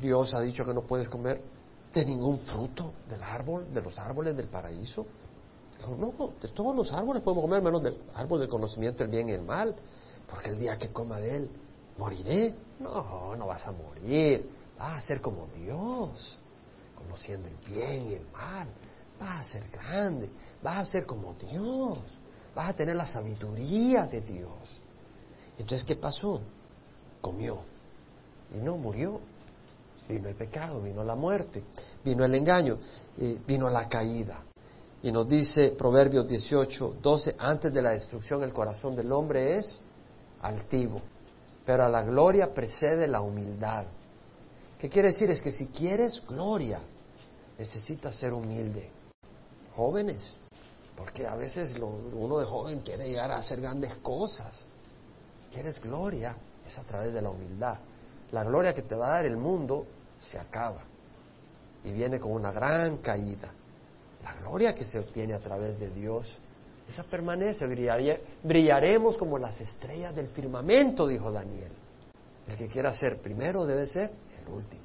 Dios 0.00 0.32
ha 0.34 0.40
dicho 0.40 0.64
que 0.64 0.72
no 0.72 0.82
puedes 0.82 1.08
comer 1.08 1.42
de 1.92 2.04
ningún 2.06 2.38
fruto 2.40 2.92
del 3.08 3.22
árbol, 3.22 3.72
de 3.72 3.82
los 3.82 3.98
árboles 3.98 4.36
del 4.36 4.48
paraíso. 4.48 5.06
Dijo, 5.78 5.96
no, 5.96 6.32
de 6.40 6.48
todos 6.48 6.74
los 6.74 6.92
árboles 6.92 7.22
podemos 7.22 7.44
comer, 7.44 7.60
menos 7.60 7.82
del 7.82 7.98
árbol 8.14 8.40
del 8.40 8.48
conocimiento 8.48 8.98
del 8.98 9.08
bien 9.08 9.28
y 9.28 9.32
el 9.32 9.42
mal, 9.42 9.74
porque 10.28 10.50
el 10.50 10.58
día 10.58 10.78
que 10.78 10.90
coma 10.90 11.18
de 11.18 11.36
él, 11.36 11.50
moriré. 11.98 12.54
No, 12.80 13.36
no 13.36 13.46
vas 13.46 13.66
a 13.66 13.72
morir 13.72 14.48
vas 14.82 14.96
a 14.96 15.06
ser 15.06 15.20
como 15.20 15.46
Dios, 15.48 16.38
conociendo 16.96 17.48
el 17.48 17.56
bien 17.72 18.10
y 18.10 18.14
el 18.14 18.26
mal, 18.32 18.68
vas 19.22 19.40
a 19.40 19.44
ser 19.44 19.68
grande, 19.70 20.28
vas 20.62 20.78
a 20.78 20.84
ser 20.84 21.06
como 21.06 21.34
Dios, 21.34 21.98
vas 22.54 22.70
a 22.70 22.72
tener 22.72 22.96
la 22.96 23.06
sabiduría 23.06 24.06
de 24.06 24.20
Dios. 24.20 24.80
Entonces, 25.56 25.86
¿qué 25.86 25.96
pasó? 25.96 26.40
Comió 27.20 27.60
y 28.52 28.58
no 28.58 28.76
murió. 28.76 29.20
Vino 30.08 30.28
el 30.28 30.34
pecado, 30.34 30.82
vino 30.82 31.04
la 31.04 31.14
muerte, 31.14 31.62
vino 32.04 32.24
el 32.24 32.34
engaño, 32.34 32.76
vino 33.46 33.70
la 33.70 33.88
caída. 33.88 34.42
Y 35.00 35.12
nos 35.12 35.28
dice 35.28 35.74
Proverbios 35.78 36.28
18, 36.28 36.96
12, 37.00 37.36
antes 37.38 37.72
de 37.72 37.80
la 37.80 37.90
destrucción 37.90 38.42
el 38.42 38.52
corazón 38.52 38.96
del 38.96 39.10
hombre 39.12 39.56
es 39.56 39.78
altivo, 40.42 41.00
pero 41.64 41.84
a 41.84 41.88
la 41.88 42.02
gloria 42.02 42.52
precede 42.52 43.06
la 43.06 43.20
humildad. 43.20 43.86
¿Qué 44.78 44.88
quiere 44.88 45.08
decir? 45.08 45.30
Es 45.30 45.40
que 45.40 45.52
si 45.52 45.68
quieres 45.68 46.22
gloria, 46.26 46.80
necesitas 47.56 48.16
ser 48.16 48.32
humilde. 48.32 48.90
Jóvenes, 49.74 50.34
porque 50.96 51.26
a 51.26 51.34
veces 51.34 51.74
uno 51.78 52.38
de 52.38 52.44
joven 52.44 52.80
quiere 52.80 53.08
llegar 53.08 53.30
a 53.30 53.38
hacer 53.38 53.60
grandes 53.60 53.94
cosas. 53.96 54.66
¿Quieres 55.50 55.80
gloria? 55.80 56.36
Es 56.64 56.78
a 56.78 56.84
través 56.84 57.12
de 57.12 57.22
la 57.22 57.30
humildad. 57.30 57.78
La 58.30 58.44
gloria 58.44 58.74
que 58.74 58.82
te 58.82 58.94
va 58.94 59.06
a 59.06 59.10
dar 59.16 59.26
el 59.26 59.36
mundo 59.36 59.86
se 60.18 60.38
acaba 60.38 60.84
y 61.84 61.92
viene 61.92 62.20
con 62.20 62.32
una 62.32 62.52
gran 62.52 62.98
caída. 62.98 63.52
La 64.22 64.34
gloria 64.36 64.74
que 64.74 64.84
se 64.84 64.98
obtiene 64.98 65.34
a 65.34 65.40
través 65.40 65.78
de 65.80 65.90
Dios, 65.90 66.38
esa 66.88 67.04
permanece, 67.04 67.66
brillaremos 68.42 69.16
como 69.16 69.38
las 69.38 69.60
estrellas 69.60 70.14
del 70.14 70.28
firmamento, 70.28 71.06
dijo 71.06 71.32
Daniel. 71.32 71.72
El 72.46 72.56
que 72.56 72.68
quiera 72.68 72.92
ser 72.92 73.20
primero 73.20 73.66
debe 73.66 73.86
ser 73.86 74.12
último. 74.52 74.82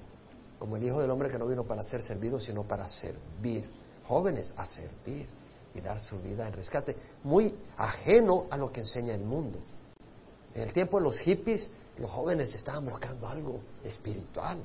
Como 0.60 0.78
el 0.78 0.84
Hijo 0.84 1.02
del 1.02 1.12
Hombre 1.12 1.30
que 1.30 1.38
no 1.38 1.48
vino 1.48 1.64
para 1.64 1.84
ser 1.84 2.02
servido, 2.02 2.40
sino 2.40 2.64
para 2.64 2.88
servir. 2.88 3.70
Jóvenes, 4.08 4.54
a 4.56 4.66
servir 4.66 5.28
y 5.76 5.82
dar 5.82 6.00
su 6.00 6.18
vida 6.20 6.48
en 6.48 6.54
rescate. 6.54 6.96
Muy 7.24 7.54
ajeno 7.76 8.46
a 8.50 8.58
lo 8.58 8.72
que 8.72 8.82
enseña 8.82 9.14
el 9.14 9.22
mundo. 9.22 9.60
En 10.56 10.64
el 10.64 10.74
tiempo 10.74 10.98
de 10.98 11.04
los 11.04 11.20
hippies, 11.20 11.70
Los 12.00 12.10
jóvenes 12.12 12.54
estaban 12.54 12.86
buscando 12.86 13.28
algo 13.28 13.60
espiritual, 13.84 14.60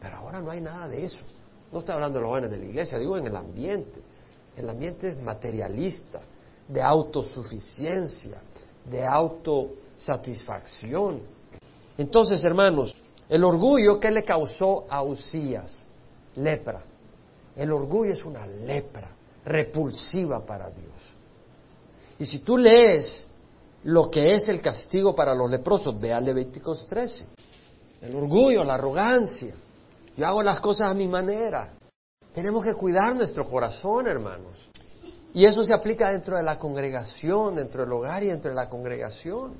pero 0.00 0.16
ahora 0.16 0.40
no 0.40 0.50
hay 0.50 0.62
nada 0.62 0.88
de 0.88 1.04
eso. 1.04 1.22
No 1.70 1.80
estoy 1.80 1.94
hablando 1.94 2.18
de 2.18 2.22
los 2.22 2.30
jóvenes 2.30 2.50
de 2.50 2.56
la 2.56 2.64
iglesia, 2.64 2.98
digo 2.98 3.18
en 3.18 3.26
el 3.26 3.36
ambiente. 3.36 4.00
El 4.56 4.68
ambiente 4.68 5.08
es 5.08 5.22
materialista, 5.22 6.20
de 6.68 6.82
autosuficiencia, 6.82 8.40
de 8.84 9.04
autosatisfacción. 9.04 11.22
Entonces, 11.98 12.42
hermanos, 12.44 12.94
el 13.28 13.44
orgullo, 13.44 14.00
¿qué 14.00 14.10
le 14.10 14.24
causó 14.24 14.86
a 14.88 15.02
Usías? 15.02 15.84
Lepra. 16.36 16.82
El 17.56 17.72
orgullo 17.72 18.12
es 18.12 18.24
una 18.24 18.46
lepra 18.46 19.08
repulsiva 19.44 20.44
para 20.44 20.70
Dios. 20.70 21.14
Y 22.18 22.26
si 22.26 22.40
tú 22.40 22.56
lees 22.56 23.26
lo 23.84 24.10
que 24.10 24.34
es 24.34 24.48
el 24.48 24.60
castigo 24.60 25.14
para 25.14 25.34
los 25.34 25.50
leprosos, 25.50 25.98
ve 26.00 26.12
a 26.12 26.20
Levíticos 26.20 26.86
13. 26.86 27.26
El 28.02 28.14
orgullo, 28.14 28.64
la 28.64 28.74
arrogancia. 28.74 29.54
Yo 30.16 30.26
hago 30.26 30.42
las 30.42 30.60
cosas 30.60 30.90
a 30.90 30.94
mi 30.94 31.08
manera. 31.08 31.74
Tenemos 32.32 32.64
que 32.64 32.74
cuidar 32.74 33.14
nuestro 33.14 33.48
corazón, 33.48 34.06
hermanos. 34.06 34.70
Y 35.34 35.44
eso 35.44 35.64
se 35.64 35.74
aplica 35.74 36.10
dentro 36.10 36.36
de 36.36 36.42
la 36.42 36.58
congregación, 36.58 37.56
dentro 37.56 37.82
del 37.82 37.92
hogar 37.92 38.22
y 38.22 38.28
dentro 38.28 38.50
de 38.50 38.56
la 38.56 38.68
congregación. 38.68 39.54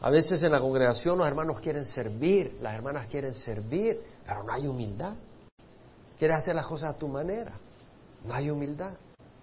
A 0.00 0.10
veces 0.10 0.42
en 0.42 0.50
la 0.50 0.60
congregación 0.60 1.18
los 1.18 1.26
hermanos 1.26 1.60
quieren 1.60 1.84
servir, 1.84 2.58
las 2.60 2.74
hermanas 2.74 3.06
quieren 3.06 3.34
servir, 3.34 4.00
pero 4.26 4.42
no 4.42 4.52
hay 4.52 4.66
humildad. 4.66 5.14
Quieres 6.22 6.36
hacer 6.36 6.54
las 6.54 6.66
cosas 6.66 6.94
a 6.94 6.96
tu 6.96 7.08
manera, 7.08 7.50
no 8.22 8.32
hay 8.32 8.48
humildad. 8.48 8.92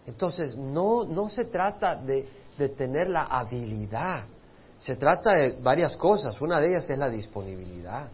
Entonces, 0.05 0.55
no, 0.55 1.03
no 1.03 1.27
se 1.27 1.43
trata 1.43 1.97
de, 1.97 2.25
de 2.57 2.69
tener 2.69 3.09
la 3.09 3.23
habilidad, 3.23 4.23
se 4.77 4.95
trata 4.95 5.35
de 5.35 5.59
varias 5.61 5.97
cosas. 5.97 6.39
Una 6.39 6.61
de 6.61 6.69
ellas 6.69 6.89
es 6.89 6.97
la 6.97 7.09
disponibilidad, 7.09 8.07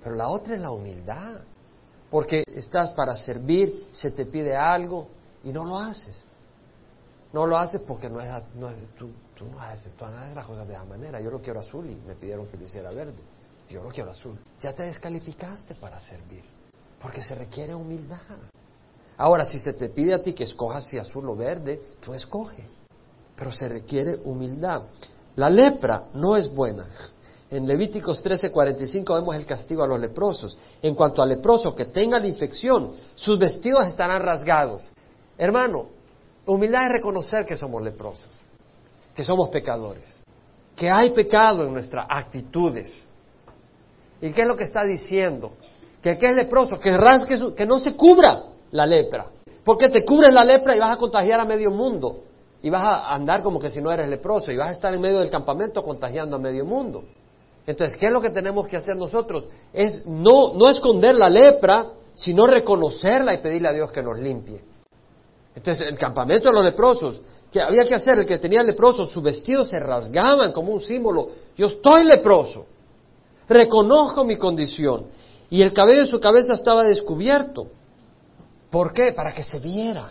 pero 0.00 0.14
la 0.14 0.28
otra 0.28 0.54
es 0.54 0.60
la 0.60 0.70
humildad. 0.70 1.40
Porque 2.12 2.44
estás 2.46 2.92
para 2.92 3.16
servir, 3.16 3.88
se 3.90 4.12
te 4.12 4.24
pide 4.26 4.54
algo 4.54 5.08
y 5.42 5.50
no 5.50 5.64
lo 5.64 5.76
haces. 5.76 6.22
No 7.32 7.44
lo 7.44 7.58
haces 7.58 7.80
porque 7.80 8.08
no 8.08 8.20
es, 8.20 8.30
no 8.54 8.68
tú, 8.96 9.10
tú, 9.34 9.46
no 9.46 9.60
haces, 9.60 9.90
tú 9.98 10.06
no 10.06 10.16
haces 10.16 10.36
las 10.36 10.46
cosas 10.46 10.68
de 10.68 10.74
esa 10.74 10.84
manera. 10.84 11.20
Yo 11.20 11.28
lo 11.28 11.42
quiero 11.42 11.58
azul 11.58 11.90
y 11.90 11.96
me 11.96 12.14
pidieron 12.14 12.46
que 12.46 12.56
lo 12.56 12.66
hiciera 12.66 12.92
verde. 12.92 13.18
Yo 13.68 13.82
lo 13.82 13.88
quiero 13.88 14.12
azul. 14.12 14.38
Ya 14.60 14.72
te 14.72 14.84
descalificaste 14.84 15.74
para 15.74 15.98
servir, 15.98 16.44
porque 17.04 17.22
se 17.22 17.34
requiere 17.34 17.74
humildad. 17.74 18.16
Ahora, 19.18 19.44
si 19.44 19.58
se 19.60 19.74
te 19.74 19.90
pide 19.90 20.14
a 20.14 20.22
ti 20.22 20.32
que 20.32 20.44
escojas 20.44 20.86
si 20.86 20.96
azul 20.96 21.28
o 21.28 21.36
verde, 21.36 21.78
tú 22.00 22.14
escoge. 22.14 22.66
Pero 23.36 23.52
se 23.52 23.68
requiere 23.68 24.16
humildad. 24.24 24.84
La 25.36 25.50
lepra 25.50 26.04
no 26.14 26.34
es 26.34 26.48
buena. 26.48 26.88
En 27.50 27.66
Levíticos 27.66 28.24
13:45 28.24 29.16
vemos 29.16 29.36
el 29.36 29.44
castigo 29.44 29.84
a 29.84 29.86
los 29.86 30.00
leprosos. 30.00 30.56
En 30.80 30.94
cuanto 30.94 31.20
al 31.20 31.28
leproso 31.28 31.74
que 31.74 31.84
tenga 31.84 32.18
la 32.18 32.26
infección, 32.26 32.94
sus 33.14 33.38
vestidos 33.38 33.84
estarán 33.84 34.22
rasgados. 34.22 34.86
Hermano, 35.36 35.88
humildad 36.46 36.86
es 36.86 36.92
reconocer 36.92 37.44
que 37.44 37.58
somos 37.58 37.82
leprosos, 37.82 38.30
que 39.14 39.24
somos 39.24 39.50
pecadores, 39.50 40.22
que 40.74 40.88
hay 40.88 41.10
pecado 41.10 41.66
en 41.66 41.74
nuestras 41.74 42.06
actitudes. 42.08 43.04
¿Y 44.22 44.32
qué 44.32 44.40
es 44.40 44.48
lo 44.48 44.56
que 44.56 44.64
está 44.64 44.84
diciendo? 44.84 45.52
Que 46.04 46.18
que 46.18 46.26
es 46.26 46.36
leproso, 46.36 46.78
que 46.78 46.94
rasgue 46.98 47.54
que 47.54 47.64
no 47.64 47.78
se 47.78 47.96
cubra 47.96 48.42
la 48.72 48.84
lepra. 48.84 49.24
Porque 49.64 49.88
te 49.88 50.04
cubres 50.04 50.34
la 50.34 50.44
lepra 50.44 50.76
y 50.76 50.78
vas 50.78 50.90
a 50.90 50.98
contagiar 50.98 51.40
a 51.40 51.46
medio 51.46 51.70
mundo. 51.70 52.24
Y 52.60 52.68
vas 52.68 52.82
a 52.82 53.14
andar 53.14 53.42
como 53.42 53.58
que 53.58 53.70
si 53.70 53.80
no 53.80 53.90
eres 53.90 54.10
leproso. 54.10 54.52
Y 54.52 54.56
vas 54.58 54.68
a 54.68 54.72
estar 54.72 54.92
en 54.92 55.00
medio 55.00 55.20
del 55.20 55.30
campamento 55.30 55.82
contagiando 55.82 56.36
a 56.36 56.38
medio 56.38 56.66
mundo. 56.66 57.04
Entonces, 57.66 57.98
¿qué 57.98 58.08
es 58.08 58.12
lo 58.12 58.20
que 58.20 58.28
tenemos 58.28 58.66
que 58.66 58.76
hacer 58.76 58.96
nosotros? 58.96 59.46
Es 59.72 60.04
no, 60.04 60.52
no 60.52 60.68
esconder 60.68 61.14
la 61.14 61.30
lepra, 61.30 61.86
sino 62.12 62.46
reconocerla 62.46 63.32
y 63.32 63.38
pedirle 63.38 63.68
a 63.68 63.72
Dios 63.72 63.90
que 63.90 64.02
nos 64.02 64.18
limpie. 64.18 64.62
Entonces, 65.56 65.88
el 65.88 65.96
campamento 65.96 66.50
de 66.50 66.54
los 66.54 66.66
leprosos, 66.66 67.22
que 67.50 67.62
había 67.62 67.86
que 67.86 67.94
hacer? 67.94 68.18
El 68.18 68.26
que 68.26 68.36
tenía 68.38 68.62
leprosos, 68.62 69.10
sus 69.10 69.22
vestidos 69.22 69.70
se 69.70 69.80
rasgaban 69.80 70.52
como 70.52 70.70
un 70.70 70.80
símbolo. 70.80 71.28
Yo 71.56 71.68
estoy 71.68 72.04
leproso. 72.04 72.66
Reconozco 73.48 74.22
mi 74.22 74.36
condición. 74.36 75.06
Y 75.54 75.62
el 75.62 75.72
cabello 75.72 76.00
de 76.00 76.08
su 76.08 76.18
cabeza 76.18 76.52
estaba 76.52 76.82
descubierto. 76.82 77.68
¿Por 78.72 78.92
qué? 78.92 79.12
Para 79.12 79.32
que 79.32 79.44
se 79.44 79.60
viera 79.60 80.10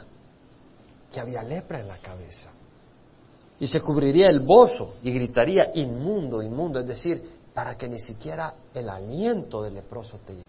que 1.12 1.20
había 1.20 1.44
lepra 1.44 1.82
en 1.82 1.90
la 1.90 1.98
cabeza. 1.98 2.50
Y 3.60 3.68
se 3.68 3.82
cubriría 3.82 4.30
el 4.30 4.40
bozo 4.40 4.94
y 5.04 5.12
gritaría 5.12 5.72
inmundo, 5.76 6.42
inmundo, 6.42 6.80
es 6.80 6.88
decir, 6.88 7.22
para 7.54 7.78
que 7.78 7.90
ni 7.90 8.00
siquiera 8.00 8.54
el 8.74 8.88
aliento 8.88 9.62
del 9.62 9.74
leproso 9.74 10.18
te 10.26 10.32
llegue 10.32 10.44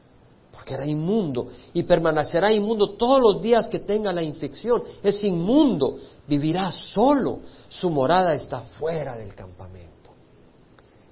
porque 0.53 0.74
era 0.74 0.86
inmundo 0.86 1.49
y 1.72 1.82
permanecerá 1.82 2.53
inmundo 2.53 2.95
todos 2.97 3.20
los 3.20 3.42
días 3.42 3.66
que 3.66 3.80
tenga 3.80 4.12
la 4.12 4.22
infección. 4.22 4.80
Es 5.03 5.24
inmundo, 5.24 5.97
vivirá 6.28 6.70
solo, 6.70 7.40
su 7.68 7.90
morada 7.90 8.32
está 8.32 8.61
fuera 8.61 9.16
del 9.16 9.34
campamento. 9.34 9.93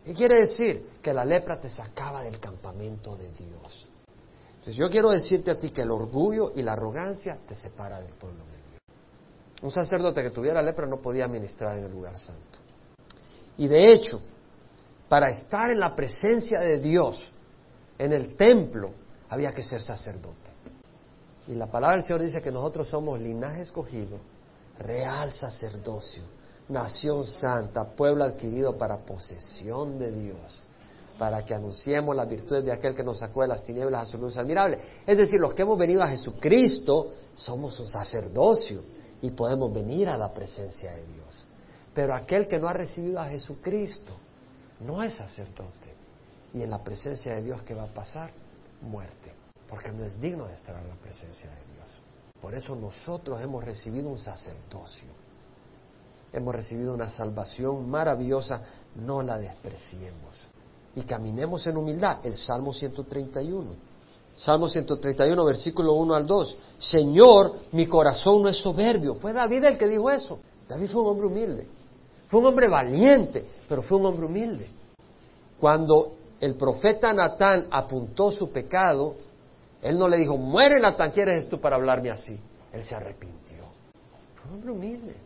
¿Qué 0.05 0.15
quiere 0.15 0.37
decir? 0.37 0.87
Que 1.01 1.13
la 1.13 1.25
lepra 1.25 1.61
te 1.61 1.69
sacaba 1.69 2.23
del 2.23 2.41
campamento 2.41 3.17
de 3.17 3.31
Dios. 3.31 3.89
Entonces 4.51 4.77
yo 4.77 4.91
quiero 4.91 5.11
decirte 5.11 5.51
a 5.51 5.59
ti 5.59 5.71
que 5.71 5.83
el 5.83 5.91
orgullo 5.91 6.53
y 6.55 6.63
la 6.63 6.73
arrogancia 6.73 7.39
te 7.47 7.55
separa 7.55 8.01
del 8.01 8.13
pueblo 8.13 8.45
de 8.45 8.53
Dios. 8.53 8.81
Un 9.63 9.71
sacerdote 9.71 10.23
que 10.23 10.31
tuviera 10.31 10.63
lepra 10.63 10.87
no 10.87 11.01
podía 11.01 11.29
ministrar 11.29 11.79
en 11.79 11.85
el 11.85 11.93
lugar 11.93 12.19
santo. 12.19 12.59
Y 13.57 13.69
de 13.69 13.93
hecho, 13.93 14.21
para 15.09 15.31
estar 15.31 15.71
en 15.71 15.81
la 15.81 15.95
presencia 15.95 16.61
de 16.61 16.79
Dios, 16.79 17.33
en 17.99 18.13
el 18.13 18.37
templo, 18.37 18.93
había 19.29 19.53
que 19.53 19.63
ser 19.63 19.83
sacerdote. 19.83 20.51
Y 21.49 21.55
la 21.55 21.67
palabra 21.67 21.97
del 21.97 22.05
Señor 22.05 22.23
dice 22.23 22.41
que 22.41 22.51
nosotros 22.51 22.89
somos 22.89 23.21
linaje 23.21 23.63
escogido, 23.63 24.19
real 24.79 25.33
sacerdocio, 25.33 26.23
nación 26.73 27.25
santa, 27.27 27.85
pueblo 27.85 28.25
adquirido 28.25 28.77
para 28.77 28.99
posesión 28.99 29.99
de 29.99 30.11
Dios, 30.11 30.63
para 31.19 31.45
que 31.45 31.55
anunciemos 31.55 32.17
las 32.17 32.29
virtudes 32.29 32.65
de 32.65 32.73
aquel 32.73 32.95
que 32.95 33.05
nos 33.05 33.19
sacó 33.19 33.43
de 33.43 33.49
las 33.49 33.65
tinieblas 33.65 34.03
a 34.03 34.07
su 34.07 34.19
luz 34.19 34.37
admirable. 34.37 34.79
Es 35.07 35.17
decir, 35.17 35.39
los 35.39 35.55
que 35.55 35.63
hemos 35.63 35.79
venido 35.79 36.03
a 36.03 36.09
Jesucristo 36.09 37.13
somos 37.35 37.79
un 37.79 37.89
sacerdocio 37.89 38.83
y 39.21 39.31
podemos 39.31 39.73
venir 39.73 40.09
a 40.09 40.17
la 40.17 40.33
presencia 40.33 40.93
de 40.93 41.07
Dios. 41.07 41.45
Pero 41.95 42.15
aquel 42.15 42.49
que 42.49 42.59
no 42.59 42.69
ha 42.69 42.73
recibido 42.73 43.21
a 43.21 43.29
Jesucristo 43.29 44.15
no 44.81 45.03
es 45.03 45.15
sacerdote. 45.15 45.93
Y 46.55 46.63
en 46.63 46.71
la 46.71 46.83
presencia 46.83 47.35
de 47.35 47.43
Dios, 47.43 47.63
¿qué 47.63 47.75
va 47.75 47.85
a 47.85 47.95
pasar? 47.95 48.31
muerte, 48.83 49.33
porque 49.69 49.91
no 49.93 50.05
es 50.05 50.21
digno 50.21 50.47
de 50.47 50.55
estar 50.55 50.77
en 50.77 50.89
la 50.89 50.97
presencia 50.97 51.51
de 51.51 51.75
Dios. 51.75 52.03
Por 52.41 52.55
eso 52.55 52.75
nosotros 52.75 53.41
hemos 53.41 53.65
recibido 53.65 54.09
un 54.09 54.19
sacerdocio, 54.19 55.09
hemos 56.33 56.55
recibido 56.55 56.95
una 56.95 57.09
salvación 57.09 57.89
maravillosa, 57.89 58.63
no 58.97 59.23
la 59.23 59.39
despreciemos 59.39 60.53
y 60.95 61.03
caminemos 61.03 61.67
en 61.67 61.77
humildad. 61.77 62.25
El 62.25 62.37
Salmo 62.37 62.73
131. 62.73 63.93
Salmo 64.37 64.69
131, 64.69 65.45
versículo 65.45 65.95
1 65.95 66.15
al 66.15 66.27
2. 66.27 66.57
Señor, 66.79 67.55
mi 67.73 67.87
corazón 67.87 68.43
no 68.43 68.49
es 68.49 68.57
soberbio. 68.57 69.15
Fue 69.17 69.33
David 69.33 69.65
el 69.65 69.79
que 69.79 69.87
dijo 69.87 70.11
eso. 70.11 70.41
David 70.69 70.89
fue 70.89 71.03
un 71.03 71.09
hombre 71.09 71.27
humilde. 71.27 71.67
Fue 72.27 72.41
un 72.41 72.47
hombre 72.47 72.69
valiente, 72.69 73.45
pero 73.69 73.83
fue 73.83 73.99
un 73.99 74.07
hombre 74.07 74.27
humilde. 74.27 74.71
Cuando 75.61 76.15
el 76.41 76.55
profeta 76.55 77.13
Natán 77.13 77.67
apuntó 77.71 78.33
su 78.33 78.51
pecado, 78.51 79.17
él 79.83 79.99
no 79.99 80.09
le 80.09 80.17
dijo, 80.17 80.37
muere 80.37 80.81
Natán, 80.81 81.11
¿quién 81.11 81.29
eres 81.29 81.49
tú 81.49 81.61
para 81.61 81.77
hablarme 81.77 82.11
así? 82.11 82.39
Él 82.73 82.83
se 82.83 82.95
arrepintió. 82.95 83.65
Fue 84.35 84.49
un 84.49 84.55
hombre 84.55 84.73
humilde. 84.73 85.17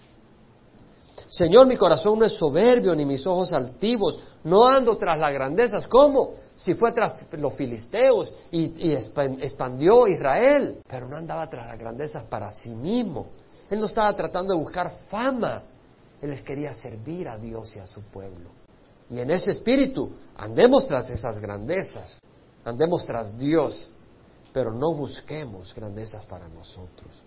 Señor, 1.28 1.66
mi 1.66 1.76
corazón 1.76 2.18
no 2.18 2.24
es 2.24 2.34
soberbio, 2.34 2.94
ni 2.94 3.04
mis 3.04 3.26
ojos 3.26 3.52
altivos, 3.52 4.18
no 4.44 4.66
ando 4.66 4.96
tras 4.96 5.18
las 5.18 5.32
grandezas. 5.32 5.86
¿Cómo? 5.86 6.34
Si 6.54 6.74
fue 6.74 6.92
tras 6.92 7.14
los 7.32 7.54
filisteos 7.54 8.30
y, 8.50 8.88
y 8.88 8.92
expandió 8.92 10.06
Israel, 10.06 10.82
pero 10.86 11.08
no 11.08 11.16
andaba 11.16 11.48
tras 11.48 11.66
las 11.66 11.78
grandezas 11.78 12.24
para 12.24 12.52
sí 12.52 12.70
mismo. 12.70 13.28
Él 13.68 13.80
no 13.80 13.86
estaba 13.86 14.14
tratando 14.14 14.54
de 14.54 14.60
buscar 14.60 14.90
fama, 15.10 15.62
él 16.20 16.30
les 16.30 16.42
quería 16.42 16.72
servir 16.74 17.28
a 17.28 17.38
Dios 17.38 17.74
y 17.76 17.78
a 17.78 17.86
su 17.86 18.02
pueblo. 18.02 18.50
Y 19.10 19.18
en 19.18 19.30
ese 19.30 19.52
espíritu 19.52 20.10
andemos 20.36 20.86
tras 20.86 21.10
esas 21.10 21.40
grandezas, 21.40 22.20
andemos 22.64 23.04
tras 23.04 23.36
Dios, 23.36 23.90
pero 24.52 24.72
no 24.72 24.94
busquemos 24.94 25.74
grandezas 25.74 26.24
para 26.26 26.48
nosotros. 26.48 27.25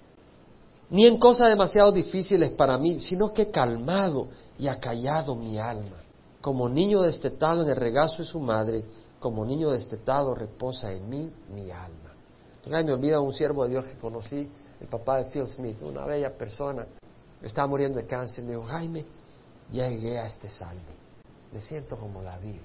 Ni 0.89 1.05
en 1.05 1.17
cosas 1.19 1.49
demasiado 1.49 1.91
difíciles 1.91 2.51
para 2.51 2.77
mí, 2.77 2.99
sino 2.99 3.33
que 3.33 3.51
calmado 3.51 4.27
y 4.57 4.67
acallado 4.67 5.35
mi 5.35 5.59
alma. 5.59 5.97
Como 6.41 6.67
niño 6.67 7.01
destetado 7.01 7.63
en 7.63 7.69
el 7.69 7.75
regazo 7.75 8.23
de 8.23 8.25
su 8.25 8.39
madre, 8.39 8.83
como 9.19 9.45
niño 9.45 9.69
destetado 9.69 10.33
reposa 10.33 10.91
en 10.91 11.09
mí 11.09 11.31
mi 11.53 11.69
alma. 11.69 12.13
Entonces, 12.55 12.85
me 12.85 12.93
olvida 12.93 13.19
un 13.19 13.33
siervo 13.33 13.63
de 13.63 13.69
Dios 13.71 13.85
que 13.85 13.97
conocí, 13.99 14.49
el 14.79 14.87
papá 14.87 15.17
de 15.17 15.25
Phil 15.25 15.47
Smith, 15.47 15.77
una 15.81 16.05
bella 16.05 16.35
persona, 16.35 16.87
estaba 17.41 17.67
muriendo 17.67 17.99
de 17.99 18.05
cáncer, 18.05 18.43
me 18.45 18.51
dijo, 18.51 18.63
Jaime, 18.63 19.05
ya 19.69 19.89
llegué 19.89 20.17
a 20.17 20.25
este 20.25 20.49
salmo 20.49 20.99
me 21.51 21.59
siento 21.59 21.97
como 21.97 22.21
David. 22.21 22.59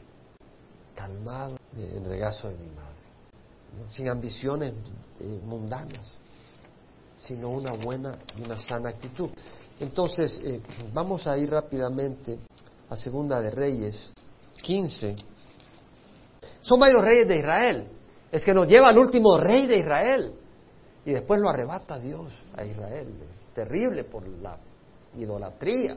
calmado 0.95 1.57
en 1.77 2.05
el 2.05 2.05
regazo 2.05 2.49
de 2.49 2.57
mi 2.57 2.71
madre, 2.71 3.91
sin 3.91 4.09
ambiciones 4.09 4.73
eh, 5.19 5.41
mundanas, 5.45 6.21
sino 7.17 7.51
una 7.51 7.73
buena 7.73 8.19
y 8.37 8.43
una 8.43 8.59
sana 8.59 8.91
actitud. 8.91 9.31
Entonces, 9.81 10.41
eh, 10.45 10.61
vamos 10.93 11.27
a 11.27 11.37
ir 11.37 11.51
rápidamente 11.51 12.39
a 12.89 12.97
Segunda 12.97 13.41
de 13.41 13.51
Reyes 13.51 14.13
15. 14.63 15.17
Son 16.63 16.81
varios 16.81 17.03
reyes 17.03 17.29
de 17.29 17.39
Israel. 17.39 17.89
Es 18.33 18.45
que 18.45 18.55
nos 18.55 18.67
lleva 18.67 18.89
al 18.89 18.99
último 18.99 19.37
rey 19.37 19.67
de 19.67 19.79
Israel. 19.79 20.33
Y 21.05 21.13
después 21.13 21.41
lo 21.41 21.51
arrebata 21.51 21.99
Dios 21.99 22.33
a 22.57 22.65
Israel. 22.65 23.09
Es 23.33 23.49
terrible 23.49 24.05
por 24.05 24.27
la 24.27 24.57
idolatría. 25.17 25.97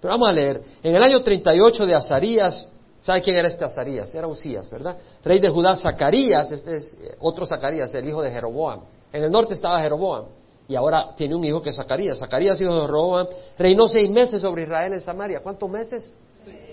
Pero 0.00 0.14
vamos 0.14 0.28
a 0.28 0.32
leer. 0.32 0.60
En 0.82 0.94
el 0.94 1.02
año 1.02 1.22
38 1.22 1.86
de 1.86 1.94
Azarías, 1.94 2.68
¿sabe 3.00 3.22
quién 3.22 3.36
era 3.36 3.48
este 3.48 3.64
Azarías? 3.64 4.14
Era 4.14 4.26
Usías, 4.26 4.68
¿verdad? 4.68 4.98
Rey 5.24 5.38
de 5.38 5.48
Judá, 5.48 5.76
Zacarías, 5.76 6.52
este 6.52 6.76
es 6.76 6.92
eh, 7.00 7.16
otro 7.20 7.46
Zacarías, 7.46 7.94
el 7.94 8.08
hijo 8.08 8.20
de 8.20 8.30
Jeroboam. 8.30 8.80
En 9.12 9.22
el 9.22 9.30
norte 9.30 9.54
estaba 9.54 9.80
Jeroboam. 9.80 10.26
Y 10.72 10.74
ahora 10.74 11.14
tiene 11.14 11.34
un 11.34 11.44
hijo 11.44 11.60
que 11.60 11.68
es 11.68 11.76
Zacarías. 11.76 12.18
Zacarías, 12.18 12.58
hijo 12.58 12.74
de 12.74 12.80
Jeroboam, 12.86 13.26
reinó 13.58 13.88
seis 13.88 14.10
meses 14.10 14.40
sobre 14.40 14.62
Israel 14.62 14.94
en 14.94 15.02
Samaria. 15.02 15.40
¿Cuántos 15.42 15.68
meses? 15.68 16.14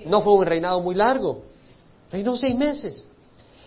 No 0.06 0.22
fue 0.22 0.32
un 0.36 0.46
reinado 0.46 0.80
muy 0.80 0.96
largo. 0.96 1.42
Reinó 2.10 2.38
seis 2.38 2.56
meses. 2.56 3.06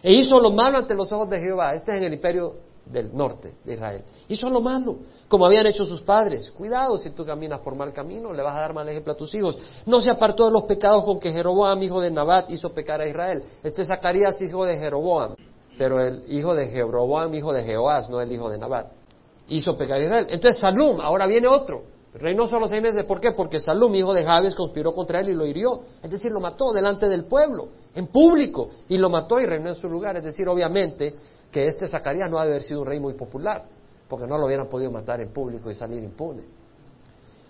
E 0.02 0.10
hizo 0.10 0.40
lo 0.40 0.50
malo 0.50 0.78
ante 0.78 0.94
los 0.94 1.12
ojos 1.12 1.28
de 1.28 1.38
Jehová. 1.38 1.74
Este 1.74 1.92
es 1.92 1.98
en 1.98 2.04
el 2.04 2.14
imperio 2.14 2.54
del 2.86 3.14
norte 3.14 3.56
de 3.62 3.74
Israel. 3.74 4.04
Hizo 4.26 4.48
lo 4.48 4.62
malo, 4.62 5.00
como 5.28 5.44
habían 5.44 5.66
hecho 5.66 5.84
sus 5.84 6.00
padres. 6.00 6.50
Cuidado 6.50 6.96
si 6.96 7.10
tú 7.10 7.26
caminas 7.26 7.60
por 7.60 7.76
mal 7.76 7.92
camino, 7.92 8.32
le 8.32 8.42
vas 8.42 8.56
a 8.56 8.60
dar 8.60 8.72
mal 8.72 8.88
ejemplo 8.88 9.12
a 9.12 9.16
tus 9.16 9.34
hijos. 9.34 9.58
No 9.84 10.00
se 10.00 10.10
apartó 10.10 10.46
de 10.46 10.52
los 10.52 10.62
pecados 10.62 11.04
con 11.04 11.20
que 11.20 11.30
Jeroboam, 11.30 11.82
hijo 11.82 12.00
de 12.00 12.10
Nabat, 12.10 12.50
hizo 12.52 12.70
pecar 12.70 13.02
a 13.02 13.06
Israel. 13.06 13.42
Este 13.62 13.82
es 13.82 13.88
Zacarías, 13.88 14.40
hijo 14.40 14.64
de 14.64 14.78
Jeroboam, 14.78 15.34
pero 15.76 16.00
el 16.00 16.24
hijo 16.32 16.54
de 16.54 16.68
Jeroboam, 16.68 17.34
hijo 17.34 17.52
de 17.52 17.64
Jehoás, 17.64 18.08
no 18.08 18.18
el 18.18 18.32
hijo 18.32 18.48
de 18.48 18.56
Nabat. 18.56 19.01
Hizo 19.48 19.76
pecar 19.76 20.00
a 20.00 20.04
Israel. 20.04 20.26
Entonces 20.30 20.60
Salum, 20.60 21.00
ahora 21.00 21.26
viene 21.26 21.48
otro. 21.48 21.84
Reinó 22.14 22.46
solo 22.46 22.68
seis 22.68 22.82
meses. 22.82 23.04
¿Por 23.04 23.20
qué? 23.20 23.32
Porque 23.32 23.58
Salum, 23.58 23.94
hijo 23.94 24.12
de 24.12 24.22
Jabes, 24.22 24.54
conspiró 24.54 24.92
contra 24.92 25.20
él 25.20 25.30
y 25.30 25.34
lo 25.34 25.46
hirió. 25.46 25.82
Es 26.02 26.10
decir, 26.10 26.30
lo 26.30 26.40
mató 26.40 26.72
delante 26.72 27.08
del 27.08 27.24
pueblo, 27.24 27.68
en 27.94 28.08
público, 28.08 28.70
y 28.88 28.98
lo 28.98 29.08
mató 29.08 29.40
y 29.40 29.46
reinó 29.46 29.70
en 29.70 29.74
su 29.74 29.88
lugar. 29.88 30.16
Es 30.16 30.24
decir, 30.24 30.46
obviamente, 30.48 31.14
que 31.50 31.64
este 31.64 31.88
Zacarías 31.88 32.30
no 32.30 32.38
ha 32.38 32.44
de 32.44 32.50
haber 32.50 32.62
sido 32.62 32.80
un 32.80 32.86
rey 32.86 33.00
muy 33.00 33.14
popular, 33.14 33.64
porque 34.08 34.26
no 34.26 34.36
lo 34.36 34.46
hubieran 34.46 34.68
podido 34.68 34.90
matar 34.90 35.20
en 35.20 35.32
público 35.32 35.70
y 35.70 35.74
salir 35.74 36.02
impune. 36.02 36.42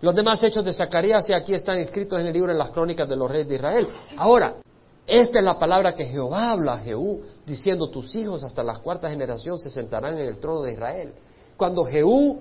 Los 0.01 0.15
demás 0.15 0.43
hechos 0.43 0.65
de 0.65 0.73
Zacarías 0.73 1.29
y 1.29 1.33
aquí 1.33 1.55
están 1.55 1.79
escritos 1.79 2.21
en 2.21 2.27
el 2.27 2.33
libro 2.33 2.53
de 2.53 2.59
las 2.59 2.71
crónicas 2.71 3.09
de 3.09 3.17
los 3.17 3.31
reyes 3.31 3.49
de 3.49 3.55
Israel. 3.55 3.89
Ahora, 4.17 4.57
esta 5.07 5.39
es 5.39 5.45
la 5.45 5.59
palabra 5.59 5.95
que 5.95 6.07
Jehová 6.07 6.51
habla 6.51 6.75
a 6.75 6.79
Jehú, 6.79 7.21
diciendo, 7.47 7.89
tus 7.91 8.15
hijos 8.17 8.45
hasta 8.45 8.63
la 8.63 8.79
cuarta 8.79 9.09
generación 9.09 9.59
se 9.59 9.71
sentarán 9.71 10.19
en 10.19 10.27
el 10.27 10.39
trono 10.39 10.63
de 10.63 10.73
Israel. 10.73 11.15
Cuando 11.57 11.85
Jehú 11.85 12.41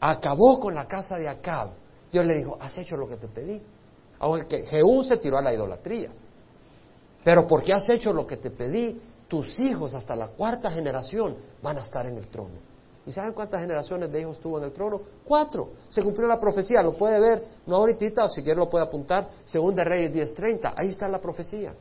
acabó 0.00 0.60
con 0.60 0.74
la 0.74 0.86
casa 0.86 1.18
de 1.18 1.28
Acab, 1.28 1.70
Dios 2.12 2.24
le 2.24 2.34
dijo, 2.34 2.56
has 2.60 2.76
hecho 2.78 2.96
lo 2.96 3.08
que 3.08 3.16
te 3.16 3.28
pedí. 3.28 3.60
Aunque 4.18 4.64
Jehú 4.66 5.04
se 5.04 5.18
tiró 5.18 5.38
a 5.38 5.42
la 5.42 5.52
idolatría. 5.52 6.10
Pero 7.22 7.46
porque 7.46 7.72
has 7.72 7.88
hecho 7.88 8.12
lo 8.12 8.26
que 8.26 8.36
te 8.36 8.50
pedí, 8.50 9.00
tus 9.28 9.58
hijos 9.60 9.94
hasta 9.94 10.14
la 10.14 10.28
cuarta 10.28 10.70
generación 10.70 11.36
van 11.62 11.78
a 11.78 11.82
estar 11.82 12.06
en 12.06 12.16
el 12.16 12.28
trono. 12.28 12.54
¿Y 13.04 13.12
saben 13.12 13.32
cuántas 13.34 13.60
generaciones 13.60 14.10
de 14.10 14.20
hijos 14.20 14.40
tuvo 14.40 14.58
en 14.58 14.64
el 14.64 14.72
trono? 14.72 15.00
Cuatro. 15.24 15.70
Se 15.88 16.02
cumplió 16.02 16.26
la 16.26 16.40
profecía, 16.40 16.82
lo 16.82 16.94
puede 16.94 17.20
ver, 17.20 17.44
no 17.66 17.76
ahorita, 17.76 18.24
o 18.24 18.28
si 18.28 18.42
quiere 18.42 18.58
lo 18.58 18.68
puede 18.68 18.84
apuntar, 18.84 19.28
Segunda 19.44 19.84
Reyes 19.84 20.36
10.30, 20.36 20.72
ahí 20.76 20.88
está 20.88 21.08
la 21.08 21.20
profecía. 21.20 21.74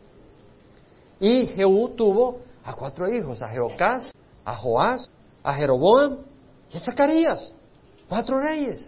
Y 1.19 1.47
Jehú 1.47 1.89
tuvo 1.89 2.37
a 2.63 2.73
cuatro 2.75 3.07
hijos, 3.11 3.41
a 3.41 3.47
Jeocás, 3.47 4.11
a 4.43 4.55
Joás, 4.55 5.09
a 5.41 5.53
Jeroboam 5.53 6.17
y 6.71 6.77
a 6.77 6.79
Zacarías. 6.79 7.51
Cuatro 8.07 8.39
reyes. 8.39 8.87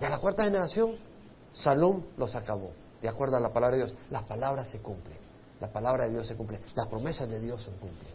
Y 0.00 0.04
a 0.04 0.10
la 0.10 0.18
cuarta 0.18 0.44
generación, 0.44 0.96
Salom 1.52 2.02
los 2.16 2.34
acabó, 2.34 2.70
de 3.00 3.08
acuerdo 3.08 3.36
a 3.36 3.40
la 3.40 3.52
palabra 3.52 3.76
de 3.76 3.84
Dios. 3.84 3.98
Las 4.10 4.22
palabras 4.24 4.68
se 4.70 4.80
cumplen. 4.80 5.22
La 5.62 5.68
palabra 5.68 6.06
de 6.06 6.10
Dios 6.10 6.26
se 6.26 6.34
cumple, 6.34 6.58
las 6.74 6.88
promesas 6.88 7.28
de 7.30 7.38
Dios 7.38 7.62
se 7.62 7.70
cumplen. 7.70 8.12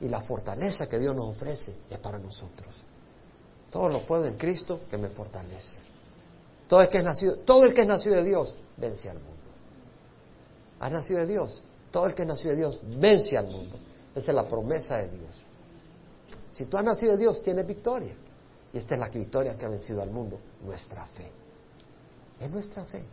Y 0.00 0.08
la 0.08 0.22
fortaleza 0.22 0.88
que 0.88 0.98
Dios 0.98 1.14
nos 1.14 1.36
ofrece 1.36 1.76
es 1.90 1.98
para 1.98 2.18
nosotros. 2.18 2.74
Todo 3.70 3.90
lo 3.90 4.06
puedo 4.06 4.24
en 4.24 4.38
Cristo 4.38 4.80
que 4.88 4.96
me 4.96 5.10
fortalece. 5.10 5.78
Todo 6.66 6.80
el 6.80 6.88
que 6.88 6.96
es 6.96 7.04
nacido, 7.04 7.36
todo 7.40 7.64
el 7.64 7.74
que 7.74 7.82
es 7.82 7.86
nacido 7.86 8.16
de 8.16 8.24
Dios 8.24 8.54
vence 8.78 9.10
al 9.10 9.18
mundo. 9.18 9.36
¿Has 10.80 10.90
nacido 10.90 11.20
de 11.20 11.26
Dios? 11.26 11.62
Todo 11.90 12.06
el 12.06 12.14
que 12.14 12.22
es 12.22 12.28
nacido 12.28 12.52
de 12.52 12.56
Dios 12.56 12.80
vence 12.98 13.36
al 13.36 13.48
mundo. 13.48 13.76
Esa 14.14 14.30
es 14.30 14.34
la 14.34 14.48
promesa 14.48 14.96
de 14.96 15.08
Dios. 15.08 15.42
Si 16.52 16.66
tú 16.66 16.76
has 16.76 16.84
nacido 16.84 17.12
de 17.12 17.18
Dios, 17.18 17.42
tienes 17.42 17.66
victoria. 17.66 18.14
Y 18.72 18.78
esta 18.78 18.94
es 18.94 19.00
la 19.00 19.08
victoria 19.08 19.56
que 19.56 19.66
ha 19.66 19.68
vencido 19.68 20.02
al 20.02 20.10
mundo, 20.10 20.38
nuestra 20.64 21.06
fe. 21.06 21.30
Es 22.38 22.50
nuestra 22.50 22.84
fe, 22.84 23.04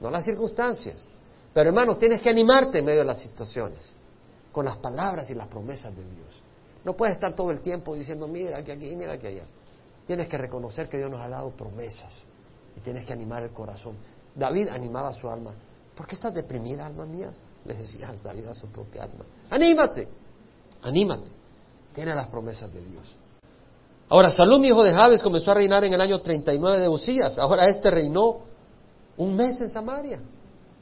no 0.00 0.10
las 0.10 0.24
circunstancias. 0.24 1.06
Pero 1.52 1.70
hermanos, 1.70 1.98
tienes 1.98 2.20
que 2.20 2.30
animarte 2.30 2.78
en 2.78 2.84
medio 2.84 3.00
de 3.00 3.06
las 3.06 3.20
situaciones, 3.20 3.94
con 4.52 4.64
las 4.64 4.76
palabras 4.76 5.30
y 5.30 5.34
las 5.34 5.48
promesas 5.48 5.94
de 5.96 6.02
Dios. 6.02 6.42
No 6.84 6.96
puedes 6.96 7.14
estar 7.14 7.34
todo 7.34 7.50
el 7.50 7.60
tiempo 7.60 7.94
diciendo, 7.94 8.26
mira 8.28 8.62
que 8.62 8.72
aquí, 8.72 8.94
mira 8.96 9.18
que 9.18 9.28
allá. 9.28 9.44
Tienes 10.06 10.28
que 10.28 10.38
reconocer 10.38 10.88
que 10.88 10.98
Dios 10.98 11.10
nos 11.10 11.20
ha 11.20 11.28
dado 11.28 11.50
promesas 11.50 12.18
y 12.76 12.80
tienes 12.80 13.04
que 13.04 13.12
animar 13.12 13.42
el 13.42 13.50
corazón. 13.50 13.96
David 14.34 14.68
animaba 14.68 15.08
a 15.08 15.12
su 15.12 15.28
alma. 15.28 15.54
¿Por 15.94 16.06
qué 16.06 16.14
estás 16.14 16.34
deprimida, 16.34 16.86
alma 16.86 17.06
mía? 17.06 17.32
Le 17.64 17.74
decía 17.74 18.12
David 18.22 18.46
a 18.46 18.54
su 18.54 18.68
propia 18.68 19.04
alma. 19.04 19.24
Anímate, 19.50 20.08
anímate. 20.82 21.39
Tiene 21.94 22.14
las 22.14 22.28
promesas 22.28 22.72
de 22.72 22.80
Dios. 22.82 23.16
Ahora, 24.08 24.30
Salum, 24.30 24.64
hijo 24.64 24.82
de 24.82 24.92
Jabes, 24.92 25.22
comenzó 25.22 25.52
a 25.52 25.54
reinar 25.54 25.84
en 25.84 25.92
el 25.92 26.00
año 26.00 26.20
39 26.20 26.80
de 26.80 26.88
Usías. 26.88 27.38
Ahora 27.38 27.68
este 27.68 27.90
reinó 27.90 28.40
un 29.16 29.36
mes 29.36 29.60
en 29.60 29.68
Samaria. 29.68 30.20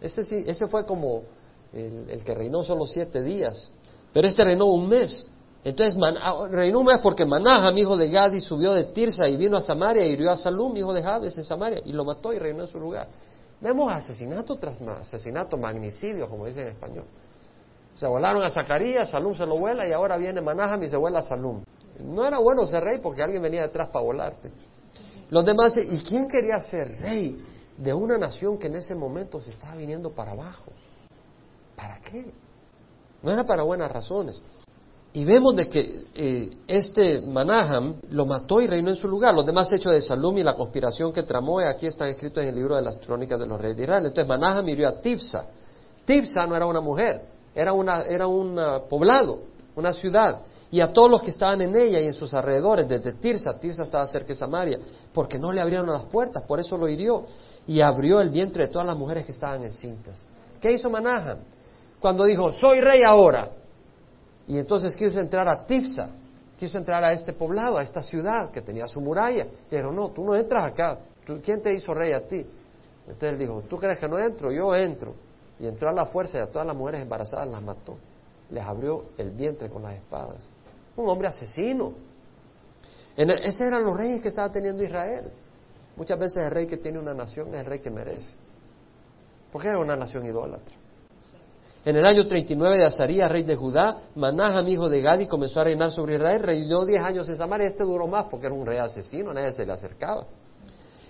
Ese, 0.00 0.24
sí, 0.24 0.44
ese 0.46 0.66
fue 0.66 0.86
como 0.86 1.24
el, 1.72 2.22
que 2.24 2.34
reinó 2.34 2.62
solo 2.62 2.86
siete 2.86 3.22
días, 3.22 3.70
pero 4.12 4.26
este 4.26 4.44
reinó 4.44 4.66
un 4.66 4.88
mes. 4.88 5.28
Entonces 5.64 6.00
ah, 6.22 6.46
reinó 6.48 6.80
un 6.80 6.86
mes 6.86 7.00
porque 7.02 7.26
Manaham, 7.26 7.76
hijo 7.76 7.96
de 7.96 8.08
Gadi, 8.08 8.40
subió 8.40 8.72
de 8.72 8.84
Tirsa 8.84 9.28
y 9.28 9.36
vino 9.36 9.56
a 9.56 9.60
Samaria 9.60 10.06
y 10.06 10.12
hirió 10.12 10.30
a 10.30 10.36
Salum, 10.36 10.76
hijo 10.76 10.92
de 10.92 11.02
Jabes, 11.02 11.36
en 11.36 11.44
Samaria, 11.44 11.82
y 11.84 11.92
lo 11.92 12.04
mató 12.04 12.32
y 12.32 12.38
reinó 12.38 12.62
en 12.62 12.68
su 12.68 12.78
lugar. 12.78 13.08
Vemos 13.60 13.92
asesinato 13.92 14.56
tras 14.56 14.80
asesinato, 14.80 15.58
magnicidio, 15.58 16.28
como 16.28 16.46
dice 16.46 16.62
en 16.62 16.68
español. 16.68 17.04
Se 17.94 18.06
volaron 18.06 18.42
a 18.42 18.50
Zacarías, 18.50 19.10
Salum 19.10 19.34
se 19.34 19.44
lo 19.44 19.58
vuela 19.58 19.86
y 19.88 19.92
ahora 19.92 20.16
viene 20.16 20.40
Manaham 20.40 20.82
y 20.84 20.88
se 20.88 20.96
vuela 20.96 21.18
a 21.18 21.22
Salum. 21.22 21.64
No 22.00 22.24
era 22.24 22.38
bueno 22.38 22.66
ser 22.66 22.84
rey 22.84 22.98
porque 23.02 23.22
alguien 23.22 23.42
venía 23.42 23.62
detrás 23.62 23.88
para 23.88 24.04
volarte. 24.04 24.52
Los 25.30 25.44
demás, 25.44 25.74
¿y 25.76 26.02
quién 26.04 26.28
quería 26.28 26.60
ser 26.60 27.00
rey? 27.00 27.44
de 27.78 27.94
una 27.94 28.18
nación 28.18 28.58
que 28.58 28.66
en 28.66 28.74
ese 28.74 28.94
momento 28.94 29.40
se 29.40 29.50
estaba 29.50 29.76
viniendo 29.76 30.10
para 30.10 30.32
abajo. 30.32 30.72
¿Para 31.76 32.00
qué? 32.00 32.26
No 33.22 33.30
era 33.30 33.44
para 33.44 33.62
buenas 33.62 33.90
razones. 33.90 34.42
Y 35.12 35.24
vemos 35.24 35.56
de 35.56 35.68
que 35.68 36.04
eh, 36.14 36.50
este 36.66 37.22
Manaham 37.22 38.00
lo 38.10 38.26
mató 38.26 38.60
y 38.60 38.66
reinó 38.66 38.90
en 38.90 38.96
su 38.96 39.08
lugar. 39.08 39.34
Los 39.34 39.46
demás 39.46 39.72
hechos 39.72 39.92
de 39.92 40.00
Salum 40.00 40.36
y 40.38 40.42
la 40.42 40.54
conspiración 40.54 41.12
que 41.12 41.22
tramó 41.22 41.60
aquí 41.60 41.86
están 41.86 42.08
escritos 42.08 42.42
en 42.42 42.50
el 42.50 42.56
libro 42.56 42.76
de 42.76 42.82
las 42.82 42.98
crónicas 42.98 43.38
de 43.38 43.46
los 43.46 43.60
reyes 43.60 43.76
de 43.76 43.84
Israel. 43.84 44.06
Entonces 44.06 44.28
Manaham 44.28 44.68
hirió 44.68 44.88
a 44.88 45.00
Tifsa. 45.00 45.48
Tifsa 46.04 46.46
no 46.46 46.56
era 46.56 46.66
una 46.66 46.80
mujer, 46.80 47.22
era, 47.60 47.72
una, 47.72 48.02
era 48.02 48.26
un 48.26 48.56
poblado, 48.88 49.40
una 49.74 49.92
ciudad 49.92 50.42
y 50.70 50.80
a 50.80 50.92
todos 50.92 51.10
los 51.10 51.22
que 51.22 51.30
estaban 51.30 51.60
en 51.62 51.74
ella 51.74 52.00
y 52.00 52.06
en 52.06 52.12
sus 52.12 52.34
alrededores, 52.34 52.86
desde 52.88 53.14
Tirsa, 53.14 53.58
Tirsa 53.58 53.82
estaba 53.82 54.06
cerca 54.06 54.28
de 54.28 54.34
Samaria, 54.34 54.78
porque 55.14 55.38
no 55.38 55.50
le 55.50 55.60
abrieron 55.60 55.88
las 55.88 56.02
puertas, 56.04 56.44
por 56.44 56.60
eso 56.60 56.76
lo 56.76 56.88
hirió, 56.88 57.24
y 57.66 57.80
abrió 57.80 58.20
el 58.20 58.28
vientre 58.28 58.66
de 58.66 58.72
todas 58.72 58.86
las 58.86 58.96
mujeres 58.96 59.24
que 59.24 59.32
estaban 59.32 59.64
encintas. 59.64 60.26
¿Qué 60.60 60.70
hizo 60.70 60.90
Manahan? 60.90 61.38
Cuando 61.98 62.24
dijo, 62.24 62.52
soy 62.52 62.80
rey 62.80 63.00
ahora, 63.06 63.50
y 64.46 64.58
entonces 64.58 64.94
quiso 64.94 65.18
entrar 65.18 65.48
a 65.48 65.64
Tifsa, 65.66 66.10
quiso 66.58 66.76
entrar 66.76 67.02
a 67.02 67.12
este 67.12 67.32
poblado, 67.32 67.78
a 67.78 67.82
esta 67.82 68.02
ciudad 68.02 68.50
que 68.50 68.60
tenía 68.60 68.86
su 68.86 69.00
muralla, 69.00 69.46
pero 69.70 69.90
no, 69.90 70.10
tú 70.10 70.22
no 70.22 70.34
entras 70.34 70.64
acá, 70.64 70.98
¿quién 71.42 71.62
te 71.62 71.72
hizo 71.72 71.94
rey 71.94 72.12
a 72.12 72.26
ti? 72.26 72.44
Entonces 73.06 73.32
él 73.32 73.38
dijo, 73.38 73.62
¿tú 73.62 73.78
crees 73.78 73.98
que 73.98 74.06
no 74.06 74.18
entro? 74.18 74.52
Yo 74.52 74.74
entro. 74.74 75.14
Y 75.60 75.66
entró 75.66 75.88
a 75.88 75.92
la 75.92 76.06
fuerza 76.06 76.38
y 76.38 76.40
a 76.40 76.46
todas 76.46 76.66
las 76.66 76.76
mujeres 76.76 77.02
embarazadas 77.02 77.48
las 77.48 77.62
mató. 77.62 77.96
Les 78.50 78.62
abrió 78.64 79.06
el 79.18 79.30
vientre 79.30 79.68
con 79.68 79.82
las 79.82 79.94
espadas 79.94 80.48
un 80.98 81.08
hombre 81.08 81.28
asesino. 81.28 81.94
En 83.16 83.30
ese 83.30 83.64
eran 83.64 83.84
los 83.84 83.96
reyes 83.96 84.20
que 84.20 84.28
estaba 84.28 84.50
teniendo 84.50 84.82
Israel. 84.82 85.32
Muchas 85.96 86.18
veces 86.18 86.44
el 86.44 86.50
rey 86.50 86.66
que 86.66 86.76
tiene 86.76 86.98
una 86.98 87.14
nación 87.14 87.48
es 87.48 87.60
el 87.60 87.66
rey 87.66 87.80
que 87.80 87.90
merece. 87.90 88.36
Porque 89.50 89.68
era 89.68 89.78
una 89.78 89.96
nación 89.96 90.26
idólatra. 90.26 90.76
En 91.84 91.96
el 91.96 92.04
año 92.04 92.26
39 92.26 92.76
de 92.76 92.84
Azarías, 92.84 93.30
rey 93.30 93.44
de 93.44 93.56
Judá, 93.56 94.02
Manaham, 94.14 94.68
hijo 94.68 94.88
de 94.88 95.00
Gadi, 95.00 95.26
comenzó 95.26 95.60
a 95.60 95.64
reinar 95.64 95.90
sobre 95.90 96.16
Israel. 96.16 96.42
Reinó 96.42 96.84
diez 96.84 97.02
años 97.02 97.28
en 97.28 97.36
Samaria. 97.36 97.66
Este 97.66 97.82
duró 97.82 98.06
más 98.06 98.26
porque 98.28 98.46
era 98.46 98.54
un 98.54 98.66
rey 98.66 98.78
asesino, 98.78 99.32
nadie 99.32 99.52
se 99.52 99.64
le 99.64 99.72
acercaba. 99.72 100.26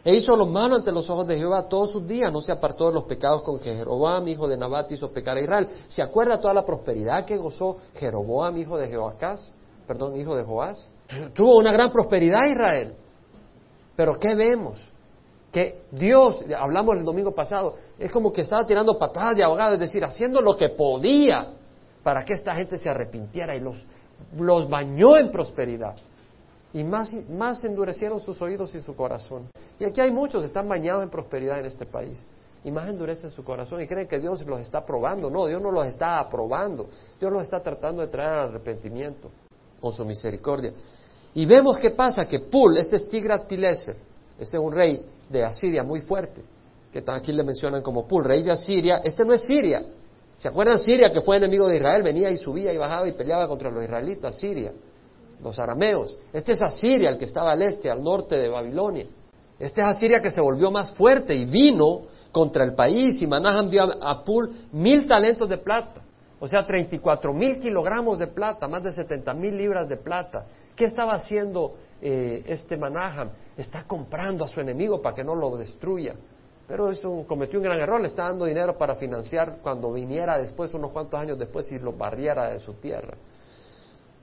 E 0.08 0.16
hizo 0.16 0.34
lo 0.34 0.46
malo 0.46 0.76
ante 0.76 0.90
los 0.90 1.10
ojos 1.10 1.26
de 1.26 1.36
Jehová 1.36 1.68
todos 1.68 1.90
sus 1.90 2.08
días, 2.08 2.32
no 2.32 2.40
se 2.40 2.50
apartó 2.50 2.86
de 2.86 2.94
los 2.94 3.04
pecados 3.04 3.42
con 3.42 3.58
que 3.58 3.76
Jeroboam, 3.76 4.26
hijo 4.26 4.48
de 4.48 4.56
Nabat, 4.56 4.90
hizo 4.90 5.12
pecar 5.12 5.36
a 5.36 5.42
Israel. 5.42 5.68
¿Se 5.86 6.02
acuerda 6.02 6.40
toda 6.40 6.54
la 6.54 6.64
prosperidad 6.64 7.26
que 7.26 7.36
gozó 7.36 7.76
Jeroboam, 7.94 8.56
hijo 8.56 8.78
de 8.78 8.88
Jehoacás? 8.88 9.50
De 9.86 10.44
Joás. 10.44 10.88
Tuvo 11.34 11.58
una 11.58 11.72
gran 11.72 11.92
prosperidad 11.92 12.46
Israel. 12.46 12.94
Pero 13.94 14.18
¿qué 14.18 14.34
vemos? 14.34 14.80
Que 15.52 15.82
Dios, 15.90 16.42
hablamos 16.58 16.96
el 16.96 17.04
domingo 17.04 17.34
pasado, 17.34 17.74
es 17.98 18.10
como 18.10 18.32
que 18.32 18.40
estaba 18.40 18.66
tirando 18.66 18.98
patadas 18.98 19.36
de 19.36 19.44
abogado, 19.44 19.74
es 19.74 19.80
decir, 19.80 20.02
haciendo 20.02 20.40
lo 20.40 20.56
que 20.56 20.70
podía 20.70 21.48
para 22.02 22.24
que 22.24 22.32
esta 22.32 22.54
gente 22.54 22.78
se 22.78 22.88
arrepintiera 22.88 23.54
y 23.54 23.60
los 23.60 24.70
bañó 24.70 25.18
en 25.18 25.30
prosperidad. 25.30 25.96
Y 26.72 26.84
más, 26.84 27.12
más 27.30 27.64
endurecieron 27.64 28.20
sus 28.20 28.40
oídos 28.42 28.74
y 28.74 28.80
su 28.80 28.94
corazón. 28.94 29.48
Y 29.78 29.84
aquí 29.84 30.00
hay 30.00 30.10
muchos 30.10 30.44
están 30.44 30.68
bañados 30.68 31.02
en 31.02 31.10
prosperidad 31.10 31.60
en 31.60 31.66
este 31.66 31.86
país. 31.86 32.26
Y 32.64 32.70
más 32.70 32.88
endurecen 32.88 33.30
su 33.30 33.44
corazón 33.44 33.80
y 33.80 33.86
creen 33.86 34.06
que 34.06 34.18
Dios 34.18 34.44
los 34.44 34.60
está 34.60 34.84
probando. 34.84 35.30
No, 35.30 35.46
Dios 35.46 35.62
no 35.62 35.70
los 35.70 35.86
está 35.86 36.18
aprobando. 36.18 36.88
Dios 37.18 37.32
los 37.32 37.42
está 37.42 37.62
tratando 37.62 38.02
de 38.02 38.08
traer 38.08 38.30
al 38.30 38.48
arrepentimiento 38.48 39.30
con 39.80 39.92
su 39.92 40.04
misericordia. 40.04 40.72
Y 41.34 41.46
vemos 41.46 41.78
qué 41.78 41.90
pasa, 41.90 42.26
que 42.26 42.40
Pul, 42.40 42.76
este 42.76 42.96
es 42.96 43.08
Tigrat 43.08 43.46
Pileser, 43.46 43.96
este 44.38 44.56
es 44.56 44.62
un 44.62 44.72
rey 44.72 45.00
de 45.28 45.44
Asiria 45.44 45.84
muy 45.84 46.00
fuerte, 46.00 46.42
que 46.92 47.04
aquí 47.06 47.32
le 47.32 47.44
mencionan 47.44 47.80
como 47.82 48.08
Pul, 48.08 48.24
rey 48.24 48.42
de 48.42 48.50
Asiria, 48.50 48.96
este 49.04 49.24
no 49.24 49.32
es 49.34 49.42
Siria. 49.44 49.84
¿Se 50.36 50.48
acuerdan 50.48 50.78
Siria 50.78 51.12
que 51.12 51.20
fue 51.20 51.36
enemigo 51.36 51.66
de 51.66 51.76
Israel? 51.76 52.02
Venía 52.02 52.30
y 52.30 52.38
subía 52.38 52.72
y 52.72 52.76
bajaba 52.76 53.06
y 53.08 53.12
peleaba 53.12 53.46
contra 53.46 53.70
los 53.70 53.84
israelitas, 53.84 54.36
Siria 54.36 54.72
los 55.42 55.58
arameos. 55.58 56.16
Este 56.32 56.52
es 56.52 56.62
Asiria, 56.62 57.10
el 57.10 57.18
que 57.18 57.24
estaba 57.24 57.52
al 57.52 57.62
este, 57.62 57.90
al 57.90 58.02
norte 58.02 58.36
de 58.36 58.48
Babilonia. 58.48 59.06
Este 59.58 59.80
es 59.80 59.86
Asiria 59.86 60.22
que 60.22 60.30
se 60.30 60.40
volvió 60.40 60.70
más 60.70 60.92
fuerte 60.92 61.34
y 61.34 61.44
vino 61.44 62.02
contra 62.32 62.64
el 62.64 62.74
país 62.74 63.20
y 63.22 63.26
Manás 63.26 63.58
envió 63.58 63.84
a 64.02 64.24
Pul 64.24 64.50
mil 64.72 65.06
talentos 65.06 65.48
de 65.48 65.58
plata, 65.58 66.02
o 66.38 66.46
sea, 66.46 66.64
34 66.64 67.32
mil 67.32 67.58
kilogramos 67.58 68.18
de 68.18 68.28
plata, 68.28 68.68
más 68.68 68.82
de 68.82 68.92
70 68.92 69.34
mil 69.34 69.56
libras 69.56 69.88
de 69.88 69.96
plata. 69.96 70.46
¿Qué 70.76 70.84
estaba 70.84 71.14
haciendo 71.14 71.74
eh, 72.00 72.44
este 72.46 72.76
Manaham? 72.76 73.30
Está 73.56 73.84
comprando 73.84 74.44
a 74.44 74.48
su 74.48 74.60
enemigo 74.60 75.02
para 75.02 75.16
que 75.16 75.24
no 75.24 75.34
lo 75.34 75.56
destruya. 75.56 76.14
Pero 76.68 76.90
eso 76.90 77.24
cometió 77.26 77.58
un 77.58 77.64
gran 77.64 77.80
error, 77.80 78.00
le 78.00 78.08
está 78.08 78.24
dando 78.24 78.44
dinero 78.44 78.76
para 78.76 78.94
financiar 78.94 79.58
cuando 79.62 79.90
viniera 79.90 80.38
después, 80.38 80.72
unos 80.74 80.92
cuantos 80.92 81.18
años 81.18 81.38
después, 81.38 81.72
y 81.72 81.78
lo 81.78 81.94
barriera 81.94 82.50
de 82.50 82.60
su 82.60 82.74
tierra. 82.74 83.16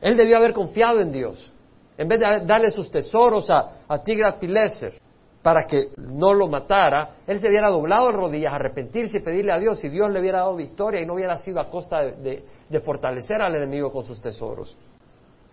Él 0.01 0.17
debió 0.17 0.37
haber 0.37 0.53
confiado 0.53 0.99
en 1.01 1.11
Dios. 1.11 1.51
En 1.97 2.07
vez 2.07 2.19
de 2.19 2.45
darle 2.45 2.71
sus 2.71 2.91
tesoros 2.91 3.49
a, 3.49 3.83
a 3.87 4.03
Tigrat 4.03 4.39
Pileser 4.39 4.99
para 5.41 5.65
que 5.67 5.91
no 5.97 6.33
lo 6.33 6.47
matara, 6.47 7.17
él 7.27 7.39
se 7.39 7.47
hubiera 7.47 7.69
doblado 7.69 8.09
en 8.09 8.15
rodillas, 8.15 8.51
arrepentirse 8.51 9.19
y 9.19 9.21
pedirle 9.21 9.51
a 9.51 9.59
Dios 9.59 9.83
y 9.83 9.89
Dios 9.89 10.11
le 10.11 10.19
hubiera 10.19 10.39
dado 10.39 10.55
victoria 10.55 11.01
y 11.01 11.05
no 11.05 11.13
hubiera 11.13 11.37
sido 11.37 11.59
a 11.59 11.69
costa 11.69 12.01
de, 12.01 12.43
fortalecer 12.83 13.41
al 13.41 13.55
enemigo 13.55 13.91
con 13.91 14.03
sus 14.03 14.19
tesoros. 14.19 14.75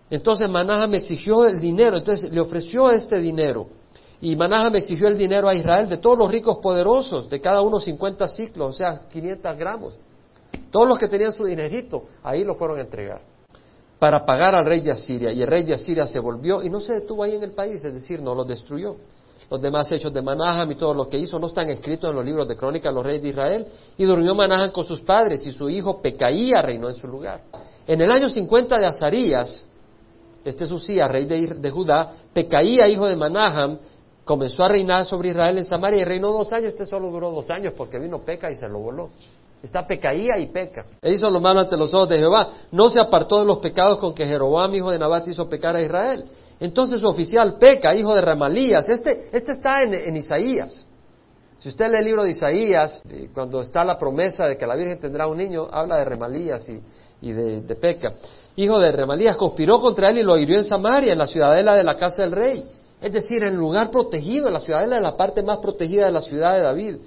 Entonces 0.09 0.49
me 0.49 0.97
exigió 0.97 1.45
el 1.45 1.59
dinero, 1.59 1.97
entonces 1.97 2.31
le 2.31 2.41
ofreció 2.41 2.91
este 2.91 3.19
dinero. 3.19 3.67
Y 4.19 4.35
me 4.35 4.77
exigió 4.79 5.07
el 5.07 5.17
dinero 5.17 5.47
a 5.47 5.53
Israel 5.53 5.87
de 5.87 5.97
todos 5.97 6.17
los 6.17 6.29
ricos 6.29 6.57
poderosos, 6.57 7.29
de 7.29 7.39
cada 7.39 7.61
uno 7.61 7.79
50 7.79 8.27
ciclos, 8.29 8.69
o 8.71 8.73
sea, 8.73 9.07
500 9.07 9.57
gramos. 9.57 9.97
Todos 10.71 10.87
los 10.87 10.97
que 10.97 11.07
tenían 11.07 11.31
su 11.31 11.45
dinerito, 11.45 12.05
ahí 12.23 12.43
lo 12.43 12.55
fueron 12.55 12.79
a 12.79 12.81
entregar 12.81 13.32
para 13.99 14.25
pagar 14.25 14.55
al 14.55 14.65
rey 14.65 14.81
de 14.81 14.91
Asiria. 14.91 15.31
Y 15.31 15.41
el 15.41 15.47
rey 15.47 15.63
de 15.63 15.73
Asiria 15.73 16.07
se 16.07 16.19
volvió 16.19 16.61
y 16.61 16.69
no 16.69 16.79
se 16.79 16.93
detuvo 16.93 17.23
ahí 17.23 17.35
en 17.35 17.43
el 17.43 17.51
país, 17.51 17.83
es 17.83 17.93
decir, 17.93 18.21
no 18.21 18.35
lo 18.35 18.43
destruyó. 18.43 18.97
Los 19.49 19.61
demás 19.61 19.91
hechos 19.91 20.13
de 20.13 20.21
Manaham 20.21 20.71
y 20.71 20.75
todo 20.75 20.93
lo 20.93 21.07
que 21.07 21.17
hizo 21.17 21.37
no 21.37 21.47
están 21.47 21.69
escritos 21.69 22.09
en 22.09 22.15
los 22.15 22.25
libros 22.25 22.47
de 22.47 22.55
crónicas 22.55 22.91
de 22.91 22.95
los 22.95 23.05
reyes 23.05 23.21
de 23.21 23.29
Israel. 23.29 23.67
Y 23.97 24.03
durmió 24.03 24.33
Manaham 24.33 24.71
con 24.71 24.85
sus 24.85 25.01
padres 25.01 25.45
y 25.45 25.51
su 25.51 25.69
hijo 25.69 26.01
Pecaía 26.01 26.61
reinó 26.61 26.89
en 26.89 26.95
su 26.95 27.07
lugar. 27.07 27.41
En 27.85 28.01
el 28.01 28.11
año 28.11 28.29
50 28.29 28.79
de 28.79 28.85
Azarías, 28.85 29.67
este 30.43 30.63
es 30.63 30.71
Usía, 30.71 31.07
rey 31.07 31.25
de, 31.25 31.47
de 31.47 31.71
Judá, 31.71 32.13
Pecaía, 32.33 32.87
hijo 32.87 33.05
de 33.05 33.15
Manaham, 33.15 33.77
comenzó 34.25 34.63
a 34.63 34.69
reinar 34.69 35.05
sobre 35.05 35.29
Israel 35.29 35.57
en 35.57 35.65
Samaria 35.65 36.01
y 36.01 36.03
reinó 36.05 36.31
dos 36.31 36.51
años. 36.53 36.69
Este 36.69 36.85
solo 36.85 37.09
duró 37.11 37.31
dos 37.31 37.49
años 37.49 37.73
porque 37.77 37.99
vino 37.99 38.19
Peca 38.19 38.49
y 38.51 38.55
se 38.55 38.67
lo 38.67 38.79
voló. 38.79 39.09
Está 39.63 39.87
pecaía 39.87 40.37
y 40.39 40.47
peca. 40.47 40.85
E 41.01 41.13
hizo 41.13 41.29
lo 41.29 41.39
malo 41.39 41.61
ante 41.61 41.77
los 41.77 41.93
ojos 41.93 42.09
de 42.09 42.17
Jehová. 42.17 42.49
No 42.71 42.89
se 42.89 42.99
apartó 42.99 43.39
de 43.39 43.45
los 43.45 43.59
pecados 43.59 43.97
con 43.97 44.13
que 44.13 44.25
Jeroboam, 44.25 44.75
hijo 44.75 44.91
de 44.91 44.99
Nabat, 44.99 45.25
hizo 45.29 45.47
pecar 45.47 45.73
a 45.77 45.81
Israel. 45.81 46.25
Entonces 46.59 46.99
su 46.99 47.07
oficial 47.07 47.57
peca, 47.57 47.95
hijo 47.95 48.13
de 48.13 48.19
Ramalías. 48.19 48.89
Este, 48.89 49.29
este 49.31 49.53
está 49.53 49.81
en, 49.83 50.17
Isaías. 50.17 50.85
Si 51.59 51.69
usted 51.69 51.89
lee 51.89 51.99
el 51.99 52.03
libro 52.03 52.23
de 52.23 52.31
Isaías, 52.31 53.01
cuando 53.33 53.61
está 53.61 53.85
la 53.85 53.97
promesa 53.97 54.47
de 54.47 54.57
que 54.57 54.67
la 54.67 54.75
Virgen 54.75 54.99
tendrá 54.99 55.27
un 55.27 55.37
niño, 55.37 55.65
habla 55.71 55.95
de 55.95 56.05
Remalías 56.05 56.69
y, 57.21 57.31
de, 57.31 57.75
Peca. 57.75 58.15
Hijo 58.57 58.77
de 58.79 58.91
Remalías, 58.91 59.37
conspiró 59.37 59.79
contra 59.79 60.09
él 60.09 60.17
y 60.17 60.23
lo 60.23 60.37
hirió 60.37 60.57
en 60.57 60.65
Samaria, 60.65 61.13
en 61.13 61.19
la 61.19 61.27
ciudadela 61.27 61.73
de 61.73 61.85
la 61.85 61.95
casa 61.95 62.23
del 62.23 62.33
rey. 62.33 62.65
Es 63.01 63.13
decir, 63.13 63.41
en 63.43 63.53
el 63.53 63.55
lugar 63.55 63.91
protegido, 63.91 64.47
en 64.47 64.53
la 64.53 64.59
ciudadela 64.59 64.97
de 64.97 65.01
la 65.01 65.15
parte 65.15 65.41
más 65.41 65.59
protegida 65.59 66.05
de 66.05 66.11
la 66.11 66.21
ciudad 66.21 66.53
de 66.53 66.61
David 66.61 66.97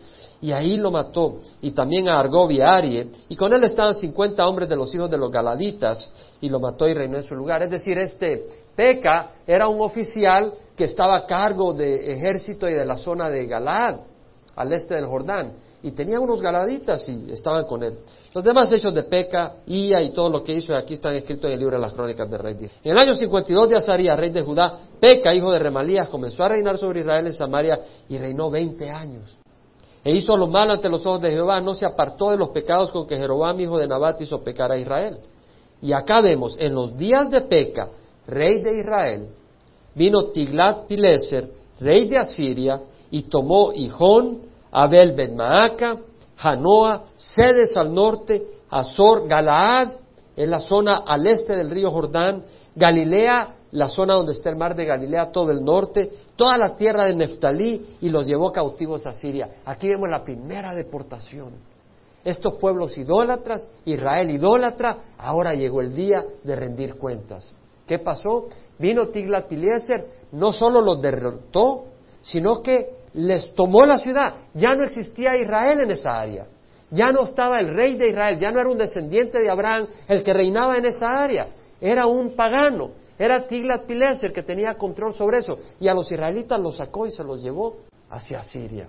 y 0.41 0.53
ahí 0.53 0.76
lo 0.76 0.91
mató, 0.91 1.41
y 1.62 1.70
también 1.70 2.09
a 2.09 2.18
Argob 2.18 2.51
y 2.51 2.61
a 2.61 2.78
y 2.80 3.37
con 3.37 3.53
él 3.55 3.64
estaban 3.64 3.95
cincuenta 3.95 4.47
hombres 4.47 4.68
de 4.68 4.76
los 4.76 4.95
hijos 4.95 5.11
de 5.11 5.16
los 5.16 5.30
Galaditas, 5.30 6.11
y 6.41 6.49
lo 6.49 6.61
mató 6.61 6.89
y 6.89 6.95
reinó 6.95 7.16
en 7.16 7.24
su 7.24 7.34
lugar. 7.34 7.62
Es 7.62 7.70
decir, 7.70 7.99
este 7.99 8.47
Peca 8.74 9.30
era 9.47 9.68
un 9.68 9.80
oficial 9.80 10.53
que 10.76 10.84
estaba 10.84 11.16
a 11.16 11.26
cargo 11.26 11.72
de 11.72 12.12
ejército 12.12 12.68
y 12.68 12.74
de 12.74 12.84
la 12.84 12.99
zona 12.99 13.30
de 13.30 13.47
Galad, 13.47 14.01
al 14.55 14.72
este 14.72 14.95
del 14.95 15.07
Jordán, 15.07 15.53
y 15.82 15.93
tenía 15.93 16.20
unos 16.20 16.43
Galaditas 16.43 17.09
y 17.09 17.30
estaban 17.30 17.64
con 17.64 17.82
él. 17.82 17.99
Los 18.34 18.45
demás 18.45 18.70
hechos 18.72 18.95
de 18.95 19.05
Peca, 19.05 19.55
Ia 19.66 20.03
y 20.03 20.11
todo 20.11 20.28
lo 20.28 20.45
que 20.45 20.53
hizo, 20.53 20.74
aquí 20.74 20.95
están 20.95 21.14
escritos 21.14 21.47
en 21.47 21.55
el 21.55 21.59
libro 21.59 21.76
de 21.76 21.82
las 21.82 21.95
crónicas 21.95 22.30
de 22.30 22.37
rey. 22.37 22.57
En 22.84 22.93
el 22.93 22.99
año 22.99 23.14
52 23.14 23.70
de 23.70 23.76
Azarías, 23.76 24.18
rey 24.18 24.28
de 24.28 24.43
Judá, 24.43 24.78
Peca, 25.01 25.34
hijo 25.34 25.51
de 25.51 25.59
Remalías, 25.59 26.09
comenzó 26.11 26.43
a 26.43 26.51
reinar 26.51 26.76
sobre 26.76 27.01
Israel 27.01 27.26
en 27.26 27.32
Samaria 27.32 27.80
y 28.09 28.18
reinó 28.18 28.51
veinte 28.51 28.91
años 28.91 29.39
e 30.07 30.12
hizo 30.12 30.36
lo 30.36 30.46
malo 30.46 30.74
ante 30.74 30.88
los 30.88 31.04
ojos 31.04 31.20
de 31.20 31.32
Jehová, 31.32 31.61
no 31.61 31.74
se 31.74 31.84
apartó 31.84 32.30
de 32.30 32.36
los 32.36 32.50
pecados 32.50 32.92
con 32.92 33.09
que 33.09 33.16
Jeroboam, 33.16 33.59
hijo 33.59 33.76
de 33.76 33.88
Nabat, 33.88 34.20
hizo 34.20 34.40
pecar 34.40 34.70
a 34.70 34.78
Israel. 34.78 35.18
Y 35.82 35.92
acá 35.92 36.20
vemos, 36.20 36.57
en 36.61 36.76
los 36.76 36.96
días 36.96 37.28
de 37.28 37.40
Peca, 37.40 37.88
rey 38.28 38.62
de 38.62 38.78
Israel, 38.78 39.30
vino 39.96 40.26
Tiglat 40.26 40.86
Pileser, 40.86 41.50
rey 41.80 42.07
de 42.07 42.18
Asiria, 42.18 42.80
y 43.11 43.22
tomó 43.22 43.72
Hijón, 43.72 44.42
Abel 44.70 45.11
Ben 45.11 45.34
Maaca, 45.34 45.96
Sedes 47.16 47.76
al 47.76 47.92
norte, 47.92 48.46
Azor, 48.70 49.26
Galaad, 49.26 49.88
en 50.36 50.50
la 50.52 50.61
zona 50.61 50.98
al 51.04 51.26
este 51.26 51.57
del 51.57 51.68
río 51.68 51.90
Jordán, 51.90 52.44
Galilea, 52.76 53.55
la 53.76 53.88
zona 53.88 54.14
donde 54.14 54.32
está 54.32 54.48
el 54.48 54.56
mar 54.56 54.74
de 54.74 54.86
Galilea, 54.86 55.30
todo 55.30 55.50
el 55.50 55.62
norte, 55.62 56.10
toda 56.34 56.56
la 56.56 56.74
tierra 56.76 57.04
de 57.04 57.14
Neftalí 57.14 57.98
y 58.00 58.08
los 58.08 58.26
llevó 58.26 58.50
cautivos 58.50 59.04
a 59.04 59.12
Siria. 59.12 59.50
Aquí 59.66 59.86
vemos 59.86 60.08
la 60.08 60.24
primera 60.24 60.74
deportación. 60.74 61.52
Estos 62.24 62.54
pueblos 62.54 62.96
idólatras, 62.96 63.68
Israel 63.84 64.30
idólatra, 64.30 64.96
ahora 65.18 65.52
llegó 65.52 65.82
el 65.82 65.94
día 65.94 66.24
de 66.42 66.56
rendir 66.56 66.94
cuentas. 66.94 67.52
¿Qué 67.86 67.98
pasó? 67.98 68.46
Vino 68.78 69.08
Tiglat-Pileser, 69.08 70.06
no 70.32 70.54
solo 70.54 70.80
los 70.80 71.02
derrotó, 71.02 71.84
sino 72.22 72.62
que 72.62 72.88
les 73.12 73.54
tomó 73.54 73.84
la 73.84 73.98
ciudad. 73.98 74.36
Ya 74.54 74.74
no 74.74 74.84
existía 74.84 75.36
Israel 75.36 75.80
en 75.80 75.90
esa 75.90 76.18
área. 76.18 76.46
Ya 76.90 77.12
no 77.12 77.24
estaba 77.24 77.58
el 77.60 77.74
rey 77.74 77.96
de 77.96 78.08
Israel, 78.08 78.38
ya 78.38 78.50
no 78.50 78.58
era 78.58 78.70
un 78.70 78.78
descendiente 78.78 79.38
de 79.38 79.50
Abraham 79.50 79.86
el 80.08 80.22
que 80.22 80.32
reinaba 80.32 80.78
en 80.78 80.86
esa 80.86 81.12
área. 81.12 81.48
Era 81.78 82.06
un 82.06 82.34
pagano. 82.34 83.04
Era 83.18 83.46
Tiglat-Pileser 83.46 84.32
que 84.32 84.42
tenía 84.42 84.74
control 84.74 85.14
sobre 85.14 85.38
eso. 85.38 85.58
Y 85.80 85.88
a 85.88 85.94
los 85.94 86.10
israelitas 86.10 86.60
los 86.60 86.76
sacó 86.76 87.06
y 87.06 87.10
se 87.10 87.24
los 87.24 87.42
llevó 87.42 87.76
hacia 88.10 88.42
Siria. 88.44 88.88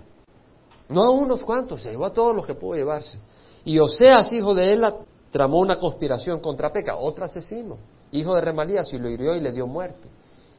No 0.88 1.02
a 1.02 1.10
unos 1.10 1.42
cuantos, 1.44 1.82
se 1.82 1.90
llevó 1.90 2.06
a 2.06 2.12
todos 2.12 2.34
los 2.34 2.46
que 2.46 2.54
pudo 2.54 2.74
llevarse. 2.74 3.18
Y 3.64 3.78
Oseas, 3.78 4.32
hijo 4.32 4.54
de 4.54 4.72
Ela, 4.72 4.94
tramó 5.30 5.58
una 5.58 5.76
conspiración 5.76 6.40
contra 6.40 6.72
Peca, 6.72 6.96
otro 6.96 7.24
asesino, 7.24 7.76
hijo 8.12 8.34
de 8.34 8.40
Remalías, 8.40 8.92
y 8.92 8.98
lo 8.98 9.08
hirió 9.08 9.34
y 9.34 9.40
le 9.40 9.52
dio 9.52 9.66
muerte. 9.66 10.08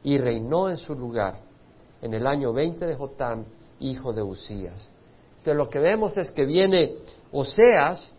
Y 0.04 0.18
reinó 0.18 0.68
en 0.68 0.76
su 0.76 0.94
lugar 0.94 1.34
en 2.00 2.14
el 2.14 2.26
año 2.26 2.52
20 2.52 2.86
de 2.86 2.94
Jotam, 2.94 3.44
hijo 3.80 4.12
de 4.12 4.22
Usías. 4.22 4.92
Entonces 5.38 5.56
lo 5.56 5.68
que 5.68 5.78
vemos 5.78 6.16
es 6.18 6.30
que 6.30 6.44
viene 6.44 6.94
Oseas 7.32 8.12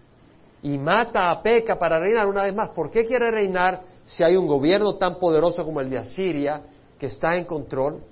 y 0.64 0.78
mata 0.78 1.32
a 1.32 1.42
Peca 1.42 1.78
para 1.78 2.00
reinar 2.00 2.28
una 2.28 2.44
vez 2.44 2.56
más. 2.56 2.70
¿Por 2.70 2.92
qué 2.92 3.04
quiere 3.04 3.32
reinar? 3.32 3.82
Si 4.06 4.24
hay 4.24 4.36
un 4.36 4.48
gobierno 4.48 4.96
tan 4.96 5.20
poderoso 5.20 5.64
como 5.64 5.80
el 5.82 5.90
de 5.90 5.98
Asiria 5.98 6.62
que 7.00 7.08
está 7.08 7.36
en 7.36 7.46
control, 7.46 8.04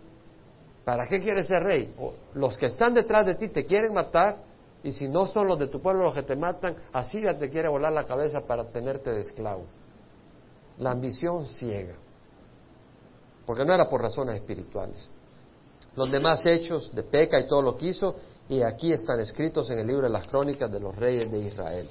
¿para 0.86 1.08
qué 1.08 1.22
quieres 1.22 1.48
ser 1.48 1.64
rey? 1.64 1.94
los 2.34 2.58
que 2.58 2.68
están 2.68 2.94
detrás 2.94 3.26
de 3.26 3.36
ti 3.36 3.50
te 3.50 3.66
quieren 3.66 3.94
matar 3.94 4.50
y 4.84 4.92
si 4.92 5.08
no 5.08 5.26
son 5.26 5.48
los 5.48 5.60
de 5.60 5.68
tu 5.68 5.82
pueblo 5.82 6.04
los 6.04 6.14
que 6.14 6.24
te 6.24 6.36
matan, 6.36 6.76
Asiria 6.94 7.38
te 7.38 7.50
quiere 7.50 7.68
volar 7.68 7.92
la 7.92 8.06
cabeza 8.06 8.42
para 8.42 8.66
tenerte 8.66 9.12
de 9.12 9.22
esclavo. 9.22 9.66
La 10.78 10.92
ambición 10.92 11.46
ciega, 11.46 11.96
porque 13.46 13.66
no 13.66 13.74
era 13.74 13.90
por 13.90 14.02
razones 14.02 14.36
espirituales. 14.36 15.10
los 15.96 16.10
demás 16.10 16.46
hechos 16.46 16.92
de 16.94 17.04
Peca 17.04 17.40
y 17.40 17.48
todo 17.48 17.62
lo 17.62 17.76
que 17.76 17.88
hizo, 17.88 18.16
y 18.48 18.62
aquí 18.62 18.94
están 18.94 19.20
escritos 19.20 19.70
en 19.70 19.80
el 19.80 19.88
libro 19.88 20.04
de 20.04 20.14
las 20.14 20.28
crónicas 20.28 20.72
de 20.72 20.80
los 20.80 20.96
reyes 20.96 21.30
de 21.30 21.40
Israel. 21.40 21.90